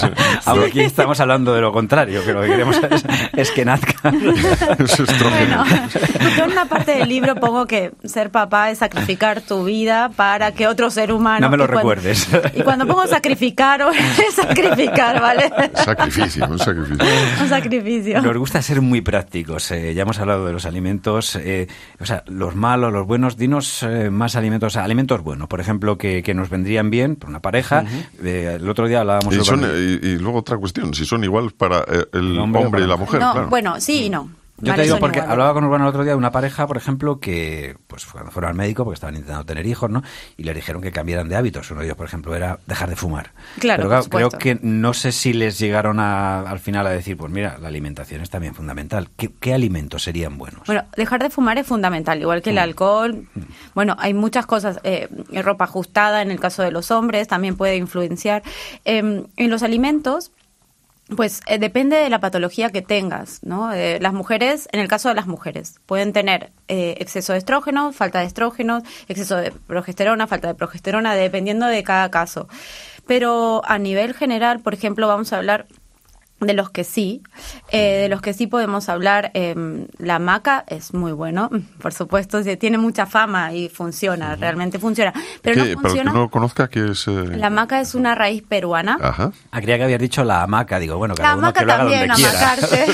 aunque 0.45 0.65
aquí 0.67 0.79
estamos 0.81 1.19
hablando 1.19 1.53
de 1.53 1.62
lo 1.62 1.71
contrario, 1.71 2.23
que 2.25 2.34
lo 2.34 2.41
que 2.41 2.47
queremos 2.47 2.77
es, 2.91 3.05
es 3.34 3.51
que 3.51 3.63
nazcan. 3.65 4.19
Bueno, 4.21 5.65
yo 6.38 6.43
en 6.45 6.51
una 6.51 6.65
parte 6.65 6.95
del 6.95 7.10
libro 7.10 7.36
pongo 7.36 7.65
que 7.65 7.91
ser 8.03 8.29
papá 8.31 8.69
es 8.71 8.79
sacrificar 8.79 9.41
tu 9.41 9.63
vida 9.65 10.10
para 10.15 10.51
que 10.51 10.67
otro 10.67 10.89
ser 10.89 11.12
humano... 11.12 11.41
No 11.45 11.51
me 11.51 11.57
lo 11.57 11.65
cuando- 11.67 11.77
recuerdes. 11.79 12.27
Y 12.55 12.62
cuando 12.63 12.86
pongo 12.88 13.05
sacrificar, 13.07 13.81
es 14.27 14.36
sacrificar, 14.36 15.21
¿vale? 15.21 15.51
Sacrificio, 15.75 16.45
un 16.47 16.60
sacrificio. 16.60 17.05
Un 17.41 17.49
sacrificio. 17.49 18.21
Nos 18.21 18.38
gusta 18.38 18.62
ser 18.62 18.81
muy 18.81 19.01
prácticos. 19.01 19.71
eh, 19.71 19.93
ya 19.93 20.01
hemos 20.03 20.19
hablado 20.19 20.45
de 20.45 20.53
los 20.53 20.65
alimentos, 20.65 21.36
eh, 21.36 21.67
o 21.99 22.05
sea, 22.05 22.23
los 22.27 22.55
malos, 22.55 22.91
los 22.91 23.05
buenos. 23.07 23.38
Dinos 23.38 23.84
eh, 23.84 24.10
más 24.10 24.36
alimentos, 24.36 24.75
alimentos 24.77 25.21
buenos. 25.21 25.47
Por 25.47 25.61
ejemplo, 25.62 25.97
que, 25.97 26.21
que 26.24 26.34
nos 26.34 26.50
vendrían 26.50 26.89
bien 26.89 27.15
por 27.15 27.30
una 27.30 27.39
pareja. 27.41 27.86
Eh, 28.24 28.58
el 28.60 28.69
otro 28.69 28.88
día 28.88 29.00
hablábamos... 29.02 29.34
Y, 29.34 29.38
de- 29.38 29.43
son, 29.45 29.62
y, 29.63 30.08
y 30.08 30.17
luego 30.17 30.39
otra 30.39 30.58
cuestión, 30.58 30.93
si 30.93 31.06
son 31.06 31.24
igual 31.24 31.52
para 31.52 31.80
eh, 31.80 32.06
el, 32.13 32.32
El 32.34 32.39
hombre, 32.39 32.84
y 32.84 32.88
la 32.88 32.97
mujer, 32.97 33.19
no, 33.21 33.32
claro. 33.34 33.47
bueno, 33.50 33.80
sí 33.80 34.06
y 34.06 34.10
no. 34.10 34.30
Yo 34.62 34.69
Vale, 34.71 34.76
te 34.76 34.84
digo 34.84 34.93
son 34.95 35.00
porque 35.00 35.17
iguales. 35.17 35.32
hablaba 35.32 35.54
con 35.54 35.63
Urbano 35.63 35.86
el 35.86 35.89
otro 35.89 36.04
día 36.04 36.12
de 36.12 36.17
una 36.17 36.32
pareja, 36.32 36.67
por 36.67 36.78
ejemplo, 36.78 37.19
que 37.19 37.76
pues 37.88 38.06
cuando 38.06 38.32
fueron 38.32 38.50
al 38.52 38.56
médico 38.56 38.84
porque 38.84 38.95
estaban 38.95 39.15
intentando 39.15 39.43
tener 39.45 39.65
hijos, 39.65 39.89
¿no? 39.89 40.04
Y 40.38 40.43
le 40.43 40.54
dijeron 40.54 40.82
que 40.82 40.91
cambiaran 40.91 41.28
de 41.30 41.36
hábitos. 41.36 41.69
Uno 41.71 41.80
de 41.82 41.88
ellos, 41.88 41.97
por 41.97 42.06
ejemplo, 42.06 42.36
era 42.36 42.60
dejar 42.67 42.89
de 42.89 42.95
fumar. 42.95 43.32
Claro, 43.60 43.84
Pero 43.89 44.02
por 44.04 44.10
creo 44.10 44.30
que 44.30 44.60
no 44.62 44.93
sé 44.93 45.12
si 45.12 45.34
les 45.34 45.58
llegaron 45.60 46.00
a- 46.00 46.41
al 46.41 46.60
final 46.60 46.86
a 46.86 46.91
decir, 46.91 47.17
pues 47.17 47.32
mira, 47.32 47.58
la 47.60 47.67
alimentación 47.69 48.21
es 48.21 48.30
también 48.30 48.54
fundamental. 48.54 49.10
¿Qué, 49.17 49.32
qué 49.39 49.54
alimentos 49.54 50.04
serían 50.04 50.38
buenos? 50.38 50.62
Bueno, 50.67 50.84
dejar 50.95 51.24
de 51.24 51.30
fumar 51.30 51.58
es 51.58 51.65
fundamental, 51.67 52.21
igual 52.21 52.41
que 52.41 52.52
el 52.52 52.58
alcohol. 52.60 53.26
Bueno, 53.74 53.95
hay 54.00 54.13
muchas 54.13 54.45
cosas. 54.45 54.80
eh, 54.84 55.08
ropa 55.41 55.63
ajustada, 55.65 56.21
en 56.21 56.30
el 56.32 56.39
caso 56.39 56.62
de 56.62 56.71
los 56.71 56.91
hombres, 56.91 57.28
también 57.28 57.56
puede 57.58 57.78
influenciar. 57.78 58.43
Eh, 58.86 59.26
en 59.36 59.50
los 59.50 59.63
alimentos, 59.63 60.32
pues 61.15 61.41
eh, 61.47 61.60
depende 61.60 61.97
de 61.97 62.10
la 62.10 62.19
patología 62.19 62.69
que 62.69 62.82
tengas, 62.82 63.43
¿no? 63.43 63.71
Eh, 63.74 64.00
las 64.02 64.13
mujeres, 64.13 64.67
en 64.71 64.80
el 64.80 64.88
caso 64.88 65.10
de 65.10 65.15
las 65.15 65.28
mujeres, 65.28 65.80
pueden 65.86 66.13
tener 66.13 66.52
eh, 66.67 66.95
exceso 67.00 67.34
de 67.34 67.39
estrógeno, 67.39 67.91
falta 67.91 68.19
de 68.19 68.26
estrógenos, 68.26 68.84
exceso 69.08 69.38
de 69.38 69.52
progesterona, 69.52 70.28
falta 70.28 70.47
de 70.47 70.56
progesterona, 70.56 71.13
dependiendo 71.15 71.65
de 71.65 71.84
cada 71.84 72.10
caso. 72.12 72.47
Pero 73.08 73.62
a 73.65 73.78
nivel 73.78 74.13
general, 74.13 74.62
por 74.62 74.74
ejemplo, 74.74 75.08
vamos 75.08 75.34
a 75.34 75.38
hablar 75.38 75.67
de 76.41 76.54
los 76.54 76.69
que 76.71 76.84
sí, 76.84 77.21
eh, 77.71 77.99
de 78.01 78.10
los 78.10 78.21
que 78.21 78.34
sí 78.34 78.47
podemos 78.47 78.89
hablar, 78.89 79.32
eh, 79.36 79.56
la 79.99 80.19
maca 80.19 80.63
es 80.67 80.93
muy 80.93 81.12
bueno, 81.12 81.49
por 81.82 81.93
supuesto, 81.93 82.43
se- 82.43 82.58
tiene 82.58 82.77
mucha 82.77 83.06
fama 83.06 83.54
y 83.54 83.69
funciona, 83.69 84.36
realmente 84.36 84.80
funciona, 84.80 85.13
pero 85.41 85.56
¿Qué? 85.56 85.60
no 85.60 85.63
Para 85.63 85.69
el 85.69 85.75
que 85.77 85.82
funciona. 85.82 86.12
no 86.13 86.30
conozca, 86.30 86.67
que 86.67 86.91
es...? 86.91 87.08
eh, 87.08 87.12
La 87.38 87.49
maca 87.49 87.80
es 87.80 87.93
una 87.95 88.15
raíz 88.15 88.41
peruana. 88.43 88.97
Ajá. 89.01 89.32
Ah, 89.51 89.62
creía 89.62 89.77
que 89.77 89.84
habías 89.84 89.99
dicho 90.01 90.23
la 90.23 90.41
hamaca. 90.43 90.80
Digo, 90.80 90.97
bueno, 90.97 91.13
cada 91.15 91.30
La 91.30 91.36
uno 91.36 91.47
hamaca 91.47 91.60
que 91.60 91.65
lo 91.65 91.73
haga 91.73 91.82
también, 91.84 92.08
donde 92.08 92.25
amacarse. 92.27 92.86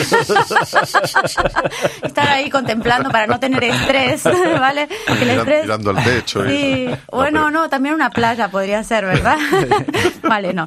Estar 2.03 2.27
ahí 2.27 2.49
contemplando 2.49 3.09
para 3.09 3.27
no 3.27 3.39
tener 3.39 3.63
estrés, 3.63 4.23
¿vale? 4.59 4.87
Porque 5.07 5.23
el 5.23 5.29
Miran- 5.29 5.39
estrés... 5.39 5.63
mirando 5.63 5.89
al 5.91 6.03
techo 6.03 6.45
y- 6.45 6.49
Sí, 6.49 6.85
No, 6.87 6.97
bueno, 7.11 7.39
pero- 7.45 7.51
no, 7.51 7.69
también 7.69 7.95
una 7.95 8.09
playa 8.09 8.49
podría 8.49 8.83
ser, 8.83 9.05
¿verdad? 9.05 9.37
vale, 10.23 10.53
no. 10.53 10.65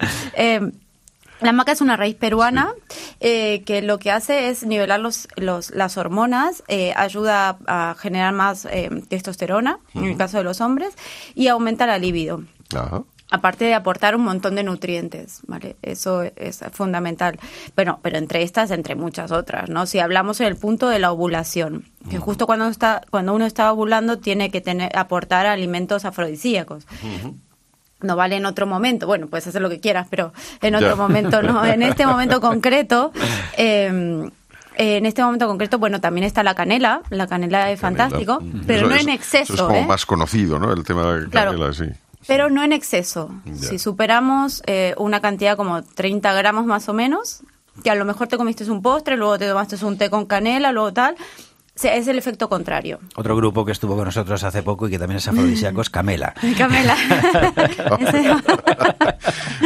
La 1.41 1.53
maca 1.53 1.73
es 1.73 1.81
una 1.81 1.97
raíz 1.97 2.17
peruana 2.17 2.75
eh, 3.21 3.63
que 3.65 3.83
lo 3.83 3.99
que 3.99 4.11
hace 4.11 4.49
es 4.51 4.65
nivelar 4.65 5.01
los, 5.01 5.29
los, 5.37 5.71
las 5.71 5.97
hormonas, 5.97 6.63
eh, 6.69 6.93
ayuda 6.97 7.59
a 7.67 7.95
generar 7.99 8.33
más 8.33 8.67
eh, 8.67 8.91
testosterona, 9.09 9.79
en 9.95 10.05
el 10.05 10.17
caso 10.17 10.39
de 10.39 10.45
los 10.45 10.61
hombres, 10.61 10.95
y 11.35 11.49
aumenta 11.49 11.87
la 11.87 11.99
libido 11.99 12.43
Ajá. 12.75 13.03
aparte 13.31 13.65
de 13.65 13.75
aportar 13.75 14.17
un 14.17 14.23
montón 14.23 14.55
de 14.55 14.65
nutrientes, 14.65 15.41
¿vale? 15.47 15.77
Eso 15.83 16.23
es 16.23 16.61
fundamental. 16.73 17.39
Bueno, 17.75 18.01
pero 18.03 18.19
entre 18.19 18.43
estas, 18.43 18.71
entre 18.71 18.95
muchas 18.95 19.33
otras, 19.33 19.71
¿no? 19.71 19.87
Si 19.87 19.99
hablamos 19.99 20.41
en 20.41 20.47
el 20.47 20.57
punto 20.57 20.89
de 20.89 20.99
la 20.99 21.11
ovulación, 21.11 21.85
que 22.11 22.19
justo 22.19 22.47
cuando 22.47 22.69
está 22.69 23.03
cuando 23.11 23.35
uno 23.35 23.47
está 23.47 23.73
ovulando 23.73 24.19
tiene 24.19 24.51
que 24.51 24.61
tener 24.61 24.97
aportar 24.97 25.47
alimentos 25.47 26.05
afrodisíacos. 26.05 26.87
No 28.03 28.17
vale 28.17 28.37
en 28.37 28.47
otro 28.47 28.67
momento, 28.67 29.07
bueno, 29.07 29.27
puedes 29.27 29.47
hacer 29.47 29.61
lo 29.63 29.69
que 29.69 29.81
quieras, 29.81 30.07
pero 30.11 30.33
en 30.63 30.75
otro 30.75 30.89
Ya. 30.91 30.95
momento 30.97 31.43
no. 31.43 31.65
En 31.65 31.83
este 31.83 32.07
momento 32.07 32.41
concreto, 32.41 33.13
eh, 33.59 34.31
en 34.77 35.07
este 35.07 35.23
momento 35.23 35.47
concreto, 35.47 35.79
bueno, 35.79 36.01
también 36.01 36.25
está 36.25 36.43
la 36.43 36.55
canela. 36.55 37.03
La 37.11 37.27
canela 37.27 37.71
es 37.71 37.81
fantástico, 37.81 38.43
pero 38.67 38.81
Eso 38.81 38.89
no 38.89 38.95
es- 38.95 39.03
en 39.03 39.09
exceso. 39.11 39.53
Eso 39.55 39.63
es 39.65 39.69
como 39.69 39.77
¿eh? 39.81 39.87
más 39.87 40.07
conocido, 40.07 40.59
¿no? 40.59 40.73
El 40.73 40.85
tema 40.85 41.13
de 41.15 41.29
Claro. 41.29 41.53
canela, 41.53 41.73
sí. 41.75 41.85
Pero 42.27 42.49
no 42.51 42.63
en 42.63 42.73
exceso. 42.73 43.31
Ya. 43.45 43.55
Si 43.69 43.79
superamos 43.79 44.63
eh, 44.67 44.95
una 44.99 45.21
cantidad 45.21 45.57
como 45.57 45.83
30 45.83 46.33
gramos 46.35 46.67
más 46.67 46.89
o 46.89 46.93
menos, 46.93 47.43
que 47.83 47.91
a 47.91 47.95
lo 47.95 48.05
mejor 48.05 48.29
te 48.29 48.37
comiste 48.37 48.71
un 48.71 48.83
postre, 48.83 49.17
luego 49.17 49.39
te 49.39 49.49
tomaste 49.49 49.83
un 49.85 49.97
té 49.99 50.11
con 50.11 50.27
canela, 50.27 50.71
luego 50.73 50.93
tal, 50.93 51.17
es 51.77 52.09
el 52.09 52.19
efecto 52.19 52.49
contrario. 52.49 52.99
Otro 53.17 53.35
grupo 53.37 53.65
que 53.65 53.73
estuvo 53.73 53.97
con 53.97 54.05
nosotros 54.05 54.43
hace 54.45 54.63
poco 54.63 54.87
y 54.87 54.91
que 54.91 54.99
también 54.99 55.19
es 55.19 55.29
afrodisíaco 55.29 55.81
es 55.81 55.91
Camela. 55.91 56.35
Camela. 56.59 56.97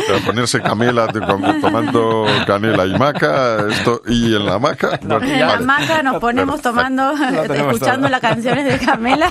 Pero 0.07 0.19
ponerse 0.25 0.61
camela 0.61 1.07
tomando 1.09 2.27
canela 2.47 2.85
y 2.87 2.99
maca, 2.99 3.67
esto, 3.69 4.03
y 4.07 4.35
en 4.35 4.45
la 4.47 4.59
maca. 4.59 4.99
bueno, 5.03 5.25
en 5.25 5.40
la 5.40 5.47
vale. 5.47 5.62
hamaca 5.64 6.03
nos 6.03 6.21
ponemos 6.21 6.61
tomando, 6.61 7.12
escuchando 7.12 8.03
todo. 8.03 8.09
las 8.11 8.21
canciones 8.21 8.64
de 8.67 8.79
Camela 8.85 9.31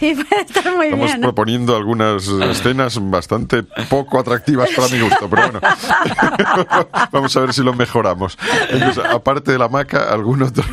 y 0.00 0.14
puede 0.14 0.42
estar 0.42 0.74
muy 0.76 0.86
Estamos 0.86 1.06
bien. 1.06 1.20
proponiendo 1.20 1.76
algunas 1.76 2.26
escenas 2.28 2.98
bastante 3.10 3.62
poco 3.88 4.18
atractivas 4.20 4.70
para 4.74 4.88
mi 4.88 5.00
gusto, 5.00 5.28
pero 5.28 5.42
bueno, 5.50 5.60
vamos 7.12 7.36
a 7.36 7.40
ver 7.40 7.52
si 7.52 7.62
lo 7.62 7.74
mejoramos. 7.74 8.38
Entonces, 8.70 9.04
aparte 9.04 9.52
de 9.52 9.58
la 9.58 9.68
maca, 9.68 10.10
algún 10.12 10.42
otro, 10.42 10.64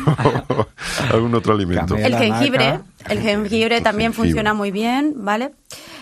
algún 1.12 1.27
otro 1.34 1.54
alimento. 1.54 1.96
El 1.96 2.16
jengibre, 2.16 2.80
el 3.08 3.20
jengibre 3.20 3.80
también 3.80 4.12
jengibre. 4.12 4.28
funciona 4.30 4.54
muy 4.54 4.70
bien, 4.70 5.14
¿vale? 5.16 5.50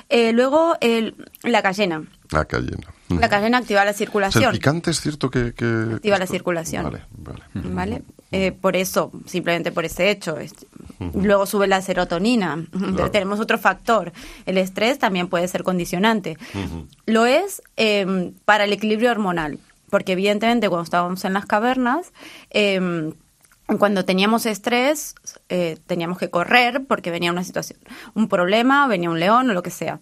Eh, 0.09 0.33
luego 0.33 0.77
el, 0.81 1.15
la 1.43 1.63
cayena. 1.63 2.05
La 2.31 2.45
cayena. 2.45 2.87
La 3.09 3.29
cayena 3.29 3.59
activa 3.59 3.85
la 3.85 3.91
O 3.91 3.95
sea, 3.95 4.05
el 4.05 4.09
circulación. 4.09 4.53
picante 4.53 4.91
es 4.91 5.01
cierto 5.01 5.31
que... 5.31 5.53
que 5.55 5.65
Activa 5.95 6.19
la 6.19 6.27
circulación. 6.27 6.85
Vale, 6.85 7.03
vale. 7.17 7.41
¿Vale? 7.55 8.03
Eh, 8.33 8.51
por 8.51 8.75
eso, 8.77 9.13
simplemente 9.27 9.71
por 9.71 9.85
ese 9.85 10.11
hecho. 10.11 10.37
es- 10.39 10.55
Luego 11.15 11.47
sube 11.47 11.69
la 11.69 11.81
serotonina. 11.83 12.55
Entonces, 12.73 13.13
tenemos 13.13 13.39
otro 13.39 13.59
factor. 13.59 14.13
El 14.45 14.59
estrés 14.59 14.99
también 14.99 15.29
puede 15.29 15.47
ser 15.47 15.63
condicionante. 15.63 16.37
Lo 17.07 17.27
es 17.27 17.63
eh, 17.77 18.33
para 18.45 18.65
el 18.65 18.73
equilibrio 18.73 19.11
hormonal. 19.13 19.59
Porque 19.89 20.13
evidentemente 20.13 20.69
cuando 20.69 20.83
estábamos 20.83 21.25
en 21.25 21.33
las 21.35 21.47
cavernas, 21.47 22.13
eh, 22.51 23.13
cuando 23.79 24.05
teníamos 24.05 24.47
estrés, 24.47 25.15
eh, 25.49 25.79
teníamos 25.87 26.19
que 26.19 26.31
correr 26.31 26.85
porque 26.87 27.11
venía 27.11 27.33
una 27.33 27.43
situación, 27.43 27.81
un 28.15 28.29
problema, 28.29 28.87
venía 28.87 29.11
un 29.11 29.19
león 29.19 29.51
o 29.51 29.55
lo 29.55 29.63
que 29.63 29.71
sea. 29.71 30.01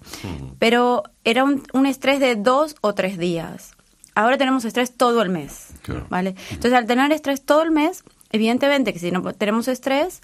Pero 0.58 1.02
era 1.24 1.44
un, 1.44 1.62
un 1.72 1.86
estrés 1.86 2.20
de 2.20 2.36
dos 2.36 2.76
o 2.82 2.94
tres 2.94 3.16
días. 3.16 3.72
Ahora 4.14 4.36
tenemos 4.36 4.64
estrés 4.64 4.94
todo 4.94 5.22
el 5.22 5.30
mes. 5.30 5.68
Claro. 5.82 6.06
¿vale? 6.10 6.34
Entonces, 6.50 6.74
al 6.74 6.86
tener 6.86 7.10
estrés 7.12 7.42
todo 7.44 7.62
el 7.62 7.70
mes, 7.70 8.04
evidentemente 8.32 8.92
que 8.92 8.98
si 8.98 9.10
no 9.10 9.22
tenemos 9.32 9.66
estrés 9.68 10.22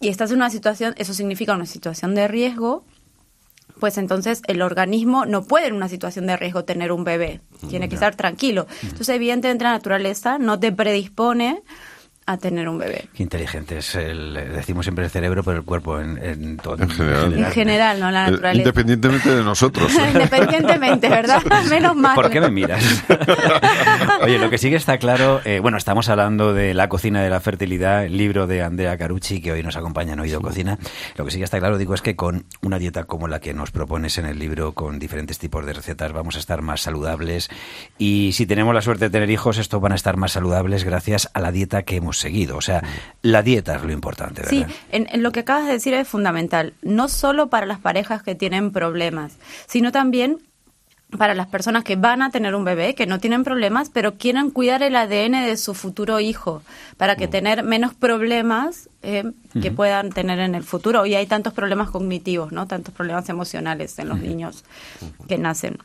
y 0.00 0.08
estás 0.08 0.30
en 0.30 0.36
una 0.36 0.50
situación, 0.50 0.94
eso 0.96 1.14
significa 1.14 1.54
una 1.54 1.66
situación 1.66 2.14
de 2.14 2.28
riesgo, 2.28 2.84
pues 3.80 3.98
entonces 3.98 4.42
el 4.46 4.62
organismo 4.62 5.26
no 5.26 5.44
puede 5.44 5.66
en 5.66 5.74
una 5.74 5.88
situación 5.88 6.26
de 6.26 6.36
riesgo 6.36 6.64
tener 6.64 6.92
un 6.92 7.04
bebé. 7.04 7.40
Tiene 7.68 7.88
que 7.88 7.96
estar 7.96 8.14
tranquilo. 8.14 8.66
Entonces, 8.82 9.08
evidentemente, 9.10 9.64
la 9.64 9.72
naturaleza 9.72 10.38
no 10.38 10.58
te 10.58 10.72
predispone 10.72 11.62
a 12.30 12.36
tener 12.36 12.68
un 12.68 12.78
bebé. 12.78 13.06
Qué 13.14 13.22
inteligente 13.22 13.78
es 13.78 13.94
el, 13.94 14.34
decimos 14.54 14.84
siempre 14.84 15.04
el 15.06 15.10
cerebro, 15.10 15.42
pero 15.42 15.56
el 15.58 15.64
cuerpo 15.64 15.98
en, 15.98 16.18
en 16.22 16.56
todo. 16.58 16.76
En 16.82 16.90
general. 16.90 17.32
En 17.38 17.44
general, 17.52 18.00
no 18.00 18.10
la 18.10 18.28
Eh, 18.28 18.30
naturaleza. 18.32 18.58
Independientemente 18.60 19.34
de 19.34 19.42
nosotros. 19.42 19.92
Independientemente, 20.12 21.08
¿verdad? 21.08 21.42
Menos 21.70 21.96
mal. 21.96 22.14
¿Por 22.14 22.28
qué 22.30 22.40
me 22.40 22.50
miras? 22.50 22.84
Oye, 24.22 24.38
lo 24.38 24.50
que 24.50 24.58
sí 24.58 24.68
que 24.70 24.76
está 24.76 24.98
claro, 24.98 25.40
eh, 25.44 25.58
bueno, 25.60 25.78
estamos 25.78 26.08
hablando 26.08 26.52
de 26.52 26.74
La 26.74 26.88
cocina 26.88 27.22
de 27.22 27.30
la 27.30 27.40
fertilidad, 27.40 28.04
el 28.04 28.16
libro 28.16 28.46
de 28.46 28.62
Andrea 28.62 28.96
Carucci, 28.98 29.40
que 29.40 29.52
hoy 29.52 29.62
nos 29.62 29.76
acompaña 29.76 30.12
en 30.12 30.20
Oído 30.20 30.40
Cocina. 30.40 30.78
Lo 31.16 31.24
que 31.24 31.30
sí 31.30 31.38
que 31.38 31.44
está 31.44 31.58
claro, 31.58 31.78
digo, 31.78 31.94
es 31.94 32.02
que 32.02 32.16
con 32.16 32.44
una 32.62 32.78
dieta 32.78 33.04
como 33.04 33.28
la 33.28 33.40
que 33.40 33.54
nos 33.54 33.70
propones 33.70 34.18
en 34.18 34.26
el 34.26 34.38
libro, 34.38 34.72
con 34.72 34.98
diferentes 34.98 35.38
tipos 35.38 35.64
de 35.64 35.72
recetas, 35.72 36.12
vamos 36.12 36.36
a 36.36 36.40
estar 36.40 36.62
más 36.62 36.82
saludables. 36.82 37.48
Y 37.96 38.32
si 38.32 38.46
tenemos 38.46 38.74
la 38.74 38.82
suerte 38.82 39.06
de 39.06 39.10
tener 39.10 39.30
hijos, 39.30 39.58
estos 39.58 39.80
van 39.80 39.92
a 39.92 39.94
estar 39.96 40.16
más 40.16 40.32
saludables 40.32 40.84
gracias 40.84 41.30
a 41.32 41.40
la 41.40 41.52
dieta 41.52 41.82
que 41.84 41.96
hemos 41.96 42.17
seguido. 42.18 42.56
O 42.56 42.60
sea, 42.60 42.82
la 43.22 43.42
dieta 43.42 43.76
es 43.76 43.82
lo 43.82 43.92
importante, 43.92 44.42
¿verdad? 44.42 44.68
Sí, 44.68 44.74
en, 44.90 45.08
en 45.10 45.22
lo 45.22 45.32
que 45.32 45.40
acabas 45.40 45.66
de 45.66 45.72
decir 45.72 45.94
es 45.94 46.06
fundamental, 46.06 46.74
no 46.82 47.08
solo 47.08 47.48
para 47.48 47.66
las 47.66 47.78
parejas 47.78 48.22
que 48.22 48.34
tienen 48.34 48.70
problemas, 48.72 49.36
sino 49.66 49.92
también 49.92 50.38
para 51.16 51.34
las 51.34 51.46
personas 51.46 51.84
que 51.84 51.96
van 51.96 52.20
a 52.20 52.30
tener 52.30 52.54
un 52.54 52.64
bebé, 52.64 52.94
que 52.94 53.06
no 53.06 53.18
tienen 53.18 53.42
problemas, 53.42 53.88
pero 53.88 54.18
quieren 54.18 54.50
cuidar 54.50 54.82
el 54.82 54.94
ADN 54.94 55.46
de 55.46 55.56
su 55.56 55.72
futuro 55.72 56.20
hijo, 56.20 56.62
para 56.98 57.16
que 57.16 57.28
tener 57.28 57.62
menos 57.62 57.94
problemas 57.94 58.90
eh, 59.02 59.24
que 59.62 59.70
puedan 59.70 60.10
tener 60.10 60.38
en 60.38 60.54
el 60.54 60.64
futuro. 60.64 61.06
Y 61.06 61.14
hay 61.14 61.26
tantos 61.26 61.54
problemas 61.54 61.90
cognitivos, 61.90 62.52
¿no? 62.52 62.66
Tantos 62.66 62.92
problemas 62.92 63.28
emocionales 63.30 63.98
en 63.98 64.08
los 64.08 64.20
niños 64.20 64.64
que 65.26 65.38
nacen. 65.38 65.78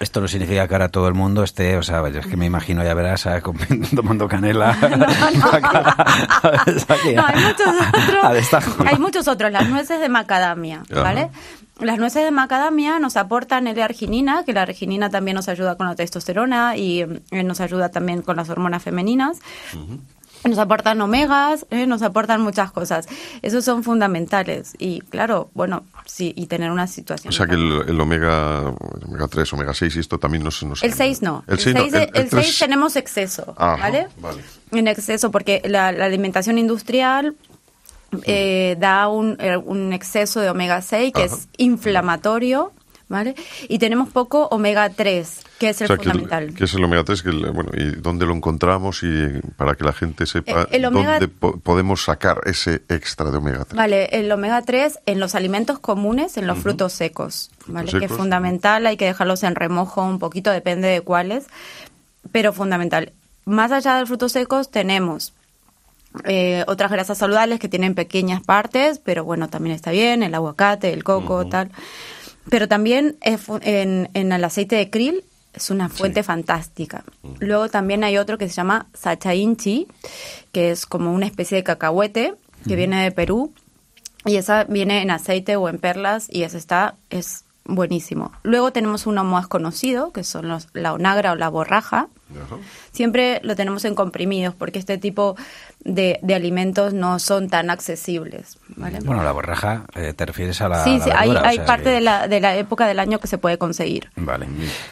Esto 0.00 0.20
no 0.20 0.28
significa 0.28 0.66
que 0.66 0.74
ahora 0.74 0.88
todo 0.88 1.08
el 1.08 1.14
mundo 1.14 1.42
esté, 1.44 1.76
o 1.76 1.82
sea, 1.82 2.08
yo 2.08 2.20
es 2.20 2.26
que 2.26 2.36
me 2.36 2.46
imagino, 2.46 2.82
ya 2.84 2.94
verás, 2.94 3.26
a- 3.26 3.40
tomando 3.94 4.28
canela. 4.28 4.76
No, 7.14 7.26
hay 7.26 7.36
muchos 7.40 7.66
otros. 7.88 8.86
Hay 8.86 8.98
muchos 8.98 9.28
otros. 9.28 9.52
Las 9.52 9.68
nueces 9.68 10.00
de 10.00 10.08
macadamia, 10.08 10.82
Ajá. 10.90 11.02
¿vale? 11.02 11.30
Las 11.80 11.98
nueces 11.98 12.24
de 12.24 12.30
macadamia 12.32 12.98
nos 12.98 13.16
aportan 13.16 13.68
L-arginina, 13.68 14.44
que 14.44 14.52
la 14.52 14.62
arginina 14.62 15.10
también 15.10 15.36
nos 15.36 15.48
ayuda 15.48 15.76
con 15.76 15.86
la 15.86 15.94
testosterona 15.94 16.76
y 16.76 17.02
eh, 17.30 17.42
nos 17.44 17.60
ayuda 17.60 17.88
también 17.90 18.22
con 18.22 18.36
las 18.36 18.48
hormonas 18.50 18.82
femeninas. 18.82 19.38
Nos 20.44 20.58
aportan 20.58 21.00
omegas, 21.00 21.66
¿eh? 21.70 21.86
nos 21.86 22.02
aportan 22.02 22.40
muchas 22.40 22.70
cosas. 22.72 23.06
Esos 23.42 23.64
son 23.64 23.82
fundamentales. 23.82 24.74
Y 24.78 25.00
claro, 25.00 25.50
bueno, 25.54 25.84
sí, 26.06 26.32
y 26.36 26.46
tener 26.46 26.70
una 26.70 26.86
situación. 26.86 27.30
O 27.32 27.36
sea 27.36 27.46
que 27.46 27.54
el, 27.56 27.84
el 27.88 28.00
omega, 28.00 28.60
el 28.96 29.04
omega 29.08 29.28
3, 29.28 29.52
omega 29.54 29.74
6 29.74 29.96
y 29.96 29.98
esto 30.00 30.18
también 30.18 30.44
no 30.44 30.50
se 30.50 30.64
nos... 30.66 30.82
El 30.82 30.94
6 30.94 31.22
no. 31.22 31.44
El 31.48 31.54
El 31.54 31.60
6 31.60 31.74
no, 31.74 31.80
6, 31.82 31.92
el- 31.94 32.00
el 32.00 32.08
el 32.14 32.14
6 32.14 32.30
tres- 32.30 32.58
tenemos 32.58 32.96
exceso, 32.96 33.54
Ajá, 33.58 33.76
¿vale? 33.82 34.08
vale. 34.20 34.42
En 34.70 34.86
exceso, 34.88 35.30
porque 35.30 35.60
la, 35.64 35.92
la 35.92 36.04
alimentación 36.04 36.56
industrial 36.58 37.34
eh, 38.24 38.76
da 38.78 39.08
un, 39.08 39.36
eh, 39.40 39.56
un 39.56 39.92
exceso 39.92 40.40
de 40.40 40.50
omega 40.50 40.80
6 40.82 41.12
que 41.12 41.24
Ajá. 41.24 41.34
es 41.34 41.48
inflamatorio, 41.58 42.72
¿vale? 43.08 43.34
Y 43.68 43.78
tenemos 43.78 44.10
poco 44.10 44.46
omega 44.50 44.90
3, 44.90 45.40
que 45.58 45.70
es 45.70 45.80
el 45.80 45.86
O 45.86 45.88
sea, 45.88 45.96
que, 45.96 46.02
el- 46.04 46.10
fundamental. 46.20 46.54
que 46.54 46.64
es 46.64 46.74
el 46.74 46.84
omega 46.84 47.04
3, 47.04 47.22
que 47.22 47.30
el- 47.30 47.50
bueno, 47.52 47.70
y 47.74 47.90
dónde 48.00 48.26
lo 48.26 48.34
encontramos 48.34 49.02
y 49.02 49.40
para 49.56 49.74
que 49.74 49.84
la 49.84 49.92
gente 49.92 50.26
sepa 50.26 50.62
El- 50.70 50.76
el 50.76 50.84
omega- 50.84 51.12
dónde 51.18 51.28
po- 51.28 51.58
podemos 51.58 52.04
sacar 52.04 52.40
ese 52.44 52.82
extra 52.88 53.30
de 53.30 53.38
omega 53.38 53.64
3. 53.64 53.76
Vale, 53.76 54.04
el 54.12 54.30
omega 54.30 54.60
3 54.62 54.98
en 55.06 55.20
los 55.20 55.34
alimentos 55.34 55.78
comunes, 55.78 56.36
en 56.36 56.46
los 56.46 56.58
frutos 56.58 56.92
secos, 56.92 57.50
¿vale? 57.66 57.90
que 57.98 58.04
es 58.04 58.12
fundamental, 58.12 58.86
hay 58.86 58.96
que 58.96 59.06
dejarlos 59.06 59.42
en 59.42 59.54
remojo 59.54 60.02
un 60.04 60.18
poquito, 60.18 60.50
depende 60.50 60.88
de 60.88 61.00
cuáles, 61.00 61.46
pero 62.30 62.52
fundamental. 62.52 63.12
Más 63.46 63.72
allá 63.72 63.94
de 63.94 64.00
los 64.00 64.08
frutos 64.08 64.32
secos 64.32 64.70
tenemos 64.70 65.32
eh, 66.24 66.64
otras 66.66 66.90
grasas 66.90 67.18
saludables 67.18 67.60
que 67.60 67.68
tienen 67.68 67.94
pequeñas 67.94 68.42
partes, 68.42 68.98
pero 68.98 69.24
bueno, 69.24 69.48
también 69.48 69.76
está 69.76 69.90
bien, 69.90 70.22
el 70.22 70.34
aguacate, 70.34 70.92
el 70.92 71.04
coco, 71.04 71.46
tal. 71.46 71.70
Pero 72.50 72.68
también 72.68 73.16
es 73.20 73.42
en, 73.62 74.10
en 74.14 74.32
el 74.32 74.44
aceite 74.44 74.76
de 74.76 74.90
krill 74.90 75.24
es 75.58 75.70
una 75.70 75.88
fuente 75.88 76.22
fantástica. 76.22 77.04
Luego 77.40 77.68
también 77.68 78.04
hay 78.04 78.16
otro 78.16 78.38
que 78.38 78.48
se 78.48 78.54
llama 78.54 78.86
sachainchi, 78.94 79.88
que 80.52 80.70
es 80.70 80.86
como 80.86 81.12
una 81.12 81.26
especie 81.26 81.56
de 81.56 81.64
cacahuete 81.64 82.34
que 82.66 82.76
viene 82.76 83.02
de 83.02 83.10
Perú 83.12 83.52
y 84.24 84.36
esa 84.36 84.64
viene 84.64 85.02
en 85.02 85.10
aceite 85.10 85.56
o 85.56 85.68
en 85.68 85.78
perlas 85.78 86.28
y 86.30 86.42
ese 86.42 86.58
está 86.58 86.94
es 87.10 87.44
buenísimo. 87.64 88.32
Luego 88.42 88.72
tenemos 88.72 89.06
uno 89.06 89.24
más 89.24 89.48
conocido 89.48 90.12
que 90.12 90.24
son 90.24 90.48
los 90.48 90.68
la 90.72 90.92
onagra 90.92 91.32
o 91.32 91.36
la 91.36 91.48
borraja. 91.48 92.08
Siempre 92.92 93.40
lo 93.42 93.56
tenemos 93.56 93.84
en 93.84 93.94
comprimidos 93.94 94.54
porque 94.54 94.78
este 94.78 94.98
tipo 94.98 95.36
de, 95.84 96.18
de 96.22 96.34
alimentos 96.34 96.92
no 96.94 97.18
son 97.18 97.48
tan 97.48 97.70
accesibles. 97.70 98.58
¿vale? 98.76 98.98
Bueno, 99.04 99.22
la 99.22 99.32
borraja, 99.32 99.84
eh, 99.94 100.12
te 100.14 100.26
refieres 100.26 100.60
a 100.60 100.68
la. 100.68 100.84
sí, 100.84 100.98
la 100.98 101.04
sí, 101.04 101.10
hay, 101.14 101.28
verdura, 101.30 101.64
parte 101.66 101.84
que- 101.84 101.90
de 101.90 102.00
la, 102.00 102.28
de 102.28 102.40
la 102.40 102.56
época 102.56 102.86
del 102.86 102.98
año 102.98 103.18
que 103.18 103.28
se 103.28 103.38
puede 103.38 103.56
conseguir. 103.58 104.10
Vale. 104.16 104.46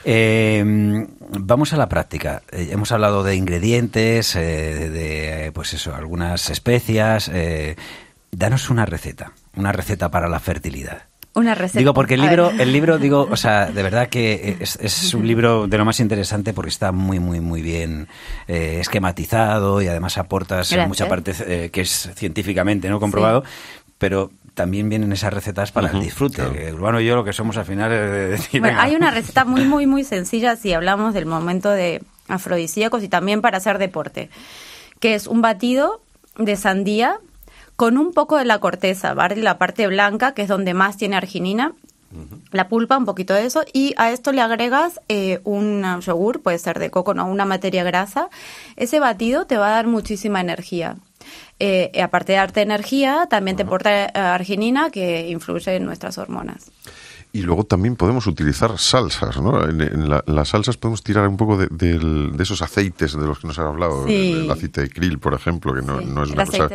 Eh, 0.05 1.07
vamos 1.39 1.73
a 1.73 1.77
la 1.77 1.89
práctica. 1.89 2.43
Eh, 2.53 2.69
hemos 2.71 2.93
hablado 2.93 3.23
de 3.25 3.37
ingredientes, 3.37 4.37
eh, 4.37 4.41
de, 4.41 4.91
de, 4.91 5.53
pues 5.53 5.75
eso, 5.75 5.95
algunas 5.95 6.49
especias. 6.51 7.29
eh, 7.33 7.77
danos 8.31 8.69
una 8.71 8.85
receta, 8.85 9.33
una 9.57 9.73
receta 9.73 10.11
para 10.11 10.29
la 10.29 10.41
fertilidad. 10.41 11.05
Una 11.37 11.55
receta. 11.55 11.79
Digo, 11.79 11.93
porque 11.93 12.15
el 12.15 12.23
libro, 12.23 12.51
el 12.51 12.73
libro, 12.73 12.97
digo, 12.97 13.29
o 13.31 13.37
sea, 13.37 13.67
de 13.67 13.83
verdad 13.83 14.09
que 14.09 14.57
es, 14.59 14.79
es 14.81 15.13
un 15.13 15.27
libro 15.27 15.67
de 15.67 15.77
lo 15.77 15.85
más 15.85 16.01
interesante 16.01 16.55
porque 16.55 16.71
está 16.71 16.93
muy, 16.93 17.21
muy, 17.21 17.41
muy 17.41 17.61
bien 17.61 18.09
eh, 18.49 18.79
esquematizado 18.81 19.83
y 19.83 19.87
además 19.87 20.17
aportas 20.17 20.71
Gracias. 20.71 20.89
mucha 20.89 21.09
parte 21.09 21.35
eh, 21.47 21.71
que 21.71 21.83
es 21.83 22.11
científicamente 22.15 22.89
no 22.89 22.99
comprobado, 22.99 23.45
pero 23.99 24.31
también 24.55 24.89
vienen 24.89 25.13
esas 25.13 25.31
recetas 25.31 25.73
para 25.73 25.91
el 25.91 26.01
disfrute. 26.01 26.73
Urbano 26.73 27.03
y 27.03 27.07
yo 27.07 27.15
lo 27.15 27.23
que 27.23 27.35
somos 27.35 27.59
al 27.59 27.67
final 27.67 27.93
es 27.93 28.01
de 28.01 28.29
decir, 28.29 28.61
Bueno, 28.63 28.79
venga, 28.79 28.85
hay 28.85 28.97
una 28.97 29.11
receta 29.11 29.45
muy, 29.45 29.65
muy, 29.67 29.87
muy 29.87 30.05
sencilla 30.05 30.57
si 30.57 30.73
hablamos 30.73 31.13
del 31.13 31.27
momento 31.27 31.69
de 31.69 32.03
afrodisíacos 32.29 33.03
y 33.03 33.09
también 33.09 33.43
para 33.43 33.59
hacer 33.59 33.77
deporte, 33.77 34.31
que 35.01 35.15
es 35.15 35.27
un 35.27 35.43
batido 35.43 36.01
de 36.39 36.57
sandía 36.57 37.19
con 37.77 37.99
un 37.99 38.13
poco 38.13 38.39
de 38.39 38.45
la 38.45 38.59
corteza, 38.59 39.15
¿vale? 39.15 39.37
La 39.37 39.59
parte 39.59 39.87
blanca, 39.87 40.33
que 40.33 40.43
es 40.43 40.49
donde 40.49 40.75
más 40.75 40.97
tiene 40.97 41.17
arginina, 41.17 41.75
la 42.51 42.69
pulpa, 42.69 42.97
un 42.97 43.05
poquito 43.05 43.35
de 43.35 43.45
eso, 43.45 43.63
y 43.73 43.93
a 43.99 44.11
esto 44.11 44.33
le 44.33 44.41
agregas 44.41 45.01
eh, 45.09 45.41
un 45.45 46.01
yogur, 46.01 46.41
puede 46.41 46.59
ser 46.59 46.79
de 46.79 46.91
coco, 46.91 47.15
no, 47.15 47.27
una 47.27 47.45
materia 47.45 47.85
grasa. 47.85 48.31
Ese 48.77 49.01
batido 49.01 49.47
te 49.47 49.59
va 49.59 49.69
a 49.69 49.73
dar 49.73 49.87
muchísima 49.87 50.41
energía. 50.41 50.97
Eh, 51.59 51.91
aparte 52.03 52.33
de 52.33 52.39
darte 52.39 52.63
energía, 52.63 53.27
también 53.29 53.57
te 53.57 53.65
aporta 53.65 54.05
eh, 54.05 54.11
arginina 54.15 54.91
que 54.91 55.29
influye 55.29 55.77
en 55.77 55.85
nuestras 55.85 56.17
hormonas. 56.19 56.71
Y 57.37 57.43
luego 57.43 57.65
también 57.65 57.97
podemos 57.97 58.27
utilizar 58.27 58.79
salsas, 58.79 59.41
¿no? 59.41 59.63
En, 59.69 59.81
en 59.81 60.09
la- 60.09 60.23
las 60.27 60.49
salsas 60.49 60.77
podemos 60.77 61.03
tirar 61.03 61.29
un 61.29 61.37
poco 61.37 61.59
de, 61.59 61.67
de 61.69 62.43
esos 62.43 62.63
aceites 62.63 63.13
de 63.13 63.27
los 63.27 63.39
que 63.39 63.47
nos 63.49 63.59
han 63.59 63.67
hablado. 63.67 64.07
Sí. 64.07 64.33
El, 64.33 64.45
el 64.45 64.51
aceite 64.51 64.81
de 64.83 64.89
krill, 64.91 65.19
por 65.19 65.35
ejemplo, 65.35 65.75
que 65.75 65.83
no, 65.83 65.99
Sí, 66.01 66.07
no 66.07 66.23
es 66.23 66.31
una 66.31 66.47
cosa 66.47 66.69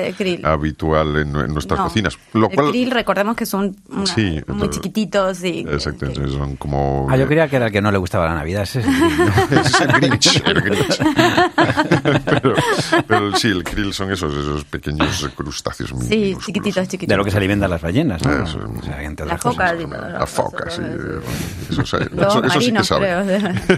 habitual 0.44 1.18
en, 1.18 1.36
en 1.36 1.54
nuestras 1.54 1.80
No, 1.80 1.86
cocinas. 1.86 2.18
Lo 2.34 2.48
el 2.50 2.56
cual, 2.56 2.70
krill, 2.70 2.92
recordemos 2.92 3.36
que 3.36 3.46
son 3.46 3.76
una- 3.90 4.06
Sí, 4.06 4.22
muy 4.24 4.38
entonces- 4.38 4.70
chiquititos 4.70 5.44
y 5.44 5.60
Exacto, 5.62 6.06
entonces 6.06 6.34
son 6.36 6.56
como... 6.58 7.08
Ah, 7.10 7.18
yo 7.18 7.26
creía 7.28 7.48
que 7.48 7.56
era 7.56 7.66
el 7.68 7.72
que 7.72 7.82
no 7.82 7.92
le 7.92 7.98
gustaba 7.98 8.26
la 8.28 8.36
Navidad. 8.36 8.64
Ese 8.64 8.82
es 8.82 9.82
el 9.82 9.88
Grinch, 9.94 10.42
el 10.46 10.62
Grinch. 10.62 11.00
pero, 12.26 12.54
pero 13.08 13.36
sí, 13.36 13.48
el 13.48 13.64
krill 13.64 13.94
son 13.94 14.12
esos, 14.12 14.34
esos 14.34 14.64
pequeños 14.66 15.28
crustáceos 15.36 15.90
sí, 15.90 15.96
minúsculos. 15.96 16.46
chiquititos, 16.46 16.84
chiquititos. 16.88 17.10
de 17.10 17.18
lo 17.18 17.24
que 17.24 17.32
se 17.32 17.38
alimentan 17.38 17.70
las 17.70 17.82
ballenas, 17.82 18.22
¿no? 18.24 18.44
Eso, 18.44 18.60
O 18.60 18.84
sea, 18.84 19.00
otras 19.12 19.42
cosas. 19.42 19.72
Focas 20.52 20.74
sí. 20.76 20.82
Eso, 21.70 21.82
Los 21.82 21.94
eso- 21.94 22.44
eso 22.44 22.62
sí 22.62 22.72
que 22.74 22.82
creo. 22.82 23.22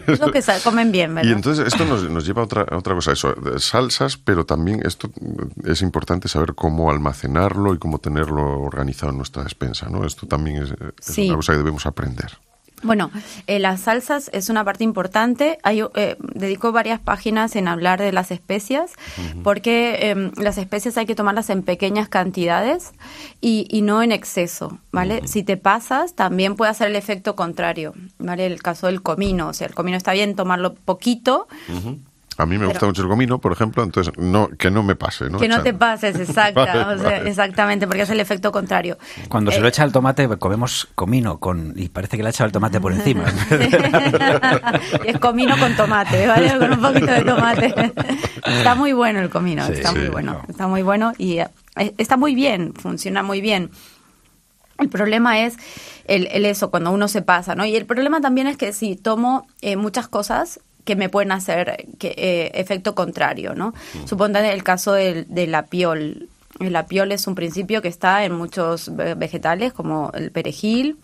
Eso 0.07 0.31
que 0.31 0.41
comen 0.63 0.91
bien, 0.91 1.13
¿verdad? 1.15 1.29
Y 1.29 1.33
entonces 1.33 1.67
esto 1.67 1.85
nos, 1.85 2.09
nos 2.09 2.25
lleva 2.25 2.41
a 2.41 2.45
otra, 2.45 2.65
a 2.69 2.77
otra 2.77 2.93
cosa, 2.95 3.11
eso, 3.13 3.33
salsas, 3.57 4.17
pero 4.17 4.45
también 4.45 4.81
esto 4.85 5.09
es 5.65 5.81
importante 5.81 6.27
saber 6.27 6.53
cómo 6.55 6.89
almacenarlo 6.91 7.73
y 7.73 7.77
cómo 7.77 7.99
tenerlo 7.99 8.61
organizado 8.61 9.11
en 9.11 9.17
nuestra 9.17 9.43
despensa, 9.43 9.87
¿no? 9.89 10.05
Esto 10.05 10.27
también 10.27 10.63
es, 10.63 10.71
es 10.71 10.77
Sí. 10.99 11.27
una 11.27 11.37
cosa 11.37 11.53
que 11.53 11.59
debemos 11.59 11.85
aprender. 11.85 12.31
Bueno, 12.83 13.11
eh, 13.47 13.59
las 13.59 13.81
salsas 13.81 14.29
es 14.33 14.49
una 14.49 14.63
parte 14.63 14.83
importante. 14.83 15.57
Hay, 15.63 15.81
eh, 15.95 16.17
dedico 16.35 16.71
varias 16.71 16.99
páginas 16.99 17.55
en 17.55 17.67
hablar 17.67 17.99
de 17.99 18.11
las 18.11 18.31
especias, 18.31 18.91
porque 19.43 20.11
eh, 20.11 20.31
las 20.37 20.57
especias 20.57 20.97
hay 20.97 21.05
que 21.05 21.15
tomarlas 21.15 21.49
en 21.49 21.63
pequeñas 21.63 22.09
cantidades 22.09 22.91
y, 23.41 23.67
y 23.69 23.81
no 23.81 24.03
en 24.03 24.11
exceso, 24.11 24.79
¿vale? 24.91 25.27
Si 25.27 25.43
te 25.43 25.57
pasas, 25.57 26.13
también 26.13 26.55
puede 26.55 26.71
hacer 26.71 26.89
el 26.89 26.95
efecto 26.95 27.35
contrario, 27.35 27.93
¿vale? 28.19 28.45
El 28.45 28.61
caso 28.61 28.87
del 28.87 29.01
comino, 29.01 29.49
o 29.49 29.53
sea, 29.53 29.67
el 29.67 29.73
comino 29.73 29.97
está 29.97 30.13
bien 30.13 30.35
tomarlo 30.35 30.73
poquito, 30.75 31.47
A 32.37 32.45
mí 32.45 32.57
me 32.57 32.65
gusta 32.65 32.85
mucho 32.85 33.01
el 33.03 33.07
comino, 33.07 33.39
por 33.39 33.51
ejemplo, 33.51 33.83
entonces 33.83 34.13
no, 34.17 34.49
que 34.49 34.71
no 34.71 34.81
me 34.83 34.95
pase, 34.95 35.29
¿no? 35.29 35.37
que 35.39 35.47
no 35.47 35.61
te 35.61 35.73
pases, 35.73 36.19
exacta, 36.19 36.65
Vale, 36.65 36.95
o 36.95 36.97
sea, 36.97 37.17
vale. 37.19 37.29
exactamente, 37.29 37.85
porque 37.87 38.01
es 38.03 38.09
el 38.09 38.19
efecto 38.19 38.51
contrario. 38.51 38.97
Cuando 39.29 39.51
se 39.51 39.57
Eh, 39.57 39.61
lo 39.61 39.67
echa 39.67 39.83
al 39.83 39.91
tomate, 39.91 40.27
comemos 40.39 40.87
comino 40.95 41.39
con 41.39 41.73
y 41.75 41.89
parece 41.89 42.17
que 42.17 42.23
le 42.23 42.29
ha 42.29 42.31
echado 42.31 42.47
el 42.47 42.51
tomate 42.51 42.79
por 42.81 42.91
encima. 42.93 43.25
y 45.05 45.09
es 45.09 45.19
comino 45.19 45.57
con 45.57 45.75
tomate, 45.75 46.27
¿vale? 46.27 46.57
Con 46.57 46.71
un 46.73 46.81
poquito 46.81 47.11
de 47.11 47.21
tomate. 47.23 47.73
Está 48.45 48.75
muy 48.75 48.93
bueno 48.93 49.19
el 49.19 49.29
comino, 49.29 49.65
Sí, 49.67 49.73
está 49.73 49.89
sí, 49.89 49.97
muy 49.99 50.07
bueno, 50.09 50.33
no. 50.33 50.45
está 50.49 50.67
muy 50.67 50.81
bueno 50.81 51.13
y 51.17 51.39
eh, 51.39 51.47
está 51.97 52.17
muy 52.17 52.35
bien, 52.35 52.73
funciona 52.73 53.23
muy 53.23 53.41
bien. 53.41 53.71
El 54.79 54.89
problema 54.89 55.39
es 55.41 55.55
el, 56.05 56.27
el 56.31 56.45
eso, 56.45 56.69
cuando 56.71 56.91
uno 56.91 57.07
se 57.07 57.21
pasa, 57.21 57.55
¿no? 57.55 57.63
Y 57.65 57.75
el 57.75 57.85
problema 57.85 58.21
también 58.21 58.47
es 58.47 58.57
que 58.57 58.73
si 58.73 58.95
tomo 58.95 59.47
eh, 59.61 59.75
muchas 59.77 60.07
cosas 60.07 60.59
que 60.85 60.95
me 60.95 61.09
pueden 61.09 61.31
hacer 61.31 61.85
que, 61.97 62.13
eh, 62.17 62.51
efecto 62.55 62.93
contrario, 62.95 63.55
¿no? 63.55 63.73
Suponte 64.05 64.51
el 64.51 64.63
caso 64.63 64.93
del, 64.93 65.25
de 65.29 65.47
la 65.47 65.65
piol. 65.67 66.27
El 66.59 66.75
apiol 66.75 67.11
es 67.11 67.25
un 67.25 67.35
principio 67.35 67.81
que 67.81 67.87
está 67.87 68.25
en 68.25 68.33
muchos 68.33 68.95
ve- 68.95 69.15
vegetales, 69.15 69.73
como 69.73 70.11
el 70.13 70.31
perejil, 70.31 70.97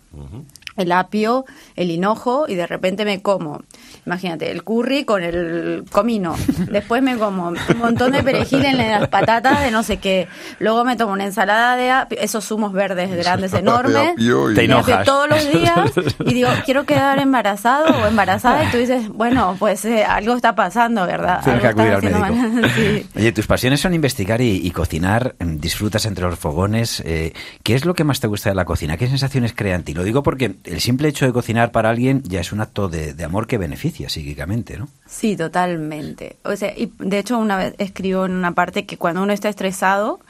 el 0.80 0.92
apio, 0.92 1.44
el 1.76 1.90
hinojo, 1.90 2.46
y 2.48 2.54
de 2.54 2.66
repente 2.66 3.04
me 3.04 3.22
como, 3.22 3.62
imagínate, 4.06 4.50
el 4.50 4.62
curry 4.64 5.04
con 5.04 5.22
el 5.22 5.84
comino. 5.90 6.36
Después 6.70 7.02
me 7.02 7.16
como 7.16 7.48
un 7.48 7.78
montón 7.78 8.12
de 8.12 8.22
perejil 8.22 8.64
en 8.64 8.78
las 8.78 9.08
patatas 9.08 9.60
de 9.60 9.70
no 9.70 9.82
sé 9.82 9.98
qué. 9.98 10.28
Luego 10.58 10.84
me 10.84 10.96
tomo 10.96 11.12
una 11.12 11.24
ensalada 11.24 11.76
de 11.76 11.90
apio, 11.90 12.18
esos 12.20 12.44
zumos 12.44 12.72
verdes 12.72 13.10
grandes, 13.16 13.52
enormes. 13.52 14.14
y- 14.16 14.54
Te 14.54 14.64
enojas. 14.64 15.04
todos 15.04 15.28
los 15.28 15.52
días 15.52 15.90
y 16.24 16.34
digo, 16.34 16.48
quiero 16.64 16.84
quedar 16.84 17.18
embarazado 17.18 17.86
o 18.02 18.06
embarazada 18.06 18.64
y 18.64 18.70
tú 18.70 18.78
dices, 18.78 19.08
bueno, 19.08 19.56
pues 19.58 19.84
eh, 19.84 20.04
algo 20.04 20.34
está 20.34 20.54
pasando, 20.54 21.06
¿verdad? 21.06 21.40
Tienes 21.44 21.60
que 21.62 21.68
acudir 21.68 21.92
al 21.92 22.02
médico. 22.02 22.68
Sí. 22.74 23.06
Oye, 23.16 23.32
tus 23.32 23.46
pasiones 23.46 23.80
son 23.80 23.94
investigar 23.94 24.40
y, 24.40 24.56
y 24.66 24.70
cocinar, 24.70 25.34
mm, 25.40 25.56
disfrutas 25.56 26.06
entre 26.06 26.24
los 26.26 26.38
fogones. 26.38 27.02
eh, 27.04 27.32
¿Qué 27.62 27.74
es 27.74 27.84
lo 27.84 27.94
que 27.94 28.04
más 28.04 28.20
te 28.20 28.26
gusta 28.26 28.48
de 28.50 28.54
la 28.54 28.64
cocina? 28.64 28.96
¿Qué 28.96 29.08
sensaciones 29.08 29.52
crea 29.54 29.74
en 29.76 29.82
ti? 29.82 29.92
Lo 29.94 30.04
digo 30.04 30.22
porque 30.22 30.54
el 30.70 30.80
simple 30.80 31.08
hecho 31.08 31.26
de 31.26 31.32
cocinar 31.32 31.72
para 31.72 31.90
alguien 31.90 32.22
ya 32.24 32.40
es 32.40 32.52
un 32.52 32.60
acto 32.60 32.88
de, 32.88 33.12
de 33.14 33.24
amor 33.24 33.46
que 33.46 33.58
beneficia 33.58 34.08
psíquicamente, 34.08 34.78
¿no? 34.78 34.88
Sí, 35.06 35.36
totalmente. 35.36 36.36
O 36.44 36.54
sea, 36.56 36.72
y 36.76 36.92
de 36.98 37.18
hecho 37.18 37.38
una 37.38 37.56
vez 37.56 37.74
escribo 37.78 38.24
en 38.26 38.32
una 38.32 38.52
parte 38.52 38.86
que 38.86 38.96
cuando 38.96 39.22
uno 39.22 39.32
está 39.32 39.48
estresado, 39.48 40.20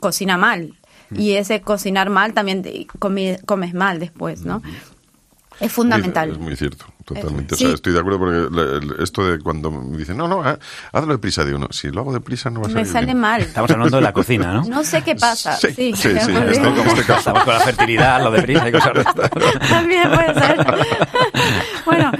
cocina 0.00 0.36
mal. 0.36 0.74
Y 1.16 1.32
ese 1.32 1.60
cocinar 1.60 2.08
mal 2.08 2.34
también 2.34 2.62
te- 2.62 2.86
comi- 3.00 3.40
comes 3.44 3.74
mal 3.74 3.98
después, 3.98 4.42
¿no? 4.42 4.62
Es 5.58 5.72
fundamental. 5.72 6.30
Es 6.30 6.38
muy 6.38 6.56
cierto, 6.56 6.86
totalmente. 7.04 7.54
Eh, 7.54 7.56
o 7.56 7.58
sea, 7.58 7.68
sí. 7.68 7.74
estoy 7.74 7.92
de 7.92 8.00
acuerdo 8.00 8.18
porque 8.18 9.02
esto 9.02 9.24
de 9.26 9.38
cuando 9.40 9.70
me 9.70 9.96
dicen, 9.96 10.16
no, 10.16 10.28
no, 10.28 10.42
ha- 10.42 10.58
hazlo 10.92 11.12
deprisa, 11.12 11.44
digo, 11.44 11.58
no, 11.58 11.68
si 11.70 11.90
lo 11.90 12.00
hago 12.00 12.12
deprisa 12.12 12.50
no 12.50 12.60
va 12.60 12.66
a 12.66 12.68
Me 12.68 12.74
salir 12.84 12.92
sale 12.92 13.06
bien. 13.06 13.18
mal. 13.20 13.40
Estamos 13.42 13.70
hablando 13.70 13.96
de 13.96 14.02
la 14.02 14.12
cocina, 14.12 14.52
¿no? 14.54 14.62
No 14.64 14.84
sé 14.84 15.02
qué 15.02 15.14
pasa. 15.16 15.56
Sí, 15.56 15.68
Sí, 15.68 15.92
sí, 15.94 16.02
sí, 16.02 16.08
este- 16.08 16.52
este 16.52 17.04
caso. 17.04 17.18
Estamos 17.18 17.44
con 17.44 17.54
la 17.54 17.60
fertilidad, 17.60 18.22
lo 18.22 18.30
de 18.30 18.42
prisa 18.42 18.68
y 18.68 18.72
cosas 18.72 18.94
de. 18.94 19.04
También 19.68 20.10
puede 20.10 20.34
ser. 20.34 20.66
bueno, 21.84 22.12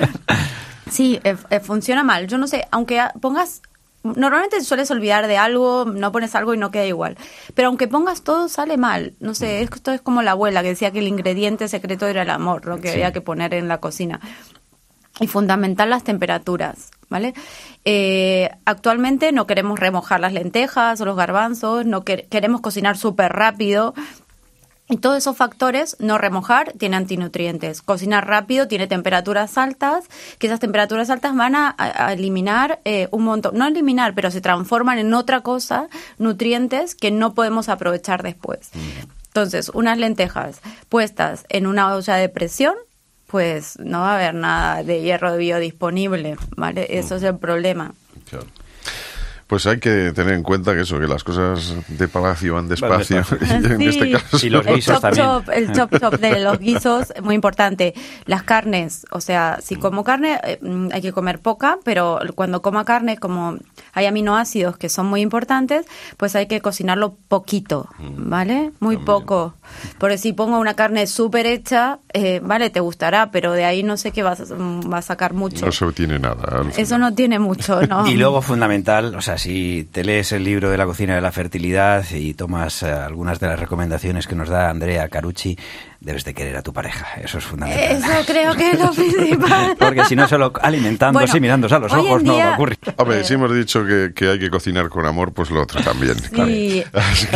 sí, 0.90 1.20
eh, 1.24 1.36
eh, 1.50 1.60
funciona 1.60 2.02
mal. 2.02 2.26
Yo 2.26 2.38
no 2.38 2.46
sé, 2.46 2.66
aunque 2.70 3.02
pongas. 3.20 3.62
Normalmente 4.02 4.62
sueles 4.62 4.90
olvidar 4.90 5.26
de 5.26 5.36
algo, 5.36 5.84
no 5.84 6.10
pones 6.10 6.34
algo 6.34 6.54
y 6.54 6.56
no 6.56 6.70
queda 6.70 6.86
igual. 6.86 7.18
Pero 7.54 7.68
aunque 7.68 7.86
pongas 7.86 8.22
todo, 8.22 8.48
sale 8.48 8.78
mal. 8.78 9.12
No 9.20 9.34
sé, 9.34 9.60
esto 9.60 9.92
es 9.92 10.00
como 10.00 10.22
la 10.22 10.30
abuela 10.30 10.62
que 10.62 10.68
decía 10.68 10.90
que 10.90 11.00
el 11.00 11.06
ingrediente 11.08 11.68
secreto 11.68 12.06
era 12.06 12.22
el 12.22 12.30
amor, 12.30 12.64
lo 12.64 12.80
que 12.80 12.90
había 12.92 13.12
que 13.12 13.20
poner 13.20 13.52
en 13.52 13.68
la 13.68 13.76
cocina. 13.78 14.18
Y 15.20 15.26
fundamental 15.26 15.90
las 15.90 16.02
temperaturas, 16.02 16.90
¿vale? 17.10 17.34
Eh, 17.84 18.50
actualmente 18.64 19.32
no 19.32 19.46
queremos 19.46 19.78
remojar 19.78 20.18
las 20.20 20.32
lentejas 20.32 21.00
o 21.00 21.04
los 21.04 21.16
garbanzos, 21.16 21.84
no 21.86 22.04
quer- 22.04 22.26
queremos 22.28 22.60
cocinar 22.62 22.96
súper 22.96 23.32
rápido. 23.32 23.94
Y 24.92 24.96
todos 24.96 25.18
esos 25.18 25.36
factores, 25.36 25.96
no 26.00 26.18
remojar, 26.18 26.72
tiene 26.72 26.96
antinutrientes. 26.96 27.80
Cocinar 27.80 28.26
rápido 28.26 28.66
tiene 28.66 28.88
temperaturas 28.88 29.56
altas, 29.56 30.06
que 30.38 30.48
esas 30.48 30.58
temperaturas 30.58 31.10
altas 31.10 31.36
van 31.36 31.54
a, 31.54 31.72
a- 31.78 32.12
eliminar 32.12 32.80
eh, 32.84 33.06
un 33.12 33.22
montón, 33.22 33.56
no 33.56 33.66
eliminar, 33.68 34.14
pero 34.14 34.32
se 34.32 34.40
transforman 34.40 34.98
en 34.98 35.14
otra 35.14 35.42
cosa, 35.42 35.88
nutrientes 36.18 36.96
que 36.96 37.12
no 37.12 37.34
podemos 37.34 37.68
aprovechar 37.68 38.24
después. 38.24 38.70
Entonces, 39.28 39.68
unas 39.74 39.96
lentejas 39.96 40.60
puestas 40.88 41.44
en 41.50 41.68
una 41.68 41.94
olla 41.94 42.16
de 42.16 42.28
presión, 42.28 42.74
pues 43.30 43.78
no 43.78 44.00
va 44.00 44.12
a 44.12 44.14
haber 44.16 44.34
nada 44.34 44.82
de 44.82 45.02
hierro 45.02 45.36
biodisponible, 45.36 46.36
¿vale? 46.56 46.86
Eso 46.98 47.16
es 47.16 47.22
el 47.22 47.38
problema. 47.38 47.94
Claro. 48.28 48.46
Pues 49.50 49.66
hay 49.66 49.78
que 49.80 50.12
tener 50.12 50.34
en 50.34 50.42
cuenta 50.44 50.74
que 50.74 50.82
eso, 50.82 50.98
que 51.00 51.08
las 51.08 51.24
cosas 51.24 51.74
de 51.88 52.06
palacio 52.08 52.54
van 52.54 52.68
despacio. 52.68 53.16
despacio. 53.16 53.58
Y 53.60 53.66
en 53.66 53.78
Sí. 53.80 53.86
este 53.88 54.12
caso. 54.12 54.46
Y 54.46 54.48
los 54.50 54.64
el 54.66 54.74
guisos 54.76 54.94
chop 54.94 55.02
también. 55.02 55.26
chop, 55.26 55.48
el 55.52 55.72
chop 55.72 55.98
chop 56.00 56.14
de 56.20 56.38
los 56.40 56.58
guisos, 56.60 57.12
muy 57.22 57.34
importante. 57.34 57.92
Las 58.26 58.44
carnes, 58.44 59.06
o 59.10 59.20
sea, 59.20 59.58
si 59.60 59.74
como 59.74 60.04
carne 60.04 60.38
eh, 60.44 60.58
mm, 60.62 60.90
hay 60.92 61.02
que 61.02 61.12
comer 61.12 61.40
poca, 61.40 61.78
pero 61.84 62.20
cuando 62.36 62.62
coma 62.62 62.84
carne, 62.84 63.18
como 63.18 63.58
hay 63.92 64.06
aminoácidos 64.06 64.76
que 64.76 64.88
son 64.88 65.06
muy 65.06 65.20
importantes, 65.20 65.84
pues 66.16 66.36
hay 66.36 66.46
que 66.46 66.60
cocinarlo 66.60 67.16
poquito, 67.26 67.88
¿vale? 67.98 68.70
Muy 68.78 68.98
poco. 68.98 69.54
Porque 69.98 70.16
si 70.16 70.32
pongo 70.32 70.60
una 70.60 70.74
carne 70.74 71.08
súper 71.08 71.46
hecha, 71.46 71.98
eh, 72.12 72.40
vale, 72.40 72.70
te 72.70 72.78
gustará, 72.78 73.32
pero 73.32 73.50
de 73.52 73.64
ahí 73.64 73.82
no 73.82 73.96
sé 73.96 74.12
qué 74.12 74.22
vas 74.22 74.48
a, 74.48 74.54
mm, 74.54 74.92
va 74.92 74.98
a 74.98 75.02
sacar 75.02 75.34
mucho. 75.34 75.66
No 75.66 75.72
se 75.72 75.84
obtiene 75.84 76.20
nada. 76.20 76.62
Eso 76.76 76.98
no 76.98 77.12
tiene 77.14 77.40
mucho, 77.40 77.80
¿no? 77.88 78.06
Y 78.06 78.14
luego 78.14 78.42
fundamental, 78.42 79.12
o 79.16 79.20
sea, 79.20 79.38
si 79.40 79.88
te 79.90 80.04
lees 80.04 80.32
el 80.32 80.44
libro 80.44 80.70
de 80.70 80.76
la 80.76 80.84
cocina 80.84 81.14
de 81.14 81.22
la 81.22 81.32
fertilidad 81.32 82.04
y 82.10 82.34
tomas 82.34 82.82
eh, 82.82 82.90
algunas 82.90 83.40
de 83.40 83.46
las 83.46 83.58
recomendaciones 83.58 84.26
que 84.26 84.34
nos 84.34 84.50
da 84.50 84.68
Andrea 84.68 85.08
Carucci, 85.08 85.56
debes 86.00 86.24
de 86.24 86.32
querer 86.34 86.56
a 86.56 86.62
tu 86.62 86.72
pareja. 86.72 87.06
Eso 87.22 87.38
es 87.38 87.44
fundamental. 87.44 87.96
Eso 87.96 88.26
creo 88.26 88.54
que 88.54 88.70
es 88.70 88.80
lo 88.80 88.90
principal. 88.90 89.76
Porque 89.78 90.04
si 90.06 90.16
no, 90.16 90.26
solo 90.26 90.52
alimentándose 90.62 91.24
Bueno, 91.26 91.36
y 91.36 91.40
mirándose 91.40 91.74
a 91.74 91.78
los 91.78 91.92
ojos 91.92 92.22
no 92.22 92.36
va 92.38 92.52
a 92.52 92.54
ocurrir. 92.54 92.78
Hombre, 92.96 93.22
si 93.24 93.34
hemos 93.34 93.54
dicho 93.54 93.84
que, 93.84 94.12
que 94.14 94.30
hay 94.30 94.38
que 94.38 94.48
cocinar 94.50 94.88
con 94.88 95.04
amor, 95.06 95.32
pues 95.32 95.50
lo 95.50 95.62
otro 95.62 95.80
también. 95.82 96.16
Sí, 96.18 96.82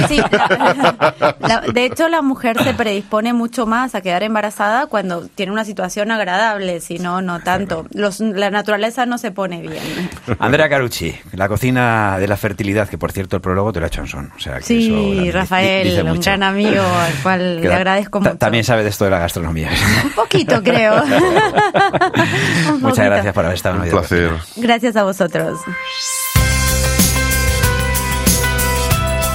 sí, 0.08 0.16
la- 0.16 1.36
la- 1.40 1.60
de 1.72 1.84
hecho 1.84 2.08
la 2.08 2.22
mujer 2.22 2.62
se 2.62 2.72
predispone 2.74 3.32
mucho 3.32 3.66
más 3.66 3.94
a 3.94 4.00
quedar 4.00 4.22
embarazada 4.22 4.86
cuando 4.86 5.26
tiene 5.28 5.52
una 5.52 5.64
situación 5.64 6.10
agradable, 6.10 6.80
si 6.80 6.98
no, 6.98 7.20
no 7.22 7.40
tanto. 7.40 7.86
Los- 7.92 8.20
la 8.20 8.50
naturaleza 8.50 9.04
no 9.06 9.18
se 9.18 9.30
pone 9.30 9.60
bien. 9.60 10.08
Andrea 10.38 10.68
Carucci, 10.68 11.14
la 11.32 11.48
cocina 11.48 12.18
de 12.18 12.28
la 12.28 12.36
fertilidad, 12.36 12.88
que 12.88 12.96
por 12.98 13.12
cierto 13.12 13.36
el 13.36 13.42
prólogo 13.42 13.72
te 13.72 13.80
lo 13.80 13.86
ha 13.86 13.88
hecho 13.88 14.00
Anson. 14.00 14.32
O 14.36 14.40
sea, 14.40 14.54
que 14.54 14.58
eso 14.60 14.66
Sí, 14.68 14.88
también 14.90 15.22
di- 15.24 15.30
Rafael, 15.30 15.88
dice 15.88 16.02
un 16.02 16.20
gran 16.20 16.42
amigo 16.42 16.82
al 16.82 17.12
cual 17.22 17.60
le 17.60 17.72
agradezco 17.74 18.20
mucho. 18.20 18.36
También 18.54 18.64
sabe 18.66 18.84
de 18.84 18.90
esto 18.90 19.04
de 19.04 19.10
la 19.10 19.18
gastronomía. 19.18 19.68
Un 20.04 20.10
poquito, 20.12 20.62
creo. 20.62 20.94
Un 21.02 21.10
Muchas 21.10 22.80
poquito. 22.82 23.02
gracias 23.02 23.34
por 23.34 23.44
haber 23.44 23.56
estado 23.56 23.74
en 23.78 23.82
Un 23.82 23.88
placer. 23.88 24.30
Gracias 24.54 24.94
a 24.94 25.02
vosotros. 25.02 25.58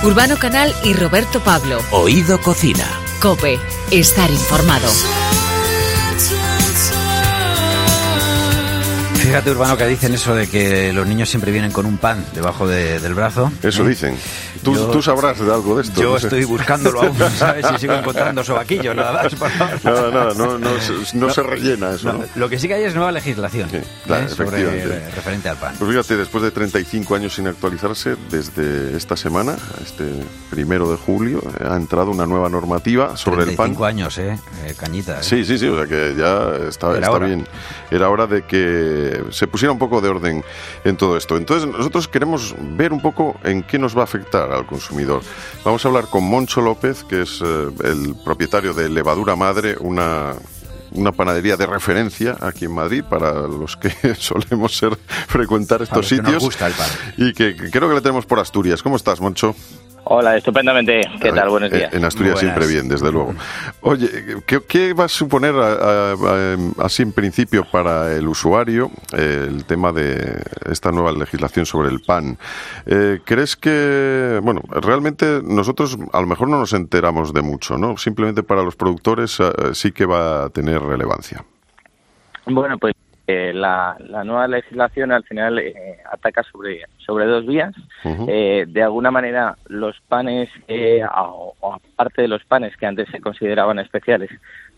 Urbano 0.04 0.38
Canal 0.38 0.74
y 0.86 0.94
Roberto 0.94 1.42
Pablo. 1.42 1.80
Oído 1.92 2.40
Cocina. 2.40 2.86
Cope, 3.20 3.60
estar 3.92 4.32
informado. 4.32 4.88
Fíjate, 9.30 9.52
Urbano, 9.52 9.78
que 9.78 9.86
dicen 9.86 10.12
eso 10.16 10.34
de 10.34 10.48
que 10.48 10.92
los 10.92 11.06
niños 11.06 11.30
siempre 11.30 11.52
vienen 11.52 11.72
con 11.72 11.86
un 11.86 12.00
pan 12.00 12.26
debajo 12.34 12.68
de- 12.68 13.00
del 13.00 13.14
brazo. 13.14 13.52
Eso 13.62 13.86
¿Eh? 13.86 13.90
dicen. 13.90 14.16
Tú, 14.64 14.74
Yo- 14.74 14.88
tú 14.88 15.04
sabrás 15.04 15.38
de 15.40 15.54
algo 15.54 15.76
de 15.76 15.84
esto. 15.84 16.02
Yo 16.02 16.14
no 16.14 16.20
sé. 16.20 16.26
estoy 16.26 16.46
buscándolo 16.46 17.04
aún, 17.04 17.16
¿sabes? 17.38 17.64
Si 17.68 17.78
sigo 17.78 17.94
encontrando 17.94 18.44
sobaquillos, 18.44 18.96
nada 18.96 19.22
más. 19.24 19.84
nada, 19.84 20.34
no, 20.36 20.58
no, 20.58 20.70
se- 20.82 21.16
no 21.16 21.30
se 21.30 21.44
rellena 21.44 21.92
eso. 21.92 22.12
No, 22.12 22.20
¿no? 22.20 22.26
lo 22.36 22.50
que 22.50 22.58
sí 22.58 22.68
que 22.68 22.74
hay 22.74 22.84
es 22.86 22.96
nueva 22.96 23.12
legislación 23.12 23.70
Sí, 23.70 23.78
claro, 24.08 24.26
¿eh? 24.26 24.30
sobre 24.30 24.62
eh, 24.64 25.10
referente 25.16 25.48
al 25.48 25.58
pan. 25.58 25.76
Pues 25.78 25.92
fíjate, 25.92 26.18
después 26.18 26.44
de 26.44 26.50
35 26.50 27.14
años 27.14 27.36
sin 27.36 27.46
actualizarse, 27.48 28.16
desde 28.32 28.98
esta 28.98 29.16
semana, 29.16 29.56
este 29.84 30.06
primero 30.50 30.90
de 30.90 30.98
julio, 30.98 31.44
eh, 31.60 31.66
ha 31.70 31.76
entrado 31.76 32.10
una 32.10 32.26
nueva 32.26 32.50
normativa 32.50 33.16
sobre 33.16 33.42
el 33.44 33.50
pan. 33.56 33.68
35 33.76 33.86
años, 33.86 34.18
¿eh? 34.18 34.40
Eh, 34.66 34.74
Cañita. 34.76 35.20
¿eh? 35.20 35.24
Sí, 35.24 35.46
sí, 35.46 35.60
sí, 35.60 35.68
o 35.68 35.76
sea 35.78 35.86
que 35.86 36.16
ya 36.18 36.68
está, 36.68 36.98
está 36.98 37.20
bien. 37.20 37.48
Era 37.92 38.10
hora 38.10 38.26
de 38.26 38.42
que 38.44 39.19
se 39.32 39.48
pusiera 39.48 39.72
un 39.72 39.80
poco 39.80 40.02
de 40.02 40.10
orden 40.10 40.44
en 40.84 40.98
todo 40.98 41.18
esto. 41.18 41.38
Entonces, 41.38 41.68
nosotros 41.70 42.08
queremos 42.08 42.56
ver 42.78 42.94
un 42.94 43.02
poco 43.02 43.36
en 43.44 43.64
qué 43.64 43.80
nos 43.80 43.96
va 43.96 44.02
a 44.02 44.04
afectar 44.06 44.52
al 44.52 44.66
consumidor. 44.66 45.22
Vamos 45.64 45.84
a 45.86 45.88
hablar 45.88 46.06
con 46.06 46.24
Moncho 46.24 46.62
López, 46.62 47.04
que 47.04 47.22
es 47.22 47.42
eh, 47.44 47.68
el 47.84 48.16
propietario 48.24 48.74
de 48.74 48.90
Levadura 48.90 49.36
Madre, 49.36 49.76
una 49.80 50.34
una 50.92 51.12
panadería 51.12 51.56
de 51.56 51.68
referencia 51.68 52.36
aquí 52.42 52.66
en 52.66 52.74
Madrid 52.74 53.04
para 53.08 53.34
los 53.48 53.78
que 53.78 53.92
solemos 54.16 54.76
ser 54.76 54.98
frecuentar 55.28 55.82
estos 55.84 55.98
los 55.98 56.10
que 56.10 56.16
nos 56.18 56.26
sitios 56.26 56.44
gusta 56.44 56.68
el 56.68 56.74
pan. 56.74 56.90
y 57.18 57.34
que, 57.34 57.56
que 57.56 57.70
creo 57.70 57.88
que 57.90 57.96
le 57.96 58.02
tenemos 58.02 58.26
por 58.26 58.40
Asturias. 58.40 58.82
¿Cómo 58.82 58.96
estás, 58.96 59.22
Moncho? 59.22 59.56
Hola, 60.12 60.38
estupendamente. 60.38 61.02
¿Qué 61.22 61.32
tal? 61.32 61.50
Buenos 61.50 61.72
eh, 61.72 61.78
días. 61.78 61.94
En 61.94 62.04
Asturias 62.04 62.40
siempre 62.40 62.66
bien, 62.66 62.90
desde 62.90 63.12
luego. 63.12 63.36
Oye, 63.82 64.10
¿qué, 64.48 64.60
qué 64.68 64.94
va 64.94 65.04
a 65.04 65.08
suponer 65.08 65.54
a- 65.54 65.74
a- 65.74 66.14
a- 66.14 66.58
así 66.86 67.04
en 67.04 67.12
principio 67.12 67.64
para 67.72 68.16
el 68.16 68.28
usuario 68.28 68.90
eh, 69.16 69.46
el 69.48 69.66
tema 69.66 69.92
de 69.92 70.42
esta 70.66 70.92
nueva 70.92 71.12
legislación 71.12 71.68
sobre 71.68 71.90
el 71.90 72.02
pan? 72.02 72.40
Eh, 72.88 73.20
¿Crees 73.24 73.56
que, 73.56 74.40
bueno, 74.42 74.62
realmente 74.70 75.42
nosotros 75.44 75.96
a 76.12 76.22
lo 76.22 76.26
mejor 76.26 76.48
no 76.50 76.58
nos 76.60 76.74
enteramos 76.74 77.32
de 77.32 77.44
mucho, 77.44 77.78
¿no? 77.78 77.96
Simplemente 77.96 78.42
para 78.42 78.64
los 78.64 78.76
productores 78.76 79.40
eh, 79.40 79.52
sí 79.74 79.92
que 79.92 80.08
va 80.08 80.46
a 80.46 80.50
tener 80.50 80.82
relevancia. 80.82 81.46
Bueno, 82.48 82.80
pues 82.80 82.96
eh, 83.30 83.54
la, 83.54 83.96
la 84.08 84.24
nueva 84.24 84.48
legislación 84.48 85.12
al 85.12 85.24
final 85.24 85.60
eh, 85.60 85.98
ataca 86.12 86.42
sobre, 86.44 86.82
sobre 86.98 87.26
dos 87.26 87.46
vías. 87.46 87.76
Eh, 88.28 88.66
de 88.68 88.82
alguna 88.84 89.12
manera, 89.12 89.56
los 89.68 90.00
panes, 90.08 90.50
eh, 90.68 91.04
o, 91.16 91.54
o 91.60 91.74
aparte 91.76 92.24
de 92.24 92.28
los 92.28 92.44
panes 92.46 92.76
que 92.76 92.88
antes 92.88 93.08
se 93.10 93.22
consideraban 93.22 93.78
especiales, 93.78 94.32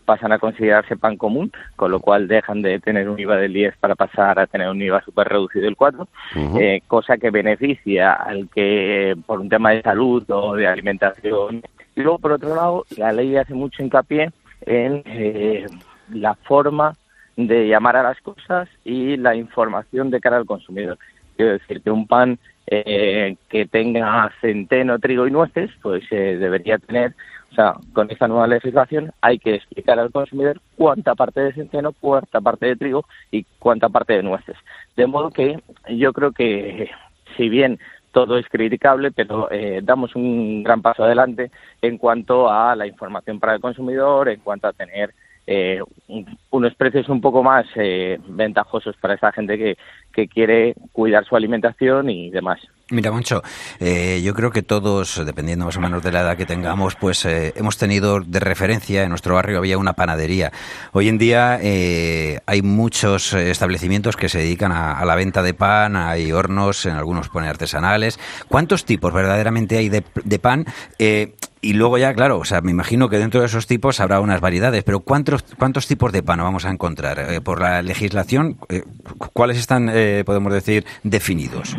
pasan 0.04 0.32
a 0.32 0.38
considerarse 0.38 0.96
pan 0.96 1.16
común, 1.16 1.50
con 1.76 1.90
lo 1.90 2.00
cual 2.00 2.28
dejan 2.28 2.60
de 2.60 2.78
tener 2.80 3.08
un 3.08 3.18
IVA 3.18 3.36
del 3.36 3.54
10 3.54 3.76
para 3.78 3.94
pasar 3.94 4.38
a 4.38 4.46
tener 4.46 4.68
un 4.68 4.82
IVA 4.82 5.00
súper 5.02 5.28
reducido 5.28 5.64
del 5.64 5.76
4, 5.76 6.08
Ujú. 6.36 6.58
eh, 6.60 6.82
cosa 6.86 7.16
que 7.16 7.30
beneficia 7.30 8.12
al 8.12 8.50
que 8.50 9.16
por 9.24 9.40
un 9.40 9.48
tema 9.48 9.70
de 9.70 9.80
salud 9.80 10.24
o 10.28 10.56
de 10.56 10.66
alimentación. 10.66 11.62
Y 11.96 12.02
luego, 12.02 12.18
por 12.18 12.32
otro 12.32 12.54
lado, 12.54 12.84
la 12.98 13.12
ley 13.12 13.34
hace 13.36 13.54
mucho 13.54 13.82
hincapié 13.82 14.30
en 14.66 15.02
la 16.10 16.34
forma 16.34 16.94
de 17.36 17.68
llamar 17.68 17.96
a 17.96 18.02
las 18.02 18.20
cosas 18.20 18.68
y 18.84 19.16
la 19.16 19.34
información 19.34 20.10
de 20.10 20.20
cara 20.20 20.36
al 20.36 20.46
consumidor. 20.46 20.98
Quiero 21.36 21.52
decir 21.52 21.80
que 21.82 21.90
un 21.90 22.06
pan 22.06 22.38
eh, 22.66 23.36
que 23.48 23.66
tenga 23.66 24.30
centeno, 24.40 24.98
trigo 24.98 25.26
y 25.26 25.30
nueces, 25.30 25.70
pues 25.82 26.04
eh, 26.10 26.36
debería 26.38 26.78
tener, 26.78 27.14
o 27.50 27.54
sea, 27.54 27.74
con 27.92 28.10
esta 28.10 28.28
nueva 28.28 28.46
legislación 28.46 29.12
hay 29.20 29.38
que 29.38 29.54
explicar 29.54 29.98
al 29.98 30.12
consumidor 30.12 30.60
cuánta 30.76 31.14
parte 31.14 31.40
de 31.40 31.52
centeno, 31.54 31.92
cuánta 31.92 32.40
parte 32.40 32.66
de 32.66 32.76
trigo 32.76 33.04
y 33.30 33.44
cuánta 33.58 33.88
parte 33.88 34.14
de 34.14 34.22
nueces. 34.22 34.56
De 34.96 35.06
modo 35.06 35.30
que 35.30 35.60
yo 35.88 36.12
creo 36.12 36.32
que, 36.32 36.90
si 37.36 37.48
bien 37.48 37.78
todo 38.12 38.38
es 38.38 38.46
criticable, 38.48 39.10
pero 39.10 39.50
eh, 39.50 39.80
damos 39.82 40.14
un 40.14 40.62
gran 40.62 40.82
paso 40.82 41.02
adelante 41.02 41.50
en 41.80 41.98
cuanto 41.98 42.50
a 42.50 42.76
la 42.76 42.86
información 42.86 43.40
para 43.40 43.54
el 43.54 43.60
consumidor, 43.60 44.28
en 44.28 44.40
cuanto 44.40 44.68
a 44.68 44.72
tener 44.72 45.14
eh, 45.46 45.80
un- 46.08 46.38
unos 46.50 46.74
precios 46.74 47.08
un 47.08 47.20
poco 47.20 47.42
más 47.42 47.66
eh, 47.76 48.18
ventajosos 48.28 48.96
para 49.00 49.14
esa 49.14 49.32
gente 49.32 49.58
que, 49.58 49.76
que 50.12 50.28
quiere 50.28 50.74
cuidar 50.92 51.24
su 51.24 51.34
alimentación 51.36 52.10
y 52.10 52.30
demás. 52.30 52.60
Mira, 52.90 53.10
Moncho, 53.10 53.40
eh, 53.80 54.20
yo 54.22 54.34
creo 54.34 54.50
que 54.50 54.62
todos, 54.62 55.24
dependiendo 55.24 55.64
más 55.64 55.76
o 55.78 55.80
menos 55.80 56.02
de 56.02 56.12
la 56.12 56.20
edad 56.20 56.36
que 56.36 56.44
tengamos, 56.44 56.94
pues 56.94 57.24
eh, 57.24 57.54
hemos 57.56 57.78
tenido 57.78 58.20
de 58.20 58.38
referencia, 58.38 59.02
en 59.02 59.08
nuestro 59.08 59.34
barrio 59.34 59.56
había 59.58 59.78
una 59.78 59.94
panadería. 59.94 60.52
Hoy 60.92 61.08
en 61.08 61.16
día 61.16 61.54
hay 61.54 62.62
muchos 62.62 63.32
establecimientos 63.32 64.16
que 64.16 64.28
se 64.28 64.38
dedican 64.40 64.72
a, 64.72 64.98
a 64.98 65.04
la 65.06 65.14
venta 65.14 65.42
de 65.42 65.54
pan, 65.54 65.96
hay 65.96 66.32
hornos, 66.32 66.84
en 66.84 66.92
algunos 66.96 67.30
pone 67.30 67.48
artesanales. 67.48 68.20
¿Cuántos 68.48 68.84
tipos 68.84 69.12
verdaderamente 69.14 69.78
hay 69.78 69.88
de, 69.88 70.04
de 70.24 70.38
pan? 70.38 70.66
Y 71.64 71.74
luego 71.74 71.96
ya, 71.96 72.12
claro, 72.12 72.38
o 72.38 72.44
sea, 72.44 72.60
me 72.60 72.72
imagino 72.72 73.08
que 73.08 73.18
dentro 73.18 73.40
de 73.40 73.46
esos 73.46 73.68
tipos 73.68 74.00
habrá 74.00 74.20
unas 74.20 74.40
variedades, 74.40 74.82
pero 74.82 74.98
¿cuántos, 74.98 75.44
cuántos 75.56 75.86
tipos 75.86 76.10
de 76.12 76.24
pan 76.24 76.40
vamos 76.40 76.66
a 76.66 76.70
encontrar? 76.70 77.20
Eh, 77.20 77.40
por 77.40 77.60
la 77.60 77.82
legislación, 77.82 78.56
eh, 78.68 78.82
¿cuáles 79.32 79.58
están, 79.58 79.88
eh, 79.88 80.24
podemos 80.26 80.52
decir, 80.52 80.84
definidos? 81.04 81.76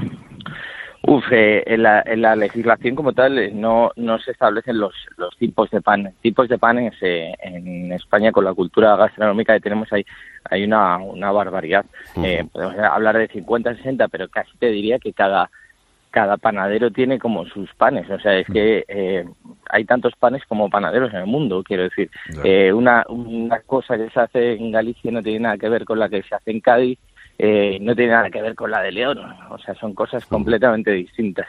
Uf, 1.05 1.25
eh, 1.31 1.63
en, 1.65 1.83
la, 1.83 2.01
en 2.05 2.21
la 2.21 2.33
legislación 2.33 2.95
como 2.95 3.11
tal 3.11 3.59
no, 3.59 3.91
no 3.97 4.19
se 4.19 4.31
establecen 4.31 4.79
los, 4.79 4.93
los 5.17 5.35
tipos 5.37 5.69
de 5.69 5.81
pan. 5.81 6.13
Tipos 6.21 6.47
de 6.47 6.57
panes 6.57 6.93
en 7.01 7.91
España 7.91 8.31
con 8.31 8.45
la 8.45 8.53
cultura 8.53 8.95
gastronómica 8.95 9.53
que 9.53 9.59
tenemos 9.59 9.91
hay, 9.91 10.05
hay 10.45 10.63
una, 10.63 10.97
una 10.99 11.29
barbaridad. 11.33 11.85
Eh, 12.23 12.45
podemos 12.49 12.77
hablar 12.77 13.17
de 13.17 13.27
50, 13.27 13.75
60, 13.75 14.07
pero 14.07 14.29
casi 14.29 14.55
te 14.57 14.67
diría 14.67 14.97
que 14.97 15.11
cada, 15.11 15.51
cada 16.13 16.37
panadero 16.37 16.91
tiene 16.91 17.17
como 17.17 17.43
sus 17.47 17.73
panes. 17.73 18.07
O 18.07 18.19
sea, 18.19 18.37
es 18.37 18.45
que 18.45 18.85
eh, 18.87 19.25
hay 19.67 19.83
tantos 19.83 20.13
panes 20.15 20.43
como 20.47 20.69
panaderos 20.69 21.11
en 21.11 21.21
el 21.21 21.25
mundo, 21.25 21.63
quiero 21.63 21.83
decir. 21.83 22.11
Eh, 22.43 22.71
una, 22.71 23.03
una 23.09 23.59
cosa 23.61 23.97
que 23.97 24.11
se 24.11 24.19
hace 24.19 24.53
en 24.53 24.71
Galicia 24.71 25.11
no 25.11 25.23
tiene 25.23 25.39
nada 25.39 25.57
que 25.57 25.69
ver 25.69 25.85
con 25.85 25.97
la 25.97 26.09
que 26.09 26.21
se 26.21 26.35
hace 26.35 26.51
en 26.51 26.59
Cádiz, 26.59 26.99
eh, 27.39 27.79
no 27.81 27.95
tiene 27.95 28.11
nada 28.11 28.29
que 28.29 28.43
ver 28.43 28.53
con 28.53 28.69
la 28.69 28.83
de 28.83 28.91
León. 28.91 29.17
O 29.49 29.57
sea, 29.57 29.73
son 29.73 29.95
cosas 29.95 30.23
completamente 30.27 30.91
distintas. 30.91 31.47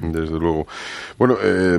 Desde 0.00 0.38
luego. 0.38 0.66
Bueno, 1.18 1.36
eh, 1.42 1.78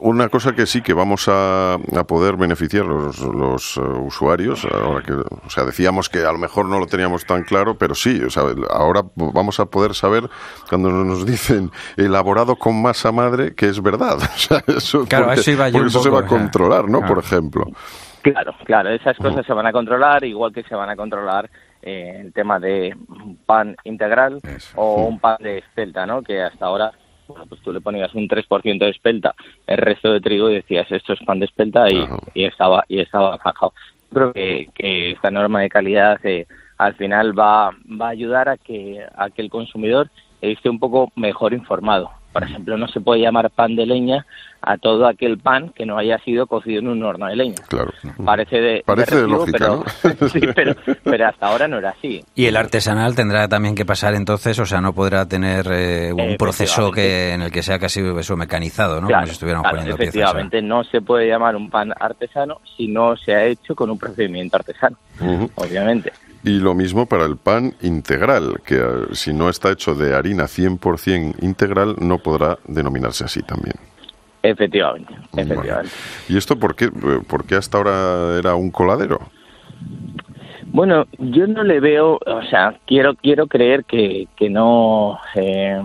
una 0.00 0.28
cosa 0.28 0.52
que 0.52 0.66
sí 0.66 0.82
que 0.82 0.94
vamos 0.94 1.28
a, 1.28 1.74
a 1.74 2.04
poder 2.06 2.36
beneficiar 2.36 2.84
los, 2.84 3.18
los 3.20 3.76
eh, 3.76 3.80
usuarios, 3.80 4.64
ahora 4.64 5.02
que, 5.04 5.12
o 5.12 5.50
sea, 5.50 5.64
decíamos 5.64 6.08
que 6.08 6.20
a 6.20 6.32
lo 6.32 6.38
mejor 6.38 6.66
no 6.66 6.78
lo 6.78 6.86
teníamos 6.86 7.24
tan 7.26 7.42
claro, 7.42 7.76
pero 7.76 7.94
sí, 7.94 8.22
o 8.22 8.30
sea, 8.30 8.44
ahora 8.70 9.02
vamos 9.16 9.60
a 9.60 9.66
poder 9.66 9.94
saber 9.94 10.28
cuando 10.68 10.90
nos 10.90 11.26
dicen 11.26 11.70
elaborado 11.96 12.56
con 12.56 12.80
masa 12.80 13.12
madre 13.12 13.54
que 13.54 13.66
es 13.68 13.82
verdad. 13.82 14.18
O 14.32 14.38
sea, 14.38 14.62
eso, 14.66 15.04
Claro, 15.06 15.24
a 15.24 15.28
porque, 15.28 15.40
eso 15.40 15.50
iba 15.52 15.68
yo 15.68 15.72
porque 15.74 15.88
eso 15.88 16.02
se 16.02 16.10
va 16.10 16.18
a 16.20 16.22
sea, 16.22 16.28
controlar, 16.28 16.88
¿no? 16.88 16.98
claro. 16.98 17.14
Por 17.14 17.24
ejemplo. 17.24 17.64
Claro, 18.22 18.54
claro, 18.64 18.90
esas 18.90 19.16
cosas 19.18 19.44
se 19.44 19.52
van 19.52 19.66
a 19.66 19.72
controlar, 19.72 20.24
igual 20.24 20.52
que 20.52 20.62
se 20.62 20.74
van 20.74 20.88
a 20.88 20.96
controlar 20.96 21.50
eh, 21.82 22.18
el 22.20 22.32
tema 22.32 22.60
de 22.60 22.94
un 23.08 23.36
pan 23.44 23.74
integral 23.84 24.40
o 24.76 25.06
un 25.06 25.18
pan 25.18 25.36
de 25.40 25.58
espelta, 25.58 26.06
¿no? 26.06 26.22
Que 26.22 26.40
hasta 26.40 26.66
ahora, 26.66 26.92
bueno, 27.32 27.46
pues 27.46 27.60
tú 27.62 27.72
le 27.72 27.80
ponías 27.80 28.14
un 28.14 28.28
3% 28.28 28.78
de 28.78 28.90
espelta, 28.90 29.34
el 29.66 29.78
resto 29.78 30.12
de 30.12 30.20
trigo 30.20 30.50
y 30.50 30.54
decías 30.54 30.90
esto 30.90 31.12
es 31.12 31.20
pan 31.20 31.40
de 31.40 31.46
espelta 31.46 31.90
y, 31.90 32.06
y 32.34 32.44
estaba 32.44 32.84
y 32.88 33.00
estaba 33.00 33.38
zanjado. 33.38 33.72
Creo 34.12 34.32
que, 34.32 34.68
que 34.74 35.12
esta 35.12 35.30
norma 35.30 35.60
de 35.60 35.68
calidad 35.70 36.18
eh, 36.24 36.46
al 36.78 36.94
final 36.94 37.38
va, 37.38 37.70
va 38.00 38.06
a 38.06 38.10
ayudar 38.10 38.48
a 38.48 38.56
que, 38.56 39.04
a 39.16 39.30
que 39.30 39.42
el 39.42 39.50
consumidor 39.50 40.10
esté 40.40 40.68
un 40.68 40.78
poco 40.78 41.12
mejor 41.16 41.54
informado. 41.54 42.10
Por 42.32 42.44
ejemplo, 42.44 42.76
no 42.76 42.88
se 42.88 43.00
puede 43.00 43.20
llamar 43.20 43.50
pan 43.50 43.76
de 43.76 43.86
leña 43.86 44.26
a 44.62 44.78
todo 44.78 45.06
aquel 45.06 45.38
pan 45.38 45.70
que 45.74 45.84
no 45.84 45.98
haya 45.98 46.18
sido 46.18 46.46
cocido 46.46 46.78
en 46.78 46.88
un 46.88 47.02
horno 47.02 47.26
de 47.26 47.34
leña. 47.36 47.56
Claro. 47.68 47.92
Parece 48.24 48.60
de, 48.60 48.82
Parece 48.86 49.16
de 49.16 49.22
recibo, 49.22 49.38
lógica, 49.38 49.58
pero, 50.02 50.28
sí, 50.28 50.40
pero, 50.54 50.76
pero 51.02 51.26
hasta 51.28 51.46
ahora 51.48 51.66
no 51.66 51.78
era 51.78 51.90
así. 51.90 52.24
Y 52.36 52.46
el 52.46 52.56
artesanal 52.56 53.16
tendrá 53.16 53.48
también 53.48 53.74
que 53.74 53.84
pasar 53.84 54.14
entonces, 54.14 54.58
o 54.60 54.66
sea, 54.66 54.80
no 54.80 54.92
podrá 54.92 55.26
tener 55.26 55.66
eh, 55.72 56.12
un 56.12 56.36
proceso 56.36 56.92
que 56.92 57.32
en 57.32 57.42
el 57.42 57.50
que 57.50 57.62
sea 57.62 57.78
casi 57.80 58.00
eso 58.00 58.36
mecanizado, 58.36 59.00
¿no? 59.00 59.08
Claro, 59.08 59.22
Como 59.22 59.26
si 59.26 59.32
estuviéramos 59.32 59.64
claro, 59.64 59.76
poniendo 59.78 59.96
piezas. 59.96 60.14
efectivamente, 60.14 60.62
no 60.62 60.84
se 60.84 61.00
puede 61.00 61.28
llamar 61.28 61.56
un 61.56 61.68
pan 61.68 61.92
artesano 61.98 62.60
si 62.76 62.86
no 62.86 63.16
se 63.16 63.34
ha 63.34 63.44
hecho 63.44 63.74
con 63.74 63.90
un 63.90 63.98
procedimiento 63.98 64.56
artesano, 64.56 64.96
obviamente. 65.56 66.12
Y 66.44 66.58
lo 66.58 66.74
mismo 66.74 67.06
para 67.06 67.24
el 67.24 67.36
pan 67.36 67.74
integral, 67.82 68.60
que 68.66 68.76
eh, 68.76 68.82
si 69.12 69.32
no 69.32 69.48
está 69.48 69.70
hecho 69.70 69.94
de 69.94 70.14
harina 70.14 70.44
100% 70.44 71.42
integral, 71.42 71.94
no 72.00 72.18
podrá 72.18 72.58
denominarse 72.66 73.24
así 73.24 73.42
también. 73.42 73.76
Efectivamente, 74.42 75.14
efectivamente. 75.36 75.92
¿Y 76.28 76.36
esto 76.36 76.58
por 76.58 76.74
qué, 76.74 76.86
eh, 76.86 77.20
por 77.28 77.44
qué 77.44 77.54
hasta 77.54 77.78
ahora 77.78 78.38
era 78.38 78.56
un 78.56 78.72
coladero? 78.72 79.20
Bueno, 80.66 81.06
yo 81.18 81.46
no 81.46 81.62
le 81.62 81.78
veo, 81.78 82.18
o 82.26 82.42
sea, 82.50 82.76
quiero 82.86 83.14
quiero 83.14 83.46
creer 83.46 83.84
que, 83.84 84.26
que 84.36 84.48
no 84.50 85.20
eh, 85.36 85.80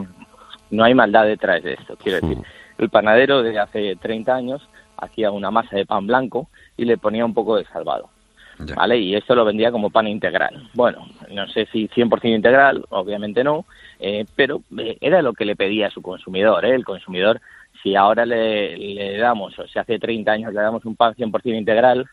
no 0.72 0.84
hay 0.84 0.96
maldad 0.96 1.26
detrás 1.26 1.62
de 1.62 1.74
esto. 1.74 1.98
Quiero 2.02 2.26
decir, 2.26 2.44
el 2.80 2.90
panadero 2.90 3.44
de 3.44 3.60
hace 3.60 3.96
30 3.96 4.34
años 4.34 4.68
hacía 4.98 5.30
una 5.30 5.52
masa 5.52 5.76
de 5.76 5.86
pan 5.86 6.08
blanco 6.08 6.50
y 6.78 6.86
le 6.86 6.98
ponía 6.98 7.26
un 7.26 7.34
poco 7.34 7.58
de 7.58 7.66
salvado. 7.66 8.10
¿Vale? 8.76 8.98
Y 8.98 9.16
esto 9.16 9.36
lo 9.36 9.46
vendía 9.46 9.72
como 9.72 9.90
pan 9.90 10.08
integral. 10.08 10.70
Bueno, 10.74 11.08
no 11.32 11.48
sé 11.48 11.68
si 11.72 11.88
100% 11.90 12.36
integral, 12.36 12.84
obviamente 12.90 13.44
no, 13.44 13.66
eh, 14.00 14.26
pero 14.36 14.62
eh, 14.78 14.98
era 15.00 15.22
lo 15.22 15.34
que 15.34 15.46
le 15.46 15.56
pedía 15.56 15.88
a 15.88 15.92
su 15.92 16.02
consumidor. 16.02 16.66
¿eh? 16.66 16.74
El 16.74 16.84
consumidor, 16.84 17.40
si 17.84 17.96
ahora 17.96 18.26
le, 18.26 18.76
le 18.78 19.18
damos, 19.18 19.58
o 19.60 19.68
si 19.68 19.78
hace 19.78 20.00
30 20.00 20.32
años 20.32 20.54
le 20.54 20.62
damos 20.62 20.86
un 20.86 20.96
pan 20.96 21.14
100% 21.14 21.56
integral, 21.56 22.08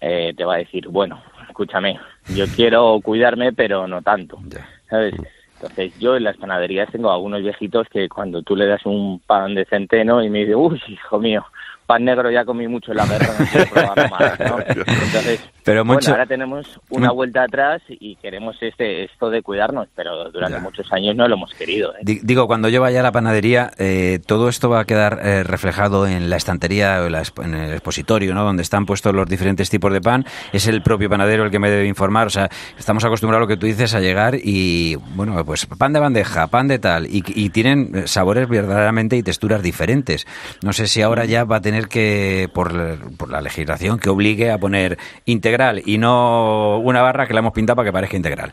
eh, 0.00 0.34
te 0.36 0.44
va 0.44 0.54
a 0.54 0.58
decir, 0.58 0.88
bueno, 0.88 1.22
escúchame, 1.48 1.98
yo 2.34 2.44
quiero 2.56 3.00
cuidarme, 3.02 3.52
pero 3.52 3.86
no 3.86 4.02
tanto. 4.02 4.38
¿Sabes? 4.88 5.14
Entonces, 5.54 5.98
yo 5.98 6.16
en 6.16 6.24
las 6.24 6.38
panaderías 6.38 6.90
tengo 6.90 7.12
algunos 7.12 7.42
viejitos 7.42 7.86
que 7.88 8.08
cuando 8.08 8.42
tú 8.42 8.56
le 8.56 8.66
das 8.66 8.84
un 8.86 9.20
pan 9.20 9.54
de 9.54 9.66
centeno 9.66 10.22
y 10.22 10.30
me 10.30 10.40
dice, 10.40 10.54
uy, 10.54 10.80
hijo 10.88 11.18
mío, 11.18 11.44
pan 11.90 12.04
negro 12.04 12.30
ya 12.30 12.44
comí 12.44 12.68
mucho 12.68 12.92
en 12.92 12.98
la 12.98 13.06
guerra, 13.06 13.34
no 13.96 14.08
más", 14.08 14.38
¿no? 14.38 14.58
Entonces, 14.68 15.40
Pero 15.64 15.80
bueno, 15.84 15.94
mucho- 15.94 16.12
ahora 16.12 16.26
tenemos 16.26 16.80
una 16.88 17.08
Mu- 17.08 17.14
vuelta 17.16 17.42
atrás 17.42 17.82
y 17.88 18.14
queremos 18.16 18.56
este 18.60 19.02
esto 19.04 19.28
de 19.28 19.42
cuidarnos, 19.42 19.88
pero 19.96 20.30
durante 20.30 20.60
muchos 20.60 20.86
años 20.92 21.16
no 21.16 21.26
lo 21.26 21.34
hemos 21.34 21.52
querido. 21.54 21.92
¿eh? 21.96 21.98
Di- 22.02 22.20
Digo, 22.22 22.46
cuando 22.46 22.68
yo 22.68 22.80
vaya 22.80 23.00
a 23.00 23.02
la 23.02 23.10
panadería, 23.10 23.72
eh, 23.76 24.20
todo 24.24 24.48
esto 24.48 24.68
va 24.70 24.80
a 24.80 24.84
quedar 24.84 25.18
eh, 25.24 25.42
reflejado 25.42 26.06
en 26.06 26.30
la 26.30 26.36
estantería 26.36 27.02
o 27.02 27.42
en, 27.42 27.54
el 27.54 27.72
expositorio, 27.72 28.34
¿no? 28.34 28.44
Donde 28.44 28.62
están 28.62 28.86
puestos 28.86 29.12
los 29.12 29.28
diferentes 29.28 29.68
tipos 29.68 29.92
de 29.92 30.00
pan. 30.00 30.24
Es 30.52 30.68
el 30.68 30.82
propio 30.82 31.10
panadero 31.10 31.42
el 31.44 31.50
que 31.50 31.58
me 31.58 31.70
debe 31.70 31.86
informar. 31.88 32.28
O 32.28 32.30
sea, 32.30 32.48
estamos 32.78 33.04
acostumbrados 33.04 33.40
a 33.40 33.46
lo 33.46 33.48
que 33.48 33.56
tú 33.56 33.66
dices 33.66 33.94
a 33.96 34.00
llegar 34.00 34.36
y, 34.36 34.94
bueno, 35.16 35.44
pues 35.44 35.66
pan 35.66 35.92
de 35.92 35.98
bandeja, 35.98 36.46
pan 36.46 36.68
de 36.68 36.78
tal, 36.78 37.06
y, 37.06 37.24
y 37.26 37.50
tienen 37.50 38.06
sabores 38.06 38.48
verdaderamente 38.48 39.16
y 39.16 39.22
texturas 39.24 39.60
diferentes. 39.60 40.26
No 40.62 40.72
sé 40.72 40.86
si 40.86 41.02
ahora 41.02 41.24
ya 41.24 41.44
va 41.44 41.56
a 41.56 41.60
tener 41.60 41.79
que, 41.88 42.48
por, 42.52 42.72
la- 42.74 42.96
por 43.16 43.30
la 43.30 43.40
legislación, 43.40 43.98
que 43.98 44.10
obligue 44.10 44.50
a 44.50 44.58
poner 44.58 44.98
integral 45.24 45.82
y 45.84 45.98
no 45.98 46.78
una 46.78 47.02
barra 47.02 47.26
que 47.26 47.34
la 47.34 47.40
hemos 47.40 47.52
pintado 47.52 47.76
para 47.76 47.88
que 47.88 47.92
parezca 47.92 48.16
integral. 48.16 48.52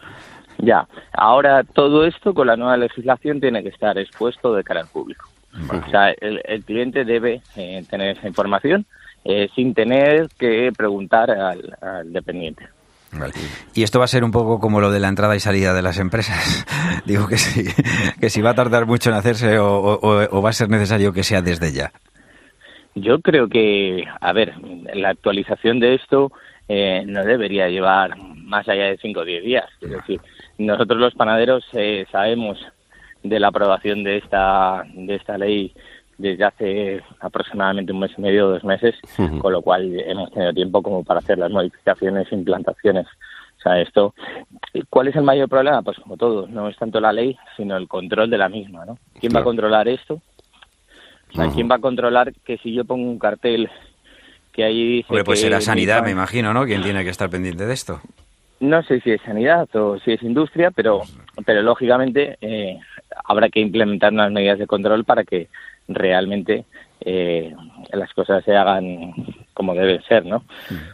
Ya, 0.59 0.87
ahora 1.13 1.63
todo 1.63 2.05
esto 2.05 2.33
con 2.33 2.47
la 2.47 2.55
nueva 2.55 2.77
legislación 2.77 3.39
tiene 3.39 3.61
que 3.61 3.69
estar 3.69 3.97
expuesto 3.97 4.53
de 4.55 4.63
cara 4.63 4.81
al 4.81 4.87
público. 4.87 5.29
O 5.71 5.89
sea, 5.89 6.11
el, 6.19 6.41
el 6.45 6.63
cliente 6.63 7.03
debe 7.05 7.41
eh, 7.55 7.83
tener 7.89 8.17
esa 8.17 8.27
información 8.27 8.85
eh, 9.25 9.49
sin 9.55 9.73
tener 9.73 10.27
que 10.37 10.71
preguntar 10.75 11.31
al, 11.31 11.75
al 11.81 12.11
dependiente. 12.13 12.67
Vale. 13.11 13.33
Y 13.73 13.83
esto 13.83 13.99
va 13.99 14.05
a 14.05 14.09
ser 14.09 14.23
un 14.23 14.31
poco 14.31 14.59
como 14.59 14.81
lo 14.81 14.91
de 14.91 14.99
la 14.99 15.07
entrada 15.07 15.35
y 15.35 15.39
salida 15.39 15.73
de 15.73 15.81
las 15.81 15.97
empresas. 15.97 16.65
Digo 17.05 17.27
que 17.27 17.37
sí, 17.37 17.63
que 18.19 18.29
si 18.29 18.41
va 18.41 18.51
a 18.51 18.55
tardar 18.55 18.85
mucho 18.85 19.09
en 19.09 19.15
hacerse 19.15 19.57
o, 19.59 19.67
o- 19.93 20.27
o 20.37 20.41
va 20.41 20.49
a 20.49 20.53
ser 20.53 20.69
necesario 20.69 21.13
que 21.13 21.23
sea 21.23 21.41
desde 21.41 21.71
ya. 21.71 21.91
Yo 23.01 23.21
creo 23.21 23.47
que, 23.47 24.05
a 24.21 24.33
ver, 24.33 24.53
la 24.93 25.09
actualización 25.09 25.79
de 25.79 25.95
esto 25.95 26.31
eh, 26.67 27.03
no 27.05 27.23
debería 27.23 27.69
llevar 27.69 28.17
más 28.17 28.67
allá 28.67 28.85
de 28.85 28.97
5 28.97 29.19
o 29.19 29.25
10 29.25 29.43
días. 29.43 29.65
Es 29.81 29.91
decir, 29.91 30.19
nosotros 30.57 30.99
los 30.99 31.13
panaderos 31.13 31.63
eh, 31.73 32.05
sabemos 32.11 32.57
de 33.23 33.39
la 33.39 33.49
aprobación 33.49 34.03
de 34.03 34.17
esta, 34.17 34.83
de 34.93 35.15
esta 35.15 35.37
ley 35.37 35.73
desde 36.17 36.43
hace 36.43 37.03
aproximadamente 37.19 37.91
un 37.91 37.99
mes 37.99 38.11
y 38.17 38.21
medio, 38.21 38.49
dos 38.49 38.63
meses, 38.63 38.95
con 39.39 39.53
lo 39.53 39.61
cual 39.61 39.99
hemos 39.99 40.31
tenido 40.31 40.53
tiempo 40.53 40.81
como 40.81 41.03
para 41.03 41.19
hacer 41.19 41.37
las 41.37 41.51
modificaciones 41.51 42.31
e 42.31 42.35
implantaciones. 42.35 43.05
O 43.05 43.61
sea, 43.61 43.79
esto, 43.79 44.15
¿cuál 44.89 45.09
es 45.09 45.15
el 45.15 45.23
mayor 45.23 45.47
problema? 45.47 45.83
Pues 45.83 45.99
como 45.99 46.17
todo, 46.17 46.47
no 46.47 46.67
es 46.67 46.77
tanto 46.77 46.99
la 46.99 47.13
ley, 47.13 47.37
sino 47.55 47.77
el 47.77 47.87
control 47.87 48.29
de 48.31 48.37
la 48.37 48.49
misma, 48.49 48.85
¿no? 48.85 48.97
¿Quién 49.19 49.35
va 49.35 49.41
a 49.41 49.43
controlar 49.43 49.87
esto? 49.87 50.21
Sea. 51.43 51.53
¿quién 51.53 51.69
va 51.69 51.75
a 51.75 51.79
controlar 51.79 52.33
que 52.45 52.57
si 52.57 52.73
yo 52.73 52.85
pongo 52.85 53.09
un 53.09 53.19
cartel 53.19 53.69
que 54.53 54.63
ahí 54.63 54.87
dice 54.87 55.07
pues 55.09 55.23
que 55.23 55.35
será 55.35 55.61
sanidad, 55.61 56.03
me 56.03 56.11
imagino, 56.11 56.53
¿no? 56.53 56.65
¿Quién 56.65 56.81
tiene 56.81 57.03
que 57.03 57.11
estar 57.11 57.29
pendiente 57.29 57.65
de 57.65 57.73
esto? 57.73 58.01
No 58.59 58.81
sé 58.83 58.99
si 59.01 59.11
es 59.11 59.21
sanidad 59.21 59.69
o 59.75 59.99
si 59.99 60.13
es 60.13 60.23
industria, 60.23 60.71
pero, 60.71 61.03
pero 61.45 61.61
lógicamente 61.61 62.37
eh, 62.41 62.79
habrá 63.25 63.49
que 63.49 63.59
implementar 63.59 64.11
unas 64.11 64.31
medidas 64.31 64.57
de 64.57 64.65
control 64.65 65.05
para 65.05 65.23
que 65.23 65.47
realmente 65.87 66.65
eh, 67.01 67.53
las 67.93 68.11
cosas 68.13 68.43
se 68.43 68.55
hagan 68.55 69.13
como 69.53 69.75
deben 69.75 70.01
ser, 70.03 70.25
¿no? 70.25 70.43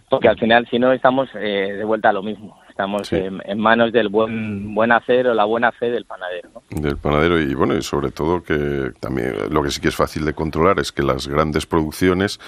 Porque 0.10 0.28
al 0.28 0.38
final, 0.38 0.68
si 0.70 0.78
no, 0.78 0.92
estamos 0.92 1.30
eh, 1.36 1.74
de 1.78 1.84
vuelta 1.86 2.10
a 2.10 2.14
lo 2.14 2.22
mismo. 2.22 2.60
Estamos 2.70 3.12
en, 3.14 3.42
en 3.46 3.60
manos 3.60 3.92
del 3.92 4.10
buen 4.10 4.74
buen 4.74 4.92
hacer 4.92 5.28
o 5.28 5.34
la 5.34 5.46
buena 5.46 5.72
fe 5.72 5.90
del 5.92 6.06
panadero. 6.06 6.50
Del 6.76 6.98
panadero 6.98 7.40
y 7.40 7.54
bueno, 7.54 7.76
y 7.78 7.84
sobre 7.84 8.12
todo 8.12 8.44
que 8.44 8.92
también 9.00 9.36
lo 9.50 9.62
que 9.62 9.70
sí 9.70 9.80
que 9.80 9.90
es 9.90 9.96
fácil 9.96 10.26
de 10.26 10.34
controlar 10.34 10.80
es 10.80 10.92
que 10.92 11.04
las 11.04 11.28
grandes 11.28 11.66
producciones 11.66 12.40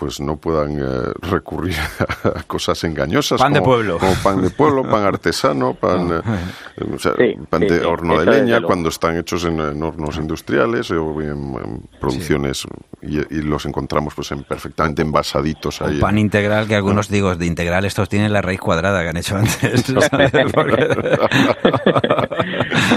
pues 0.00 0.18
no 0.18 0.36
puedan 0.38 0.78
eh, 0.78 1.12
recurrir 1.20 1.76
a 2.24 2.42
cosas 2.44 2.82
engañosas. 2.84 3.38
Pan 3.38 3.52
de 3.52 3.60
pueblo. 3.60 3.98
Como 3.98 4.14
pan 4.14 4.40
de 4.40 4.48
pueblo, 4.48 4.82
pan 4.82 5.04
artesano, 5.12 5.74
pan, 5.74 6.10
eh, 6.10 6.84
o 6.94 6.98
sea, 6.98 7.12
Sí, 7.18 7.36
pan 7.50 7.60
sí, 7.60 7.68
de 7.68 7.80
sí, 7.80 7.84
horno 7.84 8.18
de 8.18 8.24
leña, 8.24 8.62
cuando 8.62 8.88
están 8.88 9.18
hechos 9.18 9.44
en, 9.44 9.60
en 9.60 9.82
hornos 9.82 10.16
industriales 10.16 10.90
o 10.90 11.20
en, 11.20 11.28
en 11.30 11.82
producciones 12.00 12.66
y, 13.02 13.18
y 13.18 13.42
los 13.42 13.66
encontramos 13.66 14.14
pues 14.14 14.32
en 14.32 14.42
perfectamente 14.44 15.02
envasaditos 15.02 15.82
ahí. 15.82 16.00
Pan 16.00 16.16
integral, 16.16 16.66
que 16.66 16.76
algunos 16.76 17.10
digo, 17.10 17.36
de 17.36 17.44
integral 17.44 17.84
estos 17.84 18.08
tienen 18.08 18.32
la 18.32 18.40
raíz 18.40 18.60
cuadrada 18.60 19.02
que 19.02 19.08
han 19.10 19.16
hecho 19.18 19.36
antes. 19.36 19.84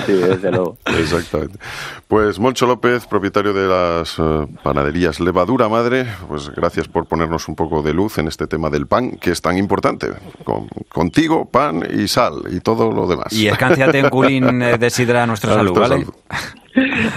Sí, 0.05 0.13
desde 0.13 0.51
luego. 0.51 0.77
Exactamente. 0.85 1.59
Pues 2.07 2.39
Moncho 2.39 2.65
López, 2.65 3.05
propietario 3.05 3.53
de 3.53 3.67
las 3.67 4.17
eh, 4.19 4.47
panaderías 4.63 5.19
Levadura 5.19 5.69
Madre, 5.69 6.05
pues 6.27 6.49
gracias 6.49 6.87
por 6.93 7.05
ponernos 7.07 7.49
un 7.49 7.55
poco 7.55 7.81
de 7.81 7.93
luz 7.93 8.17
en 8.19 8.27
este 8.29 8.47
tema 8.47 8.69
del 8.69 8.87
pan, 8.87 9.11
que 9.19 9.31
es 9.31 9.41
tan 9.41 9.57
importante. 9.57 10.07
Con- 10.45 10.67
contigo, 10.87 11.49
pan 11.49 11.83
y 11.93 12.07
sal 12.07 12.43
y 12.51 12.59
todo 12.61 12.91
lo 12.91 13.07
demás. 13.07 13.33
Y 13.33 13.47
escánciate 13.47 13.99
en 13.99 14.09
culín 14.09 14.61
eh, 14.61 14.77
de 14.77 14.89
sidra 14.89 15.23
a 15.23 15.27
nuestra 15.27 15.51
A 15.51 15.55
salud. 15.55 16.13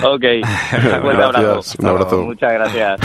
Ok, 0.03 0.25
abrazo. 1.23 1.77
Un 1.79 1.87
abrazo. 1.87 2.23
Muchas 2.23 2.53
gracias. 2.53 3.01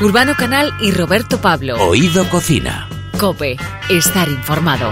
Urbano 0.00 0.32
Canal 0.36 0.72
y 0.80 0.90
Roberto 0.90 1.40
Pablo. 1.40 1.76
Oído 1.76 2.24
Cocina. 2.28 2.88
Cope, 3.18 3.56
estar 3.88 4.28
informado. 4.28 4.90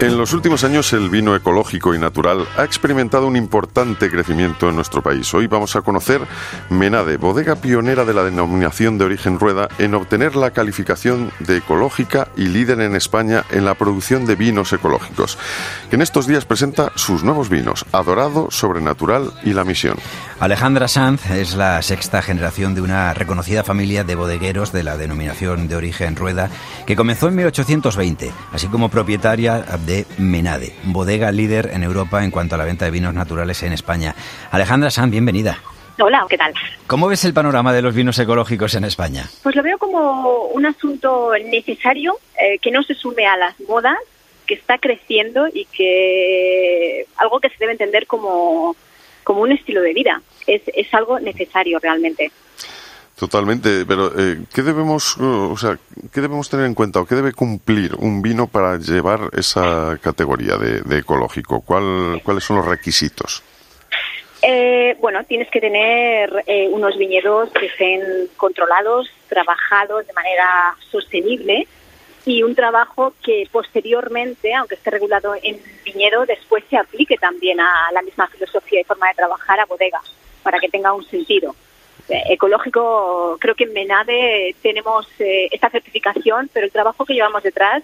En 0.00 0.16
los 0.16 0.32
últimos 0.32 0.64
años 0.64 0.94
el 0.94 1.10
vino 1.10 1.36
ecológico 1.36 1.94
y 1.94 1.98
natural 1.98 2.48
ha 2.56 2.64
experimentado 2.64 3.26
un 3.26 3.36
importante 3.36 4.08
crecimiento 4.10 4.70
en 4.70 4.76
nuestro 4.76 5.02
país. 5.02 5.34
Hoy 5.34 5.46
vamos 5.46 5.76
a 5.76 5.82
conocer 5.82 6.22
Menade, 6.70 7.18
bodega 7.18 7.56
pionera 7.56 8.06
de 8.06 8.14
la 8.14 8.24
denominación 8.24 8.96
de 8.96 9.04
origen 9.04 9.38
rueda 9.38 9.68
en 9.76 9.92
obtener 9.92 10.36
la 10.36 10.52
calificación 10.52 11.30
de 11.40 11.58
ecológica 11.58 12.28
y 12.34 12.46
líder 12.46 12.80
en 12.80 12.96
España 12.96 13.44
en 13.50 13.66
la 13.66 13.74
producción 13.74 14.24
de 14.24 14.36
vinos 14.36 14.72
ecológicos, 14.72 15.36
que 15.90 15.96
en 15.96 16.02
estos 16.02 16.26
días 16.26 16.46
presenta 16.46 16.92
sus 16.94 17.22
nuevos 17.22 17.50
vinos, 17.50 17.84
Adorado, 17.92 18.50
Sobrenatural 18.50 19.30
y 19.44 19.52
La 19.52 19.64
Misión. 19.64 19.98
Alejandra 20.38 20.88
Sanz 20.88 21.30
es 21.30 21.54
la 21.54 21.82
sexta 21.82 22.22
generación 22.22 22.74
de 22.74 22.80
una 22.80 23.12
reconocida 23.12 23.64
familia 23.64 24.02
de 24.02 24.14
bodegueros 24.14 24.72
de 24.72 24.82
la 24.82 24.96
denominación 24.96 25.68
de 25.68 25.76
origen 25.76 26.16
Rueda, 26.16 26.48
que 26.86 26.96
comenzó 26.96 27.28
en 27.28 27.34
1820, 27.34 28.32
así 28.50 28.66
como 28.68 28.88
propietaria 28.88 29.58
de 29.86 29.89
Menade, 30.18 30.72
bodega 30.84 31.32
líder 31.32 31.70
en 31.72 31.82
Europa 31.82 32.22
en 32.22 32.30
cuanto 32.30 32.54
a 32.54 32.58
la 32.58 32.64
venta 32.64 32.84
de 32.84 32.90
vinos 32.90 33.14
naturales 33.14 33.62
en 33.62 33.72
España. 33.72 34.14
Alejandra 34.50 34.90
Sanz, 34.90 35.10
bienvenida. 35.10 35.58
Hola, 35.98 36.24
¿qué 36.28 36.38
tal? 36.38 36.54
¿Cómo 36.86 37.08
ves 37.08 37.24
el 37.24 37.34
panorama 37.34 37.72
de 37.72 37.82
los 37.82 37.94
vinos 37.94 38.18
ecológicos 38.18 38.74
en 38.74 38.84
España? 38.84 39.28
Pues 39.42 39.56
lo 39.56 39.62
veo 39.62 39.78
como 39.78 40.44
un 40.46 40.64
asunto 40.64 41.32
necesario 41.44 42.18
eh, 42.40 42.58
que 42.58 42.70
no 42.70 42.82
se 42.82 42.94
sume 42.94 43.26
a 43.26 43.36
las 43.36 43.58
modas, 43.60 43.98
que 44.46 44.54
está 44.54 44.78
creciendo 44.78 45.46
y 45.52 45.66
que 45.66 47.06
algo 47.16 47.40
que 47.40 47.48
se 47.50 47.56
debe 47.58 47.72
entender 47.72 48.06
como, 48.06 48.76
como 49.24 49.42
un 49.42 49.52
estilo 49.52 49.82
de 49.82 49.92
vida. 49.92 50.22
Es, 50.46 50.62
es 50.74 50.92
algo 50.94 51.20
necesario 51.20 51.78
realmente. 51.80 52.30
Totalmente, 53.20 53.84
pero 53.86 54.18
eh, 54.18 54.44
¿qué 54.50 54.62
debemos, 54.62 55.18
o 55.18 55.54
sea, 55.54 55.78
qué 56.10 56.22
debemos 56.22 56.48
tener 56.48 56.64
en 56.64 56.72
cuenta 56.72 57.00
o 57.00 57.04
qué 57.04 57.14
debe 57.14 57.34
cumplir 57.34 57.94
un 57.96 58.22
vino 58.22 58.46
para 58.46 58.78
llevar 58.78 59.28
esa 59.36 59.98
categoría 60.00 60.56
de, 60.56 60.80
de 60.80 60.98
ecológico? 61.00 61.60
¿Cuál, 61.60 62.22
¿Cuáles 62.24 62.44
son 62.44 62.56
los 62.56 62.64
requisitos? 62.64 63.42
Eh, 64.40 64.96
bueno, 65.02 65.22
tienes 65.24 65.50
que 65.50 65.60
tener 65.60 66.32
eh, 66.46 66.68
unos 66.72 66.96
viñedos 66.96 67.50
que 67.50 67.66
estén 67.66 68.00
controlados, 68.38 69.10
trabajados 69.28 70.06
de 70.06 70.14
manera 70.14 70.74
sostenible 70.90 71.68
y 72.24 72.42
un 72.42 72.54
trabajo 72.54 73.12
que 73.22 73.46
posteriormente, 73.52 74.54
aunque 74.54 74.76
esté 74.76 74.92
regulado 74.92 75.34
en 75.42 75.60
viñedo, 75.84 76.24
después 76.24 76.64
se 76.70 76.78
aplique 76.78 77.18
también 77.18 77.60
a 77.60 77.92
la 77.92 78.00
misma 78.00 78.28
filosofía 78.28 78.80
y 78.80 78.84
forma 78.84 79.08
de 79.08 79.14
trabajar 79.16 79.60
a 79.60 79.66
bodega 79.66 80.00
para 80.42 80.58
que 80.58 80.70
tenga 80.70 80.94
un 80.94 81.04
sentido. 81.04 81.54
Ecológico, 82.28 83.36
creo 83.40 83.54
que 83.54 83.64
en 83.64 83.72
Menade 83.72 84.54
tenemos 84.62 85.06
eh, 85.18 85.48
esta 85.50 85.70
certificación, 85.70 86.50
pero 86.52 86.66
el 86.66 86.72
trabajo 86.72 87.04
que 87.04 87.14
llevamos 87.14 87.42
detrás 87.42 87.82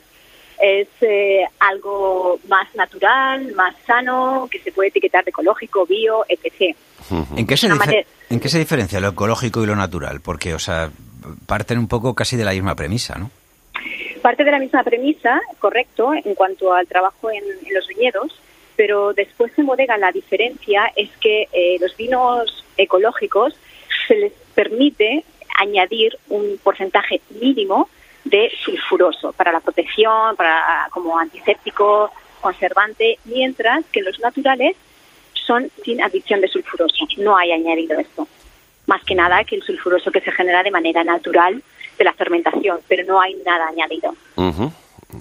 es 0.61 0.89
eh, 1.03 1.45
algo 1.61 2.39
más 2.49 2.75
natural, 2.75 3.53
más 3.55 3.75
sano, 3.87 4.49
que 4.51 4.59
se 4.61 4.73
puede 4.73 4.89
etiquetar 4.89 5.25
de 5.25 5.31
ecológico, 5.31 5.85
bio, 5.87 6.25
etc. 6.29 6.75
¿En 7.37 7.47
qué, 7.47 7.57
se 7.57 7.69
manera- 7.69 8.07
¿En 8.31 8.41
qué 8.41 8.49
se 8.49 8.59
diferencia 8.59 8.99
lo 9.01 9.09
ecológico 9.09 9.63
y 9.63 9.67
lo 9.67 9.77
natural? 9.77 10.21
Porque, 10.21 10.55
o 10.55 10.59
sea, 10.59 10.91
parten 11.47 11.79
un 11.79 11.89
poco 11.89 12.15
casi 12.15 12.37
de 12.37 12.45
la 12.45 12.53
misma 12.53 12.75
premisa, 12.75 13.17
¿no? 13.19 13.31
Parte 14.23 14.45
de 14.45 14.51
la 14.51 14.59
misma 14.59 14.83
premisa, 14.83 15.41
correcto, 15.61 16.13
en 16.15 16.35
cuanto 16.35 16.73
al 16.73 16.87
trabajo 16.87 17.31
en, 17.31 17.45
en 17.45 17.75
los 17.75 17.87
viñedos, 17.87 18.35
pero 18.75 19.13
después 19.13 19.53
en 19.59 19.67
bodega 19.67 19.97
la 19.99 20.11
diferencia 20.11 20.91
es 20.97 21.11
que 21.21 21.49
eh, 21.53 21.77
los 21.81 21.97
vinos 21.97 22.65
ecológicos 22.77 23.55
se 24.07 24.17
les 24.17 24.33
permite 24.55 25.25
añadir 25.57 26.19
un 26.29 26.59
porcentaje 26.63 27.21
mínimo 27.41 27.89
de 28.25 28.51
sulfuroso 28.63 29.33
para 29.33 29.53
la 29.53 29.61
protección, 29.61 30.37
para 30.37 30.89
como 30.91 31.19
antiséptico, 31.19 32.11
conservante, 32.41 33.19
mientras 33.25 33.85
que 33.87 34.03
los 34.03 34.19
naturales 34.21 34.77
son 35.33 35.71
sin 35.85 36.03
adición 36.03 36.41
de 36.41 36.49
sulfuroso. 36.49 37.07
No 37.19 37.37
hay 37.37 37.53
añadido 37.53 37.99
esto. 37.99 38.27
Más 38.87 39.03
que 39.05 39.15
nada 39.15 39.45
que 39.45 39.57
el 39.57 39.63
sulfuroso 39.63 40.11
que 40.11 40.21
se 40.21 40.33
genera 40.33 40.63
de 40.63 40.71
manera 40.71 41.05
natural 41.05 41.63
de 41.99 42.05
la 42.05 42.13
fermentación, 42.13 42.81
pero 42.89 43.05
no 43.05 43.21
hay 43.21 43.35
nada 43.45 43.69
añadido. 43.69 44.15
Ujú. 44.37 44.73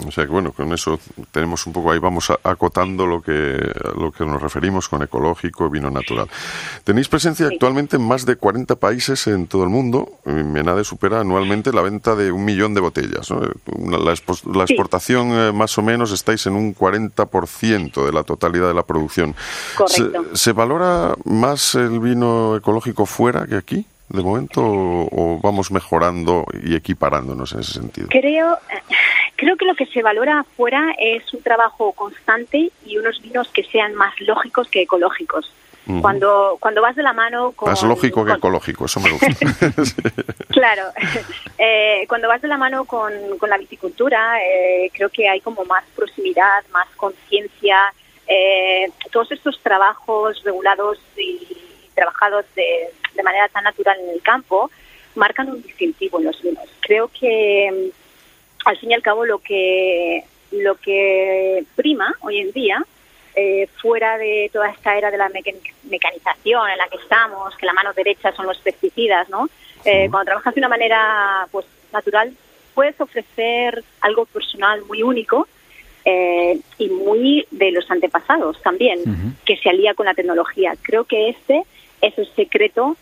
O 0.07 0.11
sea 0.11 0.25
que 0.25 0.31
bueno, 0.31 0.51
con 0.51 0.71
eso 0.73 0.99
tenemos 1.31 1.65
un 1.67 1.73
poco 1.73 1.91
ahí, 1.91 1.99
vamos 1.99 2.31
acotando 2.43 3.05
lo 3.05 3.21
que, 3.21 3.57
lo 3.97 4.11
que 4.11 4.25
nos 4.25 4.41
referimos 4.41 4.87
con 4.89 5.01
ecológico, 5.03 5.69
vino 5.69 5.89
natural. 5.89 6.27
Tenéis 6.83 7.07
presencia 7.09 7.47
actualmente 7.47 7.95
en 7.97 8.07
más 8.07 8.25
de 8.25 8.35
40 8.35 8.75
países 8.75 9.25
en 9.27 9.47
todo 9.47 9.63
el 9.63 9.69
mundo. 9.69 10.09
Menade 10.25 10.83
supera 10.83 11.21
anualmente 11.21 11.71
la 11.73 11.81
venta 11.81 12.15
de 12.15 12.31
un 12.31 12.45
millón 12.45 12.73
de 12.73 12.81
botellas. 12.81 13.29
La, 13.31 14.13
expo- 14.13 14.55
la 14.55 14.65
Sí. 14.67 14.73
exportación 14.73 15.29
eh, 15.31 15.51
más 15.51 15.77
o 15.77 15.81
menos 15.81 16.11
estáis 16.11 16.45
en 16.47 16.53
un 16.55 16.73
40% 16.75 18.05
de 18.05 18.11
la 18.11 18.23
totalidad 18.23 18.67
de 18.67 18.73
la 18.73 18.83
producción. 18.83 19.35
Correcto. 19.75 20.23
¿Se, 20.33 20.37
se 20.37 20.51
valora 20.53 21.15
más 21.25 21.75
el 21.75 21.99
vino 21.99 22.55
ecológico 22.55 23.05
fuera 23.05 23.45
que 23.47 23.55
aquí? 23.55 23.85
De 24.09 24.21
momento, 24.21 24.61
o, 24.63 25.39
vamos 25.41 25.71
mejorando 25.71 26.45
y 26.63 26.75
equiparándonos 26.75 27.53
en 27.53 27.59
ese 27.61 27.73
sentido? 27.73 28.07
Creo, 28.09 28.57
creo 29.35 29.57
que 29.57 29.65
lo 29.65 29.75
que 29.75 29.85
se 29.87 30.03
valora 30.03 30.41
afuera 30.41 30.93
es 30.99 31.33
un 31.33 31.41
trabajo 31.41 31.91
constante 31.93 32.71
y 32.85 32.97
unos 32.97 33.19
vinos 33.21 33.47
que 33.49 33.63
sean 33.63 33.95
más 33.95 34.13
lógicos 34.21 34.67
que 34.69 34.83
ecológicos. 34.83 35.51
Cuando, 36.01 36.57
cuando 36.59 36.81
vas 36.81 36.95
de 36.95 37.03
la 37.03 37.13
mano 37.13 37.51
con... 37.51 37.69
Más 37.69 37.83
lógico 37.83 38.25
que 38.25 38.31
con- 38.31 38.37
ecológico, 38.39 38.85
eso 38.85 38.99
me 38.99 39.11
gusta. 39.11 39.27
Sí. 39.85 39.95
Claro, 40.49 40.83
Eh, 41.59 42.05
cuando 42.07 42.27
vas 42.27 42.41
de 42.41 42.47
la 42.47 42.57
mano 42.57 42.85
con, 42.85 43.11
con 43.37 43.49
la 43.51 43.57
viticultura, 43.57 44.39
eh, 44.41 44.89
creo 44.93 45.09
que 45.09 45.29
hay 45.29 45.41
como 45.41 45.63
más 45.65 45.83
proximidad, 45.95 46.63
más 46.71 46.87
conciencia. 46.95 47.77
eh, 48.27 48.89
todos 49.11 49.31
estos 49.31 49.59
trabajos 49.61 50.41
regulados 50.43 50.97
y 51.17 51.39
trabajados 51.93 52.45
de, 52.55 52.89
de 53.15 53.23
manera 53.23 53.47
tan 53.49 53.63
natural 53.63 53.97
en 53.99 54.09
el 54.09 54.21
campo 54.21 54.69
marcan 55.15 55.49
un 55.49 55.61
distintivo 55.61 56.19
en 56.19 56.25
los 56.25 56.41
vinos. 56.41 56.67
Creo 56.81 57.07
que 57.07 57.71
mm, 57.71 58.67
al 58.67 58.77
fin 58.77 58.91
y 58.91 58.93
al 58.93 59.01
cabo 59.01 59.25
lo 59.25 59.39
que 59.39 60.23
lo 60.51 60.75
que 60.75 61.63
prima 61.75 62.13
hoy 62.21 62.39
en 62.39 62.51
día 62.51 62.83
eh, 63.35 63.67
fuera 63.81 64.17
de 64.17 64.49
toda 64.53 64.69
esta 64.69 64.97
era 64.97 65.11
de 65.11 65.17
la 65.17 65.29
mecan- 65.29 65.59
mecanización 65.89 66.69
en 66.69 66.77
la 66.77 66.87
que 66.87 66.97
estamos, 66.97 67.55
que 67.57 67.65
la 67.65 67.73
mano 67.73 67.91
derecha 67.93 68.31
son 68.33 68.45
los 68.45 68.57
pesticidas, 68.59 69.27
¿no? 69.29 69.49
Eh, 69.83 70.07
cuando 70.09 70.25
trabajas 70.25 70.53
de 70.55 70.61
una 70.61 70.69
manera 70.69 71.47
pues 71.51 71.65
natural, 71.91 72.33
puedes 72.73 72.99
ofrecer 73.01 73.83
algo 74.01 74.25
personal 74.25 74.81
muy 74.83 75.03
único 75.03 75.47
eh, 76.05 76.59
y 76.77 76.87
muy 76.89 77.45
de 77.51 77.71
los 77.71 77.89
antepasados 77.91 78.61
también, 78.61 78.99
que 79.45 79.57
se 79.57 79.69
alía 79.69 79.93
con 79.93 80.05
la 80.05 80.13
tecnología. 80.13 80.75
Creo 80.81 81.03
que 81.03 81.29
este 81.29 81.63
es 82.01 82.17
el 82.17 82.27
secreto 82.35 82.95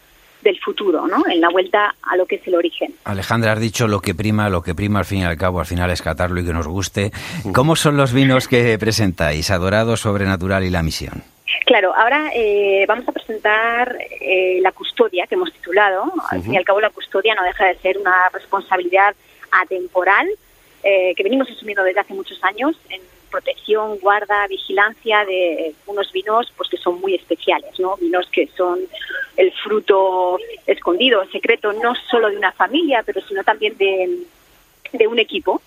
del 0.44 0.60
futuro, 0.60 1.08
¿no? 1.08 1.24
En 1.30 1.42
la 1.42 1.50
vuelta 1.50 1.96
a 2.02 2.16
lo 2.18 2.26
que 2.26 2.36
es 2.36 2.48
el 2.48 2.56
origen. 2.56 2.94
Alejandra, 3.06 3.54
has 3.54 3.60
dicho 3.60 3.88
lo 3.88 4.00
que 4.00 4.14
prima, 4.14 4.50
lo 4.50 4.62
que 4.62 4.76
prima 4.76 5.00
al 5.00 5.06
fin 5.06 5.20
y 5.20 5.26
al 5.26 5.38
cabo, 5.38 5.60
al 5.60 5.66
final 5.66 5.90
es 5.92 6.02
catarlo 6.02 6.40
y 6.40 6.46
que 6.46 6.54
nos 6.54 6.68
guste. 6.68 7.12
¿Cómo 7.54 7.76
son 7.76 7.98
los 7.98 8.14
vinos 8.14 8.48
que 8.48 8.78
presentáis? 8.78 9.50
Adorado, 9.50 9.98
Sobrenatural 9.98 10.64
y 10.64 10.70
La 10.70 10.84
Misión. 10.84 11.24
Claro, 11.66 11.94
ahora 11.96 12.32
eh, 12.34 12.86
vamos 12.88 13.08
a 13.08 13.12
presentar 13.12 13.98
eh, 14.20 14.60
la 14.62 14.72
custodia 14.72 15.26
que 15.28 15.36
hemos 15.36 15.52
titulado. 15.54 16.12
Al 16.30 16.42
fin 16.42 16.54
y 16.54 16.58
al 16.58 16.66
cabo, 16.66 16.82
la 16.82 16.90
custodia 16.90 17.36
no 17.36 17.44
deja 17.44 17.66
de 17.66 17.76
ser 17.76 17.98
una 17.98 18.30
responsabilidad 18.34 19.16
atemporal 19.52 20.28
eh, 20.84 21.14
que 21.16 21.24
venimos 21.24 21.50
asumiendo 21.50 21.84
desde 21.84 22.02
hace 22.02 22.14
muchos 22.14 22.44
años 22.44 22.76
en 22.90 23.02
protección, 23.34 23.98
guarda, 24.00 24.48
vigilancia 24.48 25.26
de 25.26 25.74
unos 25.88 26.12
vinos 26.12 26.54
pues 26.56 26.70
que 26.70 26.78
son 26.78 27.02
muy 27.02 27.16
especiales, 27.16 27.80
¿no? 27.80 27.98
Vinos 27.98 28.30
que 28.32 28.48
son 28.56 28.80
el 29.36 29.52
fruto 29.64 30.38
escondido, 30.68 31.26
secreto, 31.32 31.74
no 31.74 31.96
solo 32.12 32.30
de 32.30 32.38
una 32.38 32.52
familia, 32.52 33.02
pero 33.04 33.20
sino 33.22 33.44
también 33.44 33.76
de, 33.78 34.20
de 34.94 35.08
un 35.08 35.18
equipo 35.18 35.62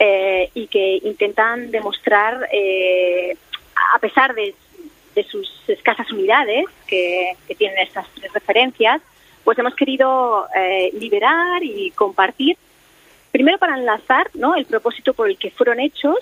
eh, 0.00 0.50
y 0.54 0.66
que 0.66 1.00
intentan 1.04 1.70
demostrar, 1.70 2.48
eh, 2.52 3.36
a 3.94 3.98
pesar 4.00 4.34
de, 4.34 4.54
de, 5.14 5.24
sus 5.24 5.48
escasas 5.68 6.10
unidades 6.10 6.64
que, 6.88 7.36
que, 7.46 7.54
tienen 7.54 7.78
estas 7.78 8.08
tres 8.14 8.32
referencias, 8.32 9.00
pues 9.44 9.56
hemos 9.58 9.76
querido 9.76 10.48
eh, 10.56 10.90
liberar 10.98 11.62
y 11.62 11.92
compartir, 11.92 12.56
primero 13.30 13.58
para 13.58 13.78
enlazar 13.78 14.30
¿no? 14.34 14.56
el 14.56 14.66
propósito 14.66 15.14
por 15.14 15.28
el 15.28 15.38
que 15.38 15.52
fueron 15.52 15.78
hechos 15.78 16.18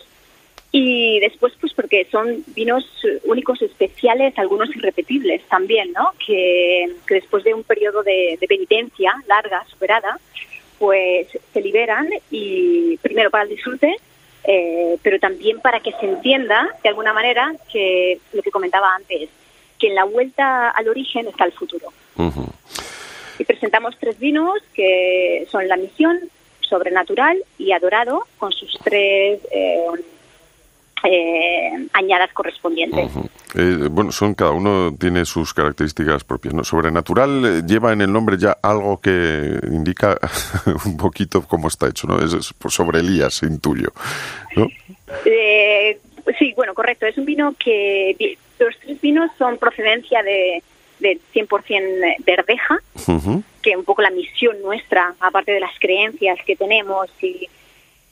y 0.75 1.21
después 1.21 1.53
pues 1.61 1.75
porque 1.75 2.07
son 2.11 2.43
vinos 2.49 2.85
únicos 3.25 3.61
especiales, 3.61 4.37
algunos 4.39 4.75
irrepetibles 4.75 5.43
también, 5.49 5.93
¿no? 5.93 6.13
Que, 6.27 6.91
que 7.07 7.17
después 7.17 7.45
de 7.45 7.53
un 7.53 7.63
periodo 7.63 8.03
de, 8.03 8.39
de, 8.41 8.47
penitencia 8.49 9.13
larga, 9.29 9.65
superada, 9.69 10.19
pues 10.79 11.29
se 11.53 11.61
liberan 11.61 12.09
y 12.31 12.97
primero 13.03 13.31
para 13.31 13.45
el 13.45 13.51
disfrute, 13.51 13.95
eh, 14.45 14.97
pero 15.03 15.21
también 15.21 15.61
para 15.61 15.81
que 15.81 15.93
se 15.93 16.07
entienda 16.07 16.67
de 16.83 16.89
alguna 16.89 17.13
manera 17.13 17.55
que 17.71 18.19
lo 18.33 18.43
que 18.43 18.51
comentaba 18.51 18.95
antes, 18.95 19.29
que 19.79 19.89
en 19.89 19.95
la 19.95 20.05
vuelta 20.05 20.71
al 20.71 20.89
origen 20.89 21.29
está 21.29 21.45
el 21.45 21.53
futuro. 21.53 21.89
Uh 22.17 22.31
-huh. 22.31 22.53
Y 23.39 23.45
presentamos 23.45 23.95
tres 24.01 24.19
vinos 24.19 24.55
que 24.73 25.47
son 25.51 25.69
La 25.69 25.77
Misión, 25.77 26.19
Sobrenatural 26.61 27.37
y 27.59 27.73
Adorado, 27.73 28.25
con 28.39 28.53
sus 28.53 28.73
tres... 28.83 29.39
Eh, 29.51 29.85
eh, 31.05 31.89
añadas 31.93 32.33
correspondientes. 32.33 33.11
Uh 33.15 33.21
-huh. 33.21 33.85
eh, 33.85 33.89
bueno, 33.91 34.13
son 34.13 34.35
cada 34.35 34.53
uno 34.53 34.95
tiene 34.99 35.25
sus 35.25 35.53
características 35.55 36.25
propias. 36.25 36.55
¿no? 36.55 36.65
Sobrenatural 36.65 37.45
eh, 37.45 37.63
lleva 37.67 37.93
en 37.93 38.01
el 38.03 38.13
nombre 38.13 38.37
ya 38.39 38.57
algo 38.63 39.01
que 39.01 39.59
indica 39.71 40.19
un 40.85 40.97
poquito 40.97 41.43
cómo 41.43 41.69
está 41.69 41.89
hecho, 41.89 42.07
¿no? 42.07 42.19
Es, 42.25 42.33
es 42.35 42.55
sobre 42.69 43.01
Elías, 43.01 43.43
intuyo, 43.43 43.93
¿no? 44.57 44.69
Eh, 45.25 45.99
sí, 46.39 46.53
bueno, 46.57 46.75
correcto. 46.75 47.07
Es 47.07 47.19
un 47.19 47.25
vino 47.25 47.55
que 47.59 48.37
los 48.59 48.79
tres 48.79 49.01
vinos 49.01 49.31
son 49.39 49.59
procedencia 49.59 50.23
de, 50.23 50.63
de 51.01 51.19
100% 51.35 52.25
verdeja, 52.25 52.79
uh 53.09 53.13
-huh. 53.13 53.43
que 53.61 53.77
un 53.77 53.85
poco 53.85 54.03
la 54.03 54.11
misión 54.11 54.61
nuestra, 54.63 55.15
aparte 55.21 55.53
de 55.53 55.61
las 55.61 55.77
creencias 55.79 56.39
que 56.47 56.57
tenemos 56.57 57.11
y 57.21 57.49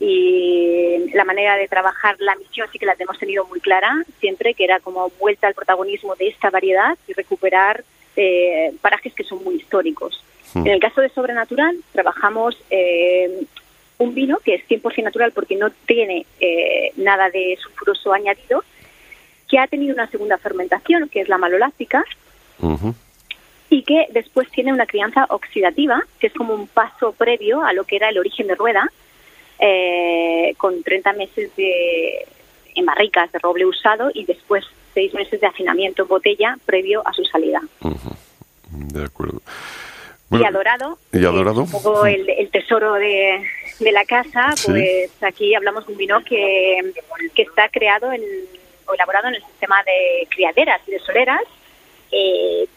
y 0.01 1.11
la 1.13 1.25
manera 1.25 1.57
de 1.57 1.69
trabajar 1.69 2.17
la 2.21 2.35
misión 2.35 2.67
sí 2.73 2.79
que 2.79 2.87
la 2.87 2.97
hemos 2.99 3.19
tenido 3.19 3.45
muy 3.45 3.61
clara 3.61 4.03
siempre, 4.19 4.55
que 4.55 4.65
era 4.65 4.81
como 4.81 5.11
vuelta 5.21 5.47
al 5.47 5.55
protagonismo 5.55 6.17
de 6.17 6.29
esta 6.29 6.49
variedad 6.49 6.97
y 7.07 7.13
recuperar 7.13 7.85
eh, 8.17 8.73
parajes 8.81 9.13
que 9.13 9.25
son 9.25 9.45
muy 9.45 9.57
históricos. 9.57 10.25
Sí. 10.45 10.59
En 10.61 10.69
el 10.69 10.81
caso 10.81 11.03
de 11.03 11.11
Sobrenatural 11.11 11.77
trabajamos 11.93 12.57
eh, 12.71 13.45
un 13.99 14.15
vino 14.15 14.39
que 14.39 14.55
es 14.55 14.67
100% 14.67 15.03
natural 15.03 15.33
porque 15.33 15.57
no 15.57 15.71
tiene 15.87 16.25
eh, 16.41 16.93
nada 16.97 17.29
de 17.29 17.59
sulfuroso 17.63 18.15
añadido, 18.15 18.65
que 19.49 19.59
ha 19.59 19.67
tenido 19.67 19.93
una 19.95 20.11
segunda 20.11 20.39
fermentación, 20.39 21.11
que 21.11 21.21
es 21.21 21.29
la 21.29 21.37
maloláctica, 21.37 22.05
uh 22.61 22.77
-huh. 22.77 22.95
y 23.69 23.83
que 23.83 24.07
después 24.13 24.49
tiene 24.51 24.73
una 24.73 24.87
crianza 24.87 25.27
oxidativa, 25.29 26.03
que 26.19 26.29
es 26.29 26.33
como 26.33 26.55
un 26.55 26.69
paso 26.69 27.13
previo 27.13 27.63
a 27.63 27.75
lo 27.75 27.85
que 27.85 27.97
era 27.97 28.09
el 28.09 28.19
origen 28.19 28.47
de 28.47 28.55
rueda, 28.55 28.91
eh, 29.61 30.55
con 30.57 30.83
30 30.83 31.13
meses 31.15 31.55
de, 31.57 32.27
en 32.75 32.87
barricas 32.87 33.31
de 33.33 33.39
roble 33.39 33.67
usado 33.67 34.11
y 34.15 34.25
después 34.25 34.65
seis 34.95 35.13
meses 35.15 35.41
de 35.41 35.47
afinamiento 35.47 36.03
en 36.03 36.09
botella 36.09 36.57
previo 36.67 37.07
a 37.07 37.13
su 37.13 37.25
salida. 37.25 37.61
Uh 37.83 37.91
-huh. 37.91 38.17
De 38.93 39.05
acuerdo. 39.05 39.41
Bueno, 40.29 40.45
y 40.45 40.49
adorado, 40.49 40.99
y 41.13 41.25
adorado. 41.25 41.63
un 41.63 41.71
poco 41.71 42.07
el, 42.07 42.29
el 42.31 42.51
tesoro 42.51 42.95
de, 42.95 43.45
de, 43.81 43.93
la 43.93 44.05
casa, 44.05 44.53
¿Sí? 44.55 44.71
pues 44.71 45.11
aquí 45.23 45.55
hablamos 45.57 45.87
de 45.87 45.93
un 45.93 45.99
vino 45.99 46.23
que, 46.23 46.79
que 47.35 47.43
está 47.43 47.69
creado 47.69 48.13
en, 48.13 48.23
o 48.87 48.95
elaborado 48.95 49.27
en 49.27 49.35
el 49.35 49.43
sistema 49.45 49.83
de 49.83 50.29
criaderas 50.29 50.81
y 50.87 50.93
de 50.93 50.99
soleras. 51.01 51.43
Eh, 52.13 52.69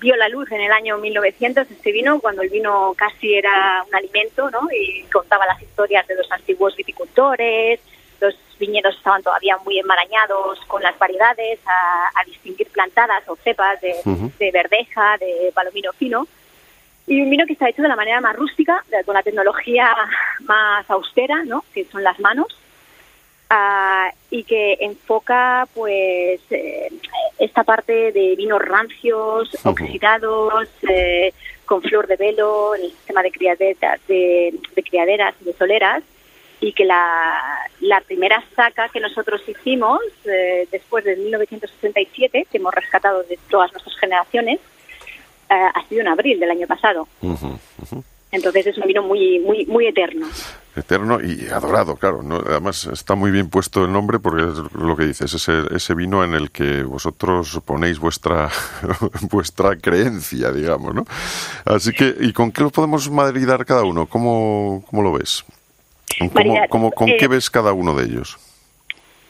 vio 0.00 0.16
la 0.16 0.28
luz 0.28 0.50
en 0.50 0.60
el 0.60 0.72
año 0.72 0.98
1900 0.98 1.70
este 1.70 1.92
vino, 1.92 2.20
cuando 2.20 2.42
el 2.42 2.48
vino 2.48 2.94
casi 2.96 3.34
era 3.34 3.84
un 3.86 3.94
alimento, 3.94 4.50
¿no? 4.50 4.68
Y 4.72 5.02
contaba 5.12 5.46
las 5.46 5.60
historias 5.62 6.06
de 6.08 6.16
los 6.16 6.30
antiguos 6.32 6.74
viticultores, 6.74 7.80
los 8.20 8.34
viñedos 8.58 8.96
estaban 8.96 9.22
todavía 9.22 9.56
muy 9.64 9.78
enmarañados 9.78 10.58
con 10.66 10.82
las 10.82 10.98
variedades, 10.98 11.60
a, 11.66 12.20
a 12.20 12.24
distinguir 12.24 12.68
plantadas 12.68 13.22
o 13.28 13.36
cepas 13.36 13.80
de, 13.80 13.94
uh 14.04 14.10
-huh. 14.10 14.32
de, 14.38 14.50
verdeja, 14.50 15.16
de 15.18 15.52
palomino 15.54 15.92
fino. 15.92 16.26
Y 17.06 17.20
un 17.22 17.30
vino 17.30 17.46
que 17.46 17.54
está 17.54 17.68
hecho 17.68 17.82
de 17.82 17.88
la 17.88 17.96
manera 17.96 18.20
más 18.20 18.36
rústica, 18.36 18.84
con 19.04 19.14
la 19.14 19.22
tecnología 19.22 19.94
más 20.40 20.88
austera, 20.90 21.44
¿no? 21.44 21.64
Que 21.74 21.84
son 21.86 22.02
las 22.02 22.18
manos. 22.20 22.48
Uh, 23.50 24.14
y 24.30 24.44
que 24.44 24.76
enfoca 24.78 25.66
pues 25.74 26.40
eh, 26.50 26.88
esta 27.36 27.64
parte 27.64 28.12
de 28.12 28.36
vinos 28.36 28.62
rancios, 28.62 29.52
uh 29.54 29.56
-huh. 29.56 29.70
oxidados, 29.70 30.68
eh, 30.88 31.34
con 31.66 31.82
flor 31.82 32.06
de 32.06 32.14
velo, 32.14 32.76
en 32.76 32.84
el 32.84 32.90
sistema 32.92 33.24
de 33.24 33.32
criaderas, 33.32 34.00
de, 34.06 34.54
de 34.76 34.82
criaderas 34.84 35.34
y 35.40 35.46
de 35.46 35.52
soleras, 35.54 36.04
y 36.60 36.72
que 36.72 36.84
la, 36.84 37.40
la, 37.80 38.00
primera 38.02 38.40
saca 38.54 38.88
que 38.88 39.00
nosotros 39.00 39.42
hicimos 39.48 40.00
eh, 40.26 40.68
después 40.70 41.04
de 41.04 41.16
1967, 41.16 42.46
que 42.48 42.58
hemos 42.58 42.72
rescatado 42.72 43.24
de 43.24 43.36
todas 43.50 43.72
nuestras 43.72 43.98
generaciones, 43.98 44.60
ha 45.48 45.82
sido 45.88 46.02
en 46.02 46.06
abril 46.06 46.38
del 46.38 46.52
año 46.52 46.68
pasado. 46.68 47.08
Uh 47.20 47.34
-huh. 47.34 48.04
Entonces 48.32 48.66
es 48.68 48.78
un 48.78 48.86
vino 48.86 49.02
muy, 49.02 49.40
muy, 49.40 49.66
muy 49.66 49.86
eterno. 49.86 50.26
Eterno 50.76 51.18
y 51.20 51.48
adorado, 51.48 51.96
claro. 51.96 52.22
¿no? 52.22 52.36
Además 52.36 52.86
está 52.86 53.16
muy 53.16 53.32
bien 53.32 53.50
puesto 53.50 53.84
el 53.84 53.92
nombre 53.92 54.20
porque 54.20 54.44
es 54.44 54.72
lo 54.74 54.96
que 54.96 55.06
dices, 55.06 55.34
ese, 55.34 55.62
ese 55.74 55.94
vino 55.94 56.22
en 56.22 56.34
el 56.34 56.52
que 56.52 56.84
vosotros 56.84 57.60
ponéis 57.64 57.98
vuestra, 57.98 58.48
vuestra 59.30 59.76
creencia, 59.76 60.52
digamos, 60.52 60.94
¿no? 60.94 61.04
Así 61.64 61.92
que, 61.92 62.14
¿y 62.20 62.32
con 62.32 62.52
qué 62.52 62.62
lo 62.62 62.70
podemos 62.70 63.10
maridar 63.10 63.64
cada 63.66 63.82
uno? 63.82 64.06
¿Cómo, 64.06 64.84
cómo 64.88 65.02
lo 65.02 65.12
ves? 65.12 65.44
¿Cómo, 66.68 66.92
¿Con 66.92 67.08
eh, 67.08 67.16
qué 67.18 67.26
ves 67.26 67.50
cada 67.50 67.72
uno 67.72 67.94
de 67.94 68.04
ellos? 68.04 68.38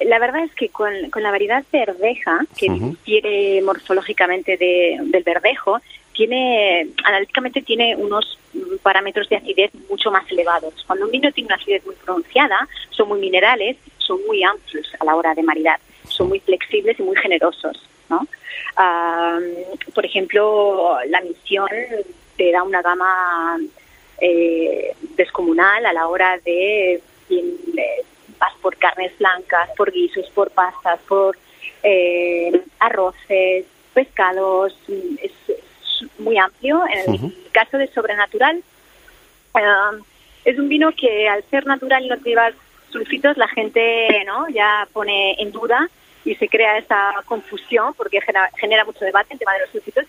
La 0.00 0.18
verdad 0.18 0.44
es 0.44 0.54
que 0.54 0.70
con, 0.70 0.92
con 1.10 1.22
la 1.22 1.30
variedad 1.30 1.64
verdeja, 1.72 2.40
que 2.56 2.70
uh 2.70 2.74
-huh. 2.74 2.90
difiere 2.90 3.62
morfológicamente 3.62 4.56
de, 4.56 4.98
del 5.04 5.22
verdejo, 5.22 5.80
tiene, 6.20 6.86
analíticamente 7.04 7.62
tiene 7.62 7.96
unos 7.96 8.38
parámetros 8.82 9.26
de 9.30 9.36
acidez 9.36 9.70
mucho 9.88 10.10
más 10.10 10.30
elevados. 10.30 10.74
Cuando 10.86 11.06
un 11.06 11.10
vino 11.12 11.32
tiene 11.32 11.46
una 11.46 11.56
acidez 11.56 11.82
muy 11.86 11.94
pronunciada, 11.94 12.68
son 12.90 13.08
muy 13.08 13.20
minerales, 13.20 13.78
son 13.96 14.20
muy 14.26 14.44
amplios 14.44 14.86
a 15.00 15.04
la 15.06 15.16
hora 15.16 15.34
de 15.34 15.42
maridar, 15.42 15.80
son 16.04 16.28
muy 16.28 16.40
flexibles 16.40 17.00
y 17.00 17.02
muy 17.04 17.16
generosos, 17.16 17.88
¿no? 18.10 18.26
Uh, 18.76 19.90
por 19.94 20.04
ejemplo, 20.04 20.98
la 21.08 21.22
misión 21.22 21.70
te 22.36 22.52
da 22.52 22.64
una 22.64 22.82
gama 22.82 23.58
eh, 24.20 24.92
descomunal 25.16 25.86
a 25.86 25.92
la 25.94 26.06
hora 26.06 26.38
de, 26.44 27.00
de 27.30 28.04
vas 28.38 28.52
por 28.60 28.76
carnes 28.76 29.16
blancas, 29.18 29.70
por 29.74 29.90
guisos, 29.90 30.28
por 30.34 30.50
pastas, 30.50 31.00
por 31.08 31.38
eh, 31.82 32.60
arroces, 32.78 33.64
pescados, 33.94 34.74
es, 34.88 35.32
es, 35.48 35.69
muy 36.18 36.38
amplio. 36.38 36.82
En 36.86 36.98
el 37.00 37.08
uh 37.08 37.26
-huh. 37.26 37.34
caso 37.52 37.78
de 37.78 37.88
Sobrenatural, 37.88 38.62
uh, 39.54 40.02
es 40.44 40.58
un 40.58 40.68
vino 40.68 40.92
que 40.92 41.28
al 41.28 41.42
ser 41.50 41.66
natural 41.66 42.04
y 42.04 42.08
no 42.08 42.16
llevar 42.16 42.54
sulfitos, 42.90 43.36
la 43.36 43.48
gente 43.48 44.24
no 44.26 44.48
ya 44.48 44.88
pone 44.92 45.36
en 45.38 45.52
duda 45.52 45.88
y 46.24 46.34
se 46.34 46.48
crea 46.48 46.78
esa 46.78 47.22
confusión 47.24 47.94
porque 47.94 48.20
genera, 48.20 48.50
genera 48.58 48.84
mucho 48.84 49.04
debate 49.04 49.32
el 49.32 49.38
tema 49.38 49.54
de 49.54 49.60
los 49.60 49.70
sulfitos 49.70 50.04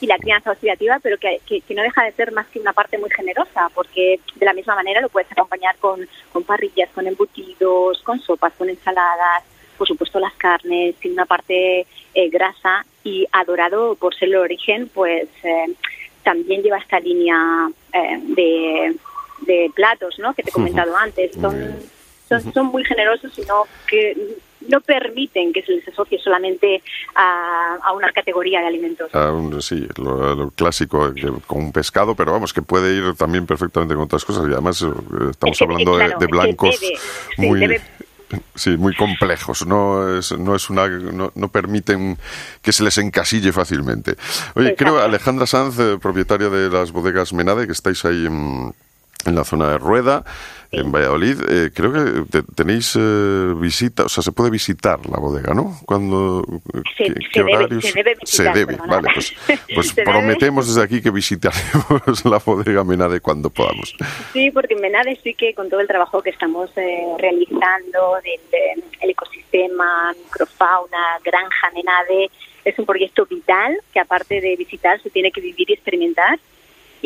y 0.00 0.06
la 0.06 0.18
crianza 0.18 0.50
oxidativa, 0.50 0.98
pero 1.00 1.18
que, 1.18 1.40
que, 1.46 1.60
que, 1.60 1.74
no 1.74 1.82
deja 1.82 2.04
de 2.04 2.12
ser 2.12 2.32
más 2.32 2.46
que 2.48 2.58
una 2.58 2.72
parte 2.72 2.98
muy 2.98 3.10
generosa, 3.10 3.70
porque 3.74 4.18
de 4.34 4.46
la 4.46 4.52
misma 4.52 4.74
manera 4.74 5.00
lo 5.00 5.08
puedes 5.08 5.30
acompañar 5.30 5.76
con, 5.76 6.08
con 6.32 6.42
parrillas, 6.42 6.90
con 6.94 7.06
embutidos, 7.06 8.02
con 8.02 8.20
sopas, 8.20 8.52
con 8.54 8.68
ensaladas, 8.68 9.44
por 9.74 9.86
supuesto 9.86 10.18
las 10.20 10.32
carnes, 10.34 10.94
tiene 10.96 11.14
una 11.14 11.26
parte 11.26 11.86
eh, 12.14 12.28
grasa 12.30 12.84
y 13.02 13.26
adorado 13.32 13.94
por 13.96 14.14
ser 14.14 14.28
el 14.28 14.36
origen, 14.36 14.90
pues 14.92 15.28
eh, 15.42 15.66
también 16.22 16.62
lleva 16.62 16.78
esta 16.78 17.00
línea 17.00 17.68
eh, 17.92 18.18
de, 18.22 18.96
de 19.46 19.70
platos, 19.74 20.18
¿no? 20.18 20.32
Que 20.34 20.42
te 20.42 20.50
he 20.50 20.52
comentado 20.52 20.96
antes. 20.96 21.32
Son, 21.34 21.54
son, 22.28 22.52
son 22.54 22.66
muy 22.66 22.84
generosos 22.84 23.38
y 23.38 23.42
no 23.42 23.64
que 23.86 24.16
no 24.66 24.80
permiten 24.80 25.52
que 25.52 25.60
se 25.60 25.72
les 25.72 25.86
asocie 25.86 26.18
solamente 26.18 26.82
a, 27.14 27.76
a 27.82 27.92
una 27.92 28.10
categoría 28.12 28.60
de 28.62 28.68
alimentos. 28.68 29.12
Un- 29.12 29.60
sí, 29.60 29.86
lo, 29.98 30.34
lo 30.34 30.50
clásico, 30.52 31.12
que- 31.12 31.30
con 31.46 31.64
un 31.64 31.72
pescado, 31.72 32.14
pero 32.14 32.32
vamos, 32.32 32.54
que 32.54 32.62
puede 32.62 32.94
ir 32.96 33.14
también 33.14 33.44
perfectamente 33.44 33.94
con 33.94 34.04
otras 34.04 34.24
cosas. 34.24 34.44
Y 34.48 34.52
además 34.52 34.80
eh, 34.80 34.86
estamos 35.32 35.52
Es 35.52 35.58
que, 35.58 35.64
hablando 35.64 35.98
de- 35.98 36.04
claro, 36.06 36.18
de, 36.18 36.24
es 36.24 36.30
que 36.30 36.36
blancos 36.38 36.76
sí, 36.78 36.92
muy... 37.36 37.60
debe- 37.60 37.82
Sí, 38.54 38.76
muy 38.76 38.94
complejos. 38.94 39.66
No 39.66 40.18
es, 40.18 40.32
no 40.32 40.54
es 40.54 40.70
una, 40.70 40.88
no, 40.88 41.32
no 41.34 41.48
permiten 41.48 42.18
que 42.62 42.72
se 42.72 42.82
les 42.82 42.98
encasille 42.98 43.52
fácilmente. 43.52 44.16
Oye, 44.54 44.74
creo 44.76 45.00
Alejandra 45.00 45.46
Sanz, 45.46 45.78
eh, 45.78 45.98
propietaria 46.00 46.48
de 46.48 46.70
las 46.70 46.92
bodegas 46.92 47.32
Menade, 47.32 47.66
que 47.66 47.72
estáis 47.72 48.04
ahí 48.04 48.26
en, 48.26 48.74
en 49.26 49.34
la 49.34 49.44
zona 49.44 49.70
de 49.70 49.78
Rueda, 49.78 50.24
en 50.72 50.90
Valladolid. 50.90 51.40
eh, 51.48 51.70
creo 51.72 51.92
que 51.92 52.22
te- 52.30 52.42
tenéis 52.54 52.94
eh, 52.98 53.54
visita, 53.56 54.04
o 54.04 54.08
sea, 54.08 54.22
se 54.22 54.32
puede 54.32 54.50
visitar 54.50 54.98
la 55.08 55.18
bodega, 55.18 55.54
¿no? 55.54 55.78
Cuando 55.86 56.44
Se- 56.96 57.04
¿qué, 57.04 57.12
se 57.14 57.20
qué 57.32 57.40
debe- 57.42 57.56
horarios? 57.56 57.84
se 57.84 57.92
debe 57.92 58.14
visitar, 58.20 58.54
Se 58.54 58.58
debe, 58.58 58.72
perdona. 58.76 58.96
vale, 58.96 59.08
pues, 59.14 59.32
pues 59.74 59.88
Se 59.88 59.94
debe- 60.02 60.10
prometemos 60.10 60.66
desde 60.66 60.82
aquí 60.82 61.00
que 61.00 61.10
visitaremos 61.10 62.24
la 62.24 62.38
bodega 62.38 62.82
Menade 62.84 63.20
cuando 63.20 63.50
podamos. 63.50 63.94
Sí, 64.32 64.50
porque 64.50 64.74
en 64.74 64.80
Menade 64.80 65.18
sí 65.22 65.34
que 65.34 65.54
con 65.54 65.68
todo 65.70 65.80
el 65.80 65.86
trabajo 65.86 66.22
que 66.22 66.30
estamos 66.30 66.70
eh, 66.76 67.04
realizando 67.18 68.16
del 68.24 68.82
el 69.00 69.10
ecosistema, 69.10 70.12
microfauna, 70.24 70.98
granja 71.24 71.70
Menade, 71.74 72.30
es 72.64 72.78
un 72.78 72.86
proyecto 72.86 73.26
vital 73.26 73.76
que 73.92 74.00
aparte 74.00 74.40
de 74.40 74.56
visitar 74.56 75.00
se 75.02 75.10
tiene 75.10 75.30
que 75.30 75.40
vivir 75.40 75.70
y 75.70 75.74
experimentar. 75.74 76.38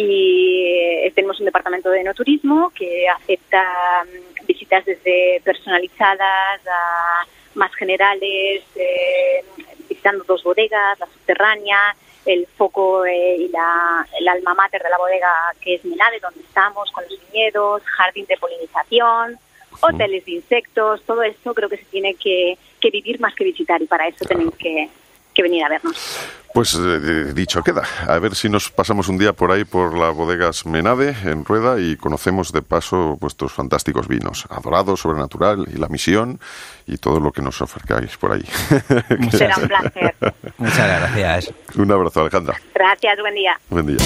Y 0.01 0.63
eh, 0.65 1.13
tenemos 1.13 1.41
un 1.41 1.47
departamento 1.47 1.91
de 1.91 2.03
enoturismo 2.03 2.71
que 2.71 3.09
acepta 3.09 4.05
mm, 4.05 4.47
visitas 4.47 4.85
desde 4.85 5.43
personalizadas 5.45 6.61
a 6.65 7.27
más 7.57 7.75
generales, 7.75 8.63
eh, 8.77 9.43
visitando 9.89 10.23
dos 10.23 10.45
bodegas, 10.45 11.01
la 11.01 11.07
subterránea, 11.07 11.97
el 12.25 12.47
foco 12.47 13.05
eh, 13.07 13.39
y 13.39 13.49
la, 13.49 14.07
el 14.21 14.29
alma 14.29 14.55
mater 14.55 14.85
de 14.85 14.89
la 14.89 14.99
bodega 14.99 15.33
que 15.61 15.75
es 15.75 15.85
Menade, 15.85 16.21
donde 16.21 16.43
estamos 16.43 16.93
con 16.93 17.03
los 17.03 17.19
viñedos, 17.33 17.83
jardín 17.83 18.27
de 18.27 18.37
polinización, 18.37 19.37
hoteles 19.81 20.25
de 20.27 20.31
insectos, 20.31 21.03
todo 21.07 21.25
esto 21.25 21.55
creo 21.55 21.69
que 21.69 21.79
se 21.79 21.87
tiene 21.87 22.15
que, 22.15 22.57
que 22.81 22.91
vivir 22.91 23.19
más 23.19 23.35
que 23.35 23.43
visitar 23.43 23.83
y 23.83 23.87
para 23.87 24.07
eso 24.07 24.25
tenéis 24.25 24.55
que, 24.61 24.91
que 25.39 25.43
venir 25.45 25.63
a 25.63 25.69
vernos. 25.69 26.19
Pues 26.53 26.75
eh, 26.75 27.33
dicho 27.33 27.63
queda. 27.63 27.85
A 28.09 28.19
ver 28.19 28.35
si 28.35 28.49
nos 28.49 28.71
pasamos 28.73 29.07
un 29.09 29.19
día 29.19 29.33
por 29.33 29.53
ahí 29.53 29.63
por 29.63 29.97
las 29.97 30.13
bodegas 30.13 30.67
Menade 30.67 31.15
en 31.25 31.45
Rueda 31.45 31.81
y 31.81 31.97
conocemos 31.97 32.51
de 32.51 32.61
paso 32.61 33.17
vuestros 33.21 33.53
fantásticos 33.53 34.09
vinos. 34.09 34.47
Adorado, 34.51 34.97
sobrenatural 34.97 35.67
y 35.73 35.79
la 35.79 35.87
misión 35.87 36.41
y 36.89 36.97
todo 36.97 37.21
lo 37.21 37.31
que 37.31 37.41
nos 37.41 37.63
ofrezcáis 37.63 38.17
por 38.17 38.33
ahí. 38.33 38.43
Será 39.31 39.57
un 39.59 39.69
placer. 39.69 40.17
Muchas 40.57 41.15
gracias. 41.15 41.55
un 41.77 41.93
abrazo, 41.93 42.23
Alejandra. 42.23 42.57
Gracias, 42.75 43.21
buen 43.21 43.35
día. 43.37 43.61
Buen 43.71 43.87
día. 43.87 43.99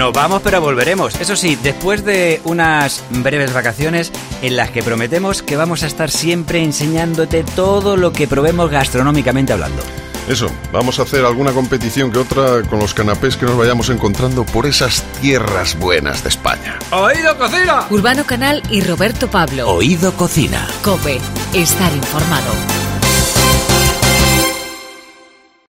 Nos 0.00 0.14
vamos, 0.14 0.40
pero 0.42 0.62
volveremos. 0.62 1.20
Eso 1.20 1.36
sí, 1.36 1.58
después 1.62 2.06
de 2.06 2.40
unas 2.44 3.04
breves 3.10 3.52
vacaciones 3.52 4.10
en 4.40 4.56
las 4.56 4.70
que 4.70 4.82
prometemos 4.82 5.42
que 5.42 5.58
vamos 5.58 5.82
a 5.82 5.88
estar 5.88 6.10
siempre 6.10 6.64
enseñándote 6.64 7.44
todo 7.44 7.98
lo 7.98 8.10
que 8.10 8.26
probemos 8.26 8.70
gastronómicamente 8.70 9.52
hablando. 9.52 9.82
Eso, 10.26 10.50
vamos 10.72 10.98
a 10.98 11.02
hacer 11.02 11.26
alguna 11.26 11.52
competición 11.52 12.10
que 12.10 12.18
otra 12.18 12.62
con 12.62 12.78
los 12.78 12.94
canapés 12.94 13.36
que 13.36 13.44
nos 13.44 13.58
vayamos 13.58 13.90
encontrando 13.90 14.46
por 14.46 14.64
esas 14.64 15.02
tierras 15.20 15.78
buenas 15.78 16.22
de 16.22 16.30
España. 16.30 16.78
¡Oído 16.92 17.36
cocina! 17.36 17.84
Urbano 17.90 18.24
Canal 18.24 18.62
y 18.70 18.80
Roberto 18.80 19.30
Pablo. 19.30 19.68
Oído 19.68 20.14
Cocina. 20.14 20.66
Cope. 20.82 21.20
Estar 21.52 21.94
informado. 21.94 22.89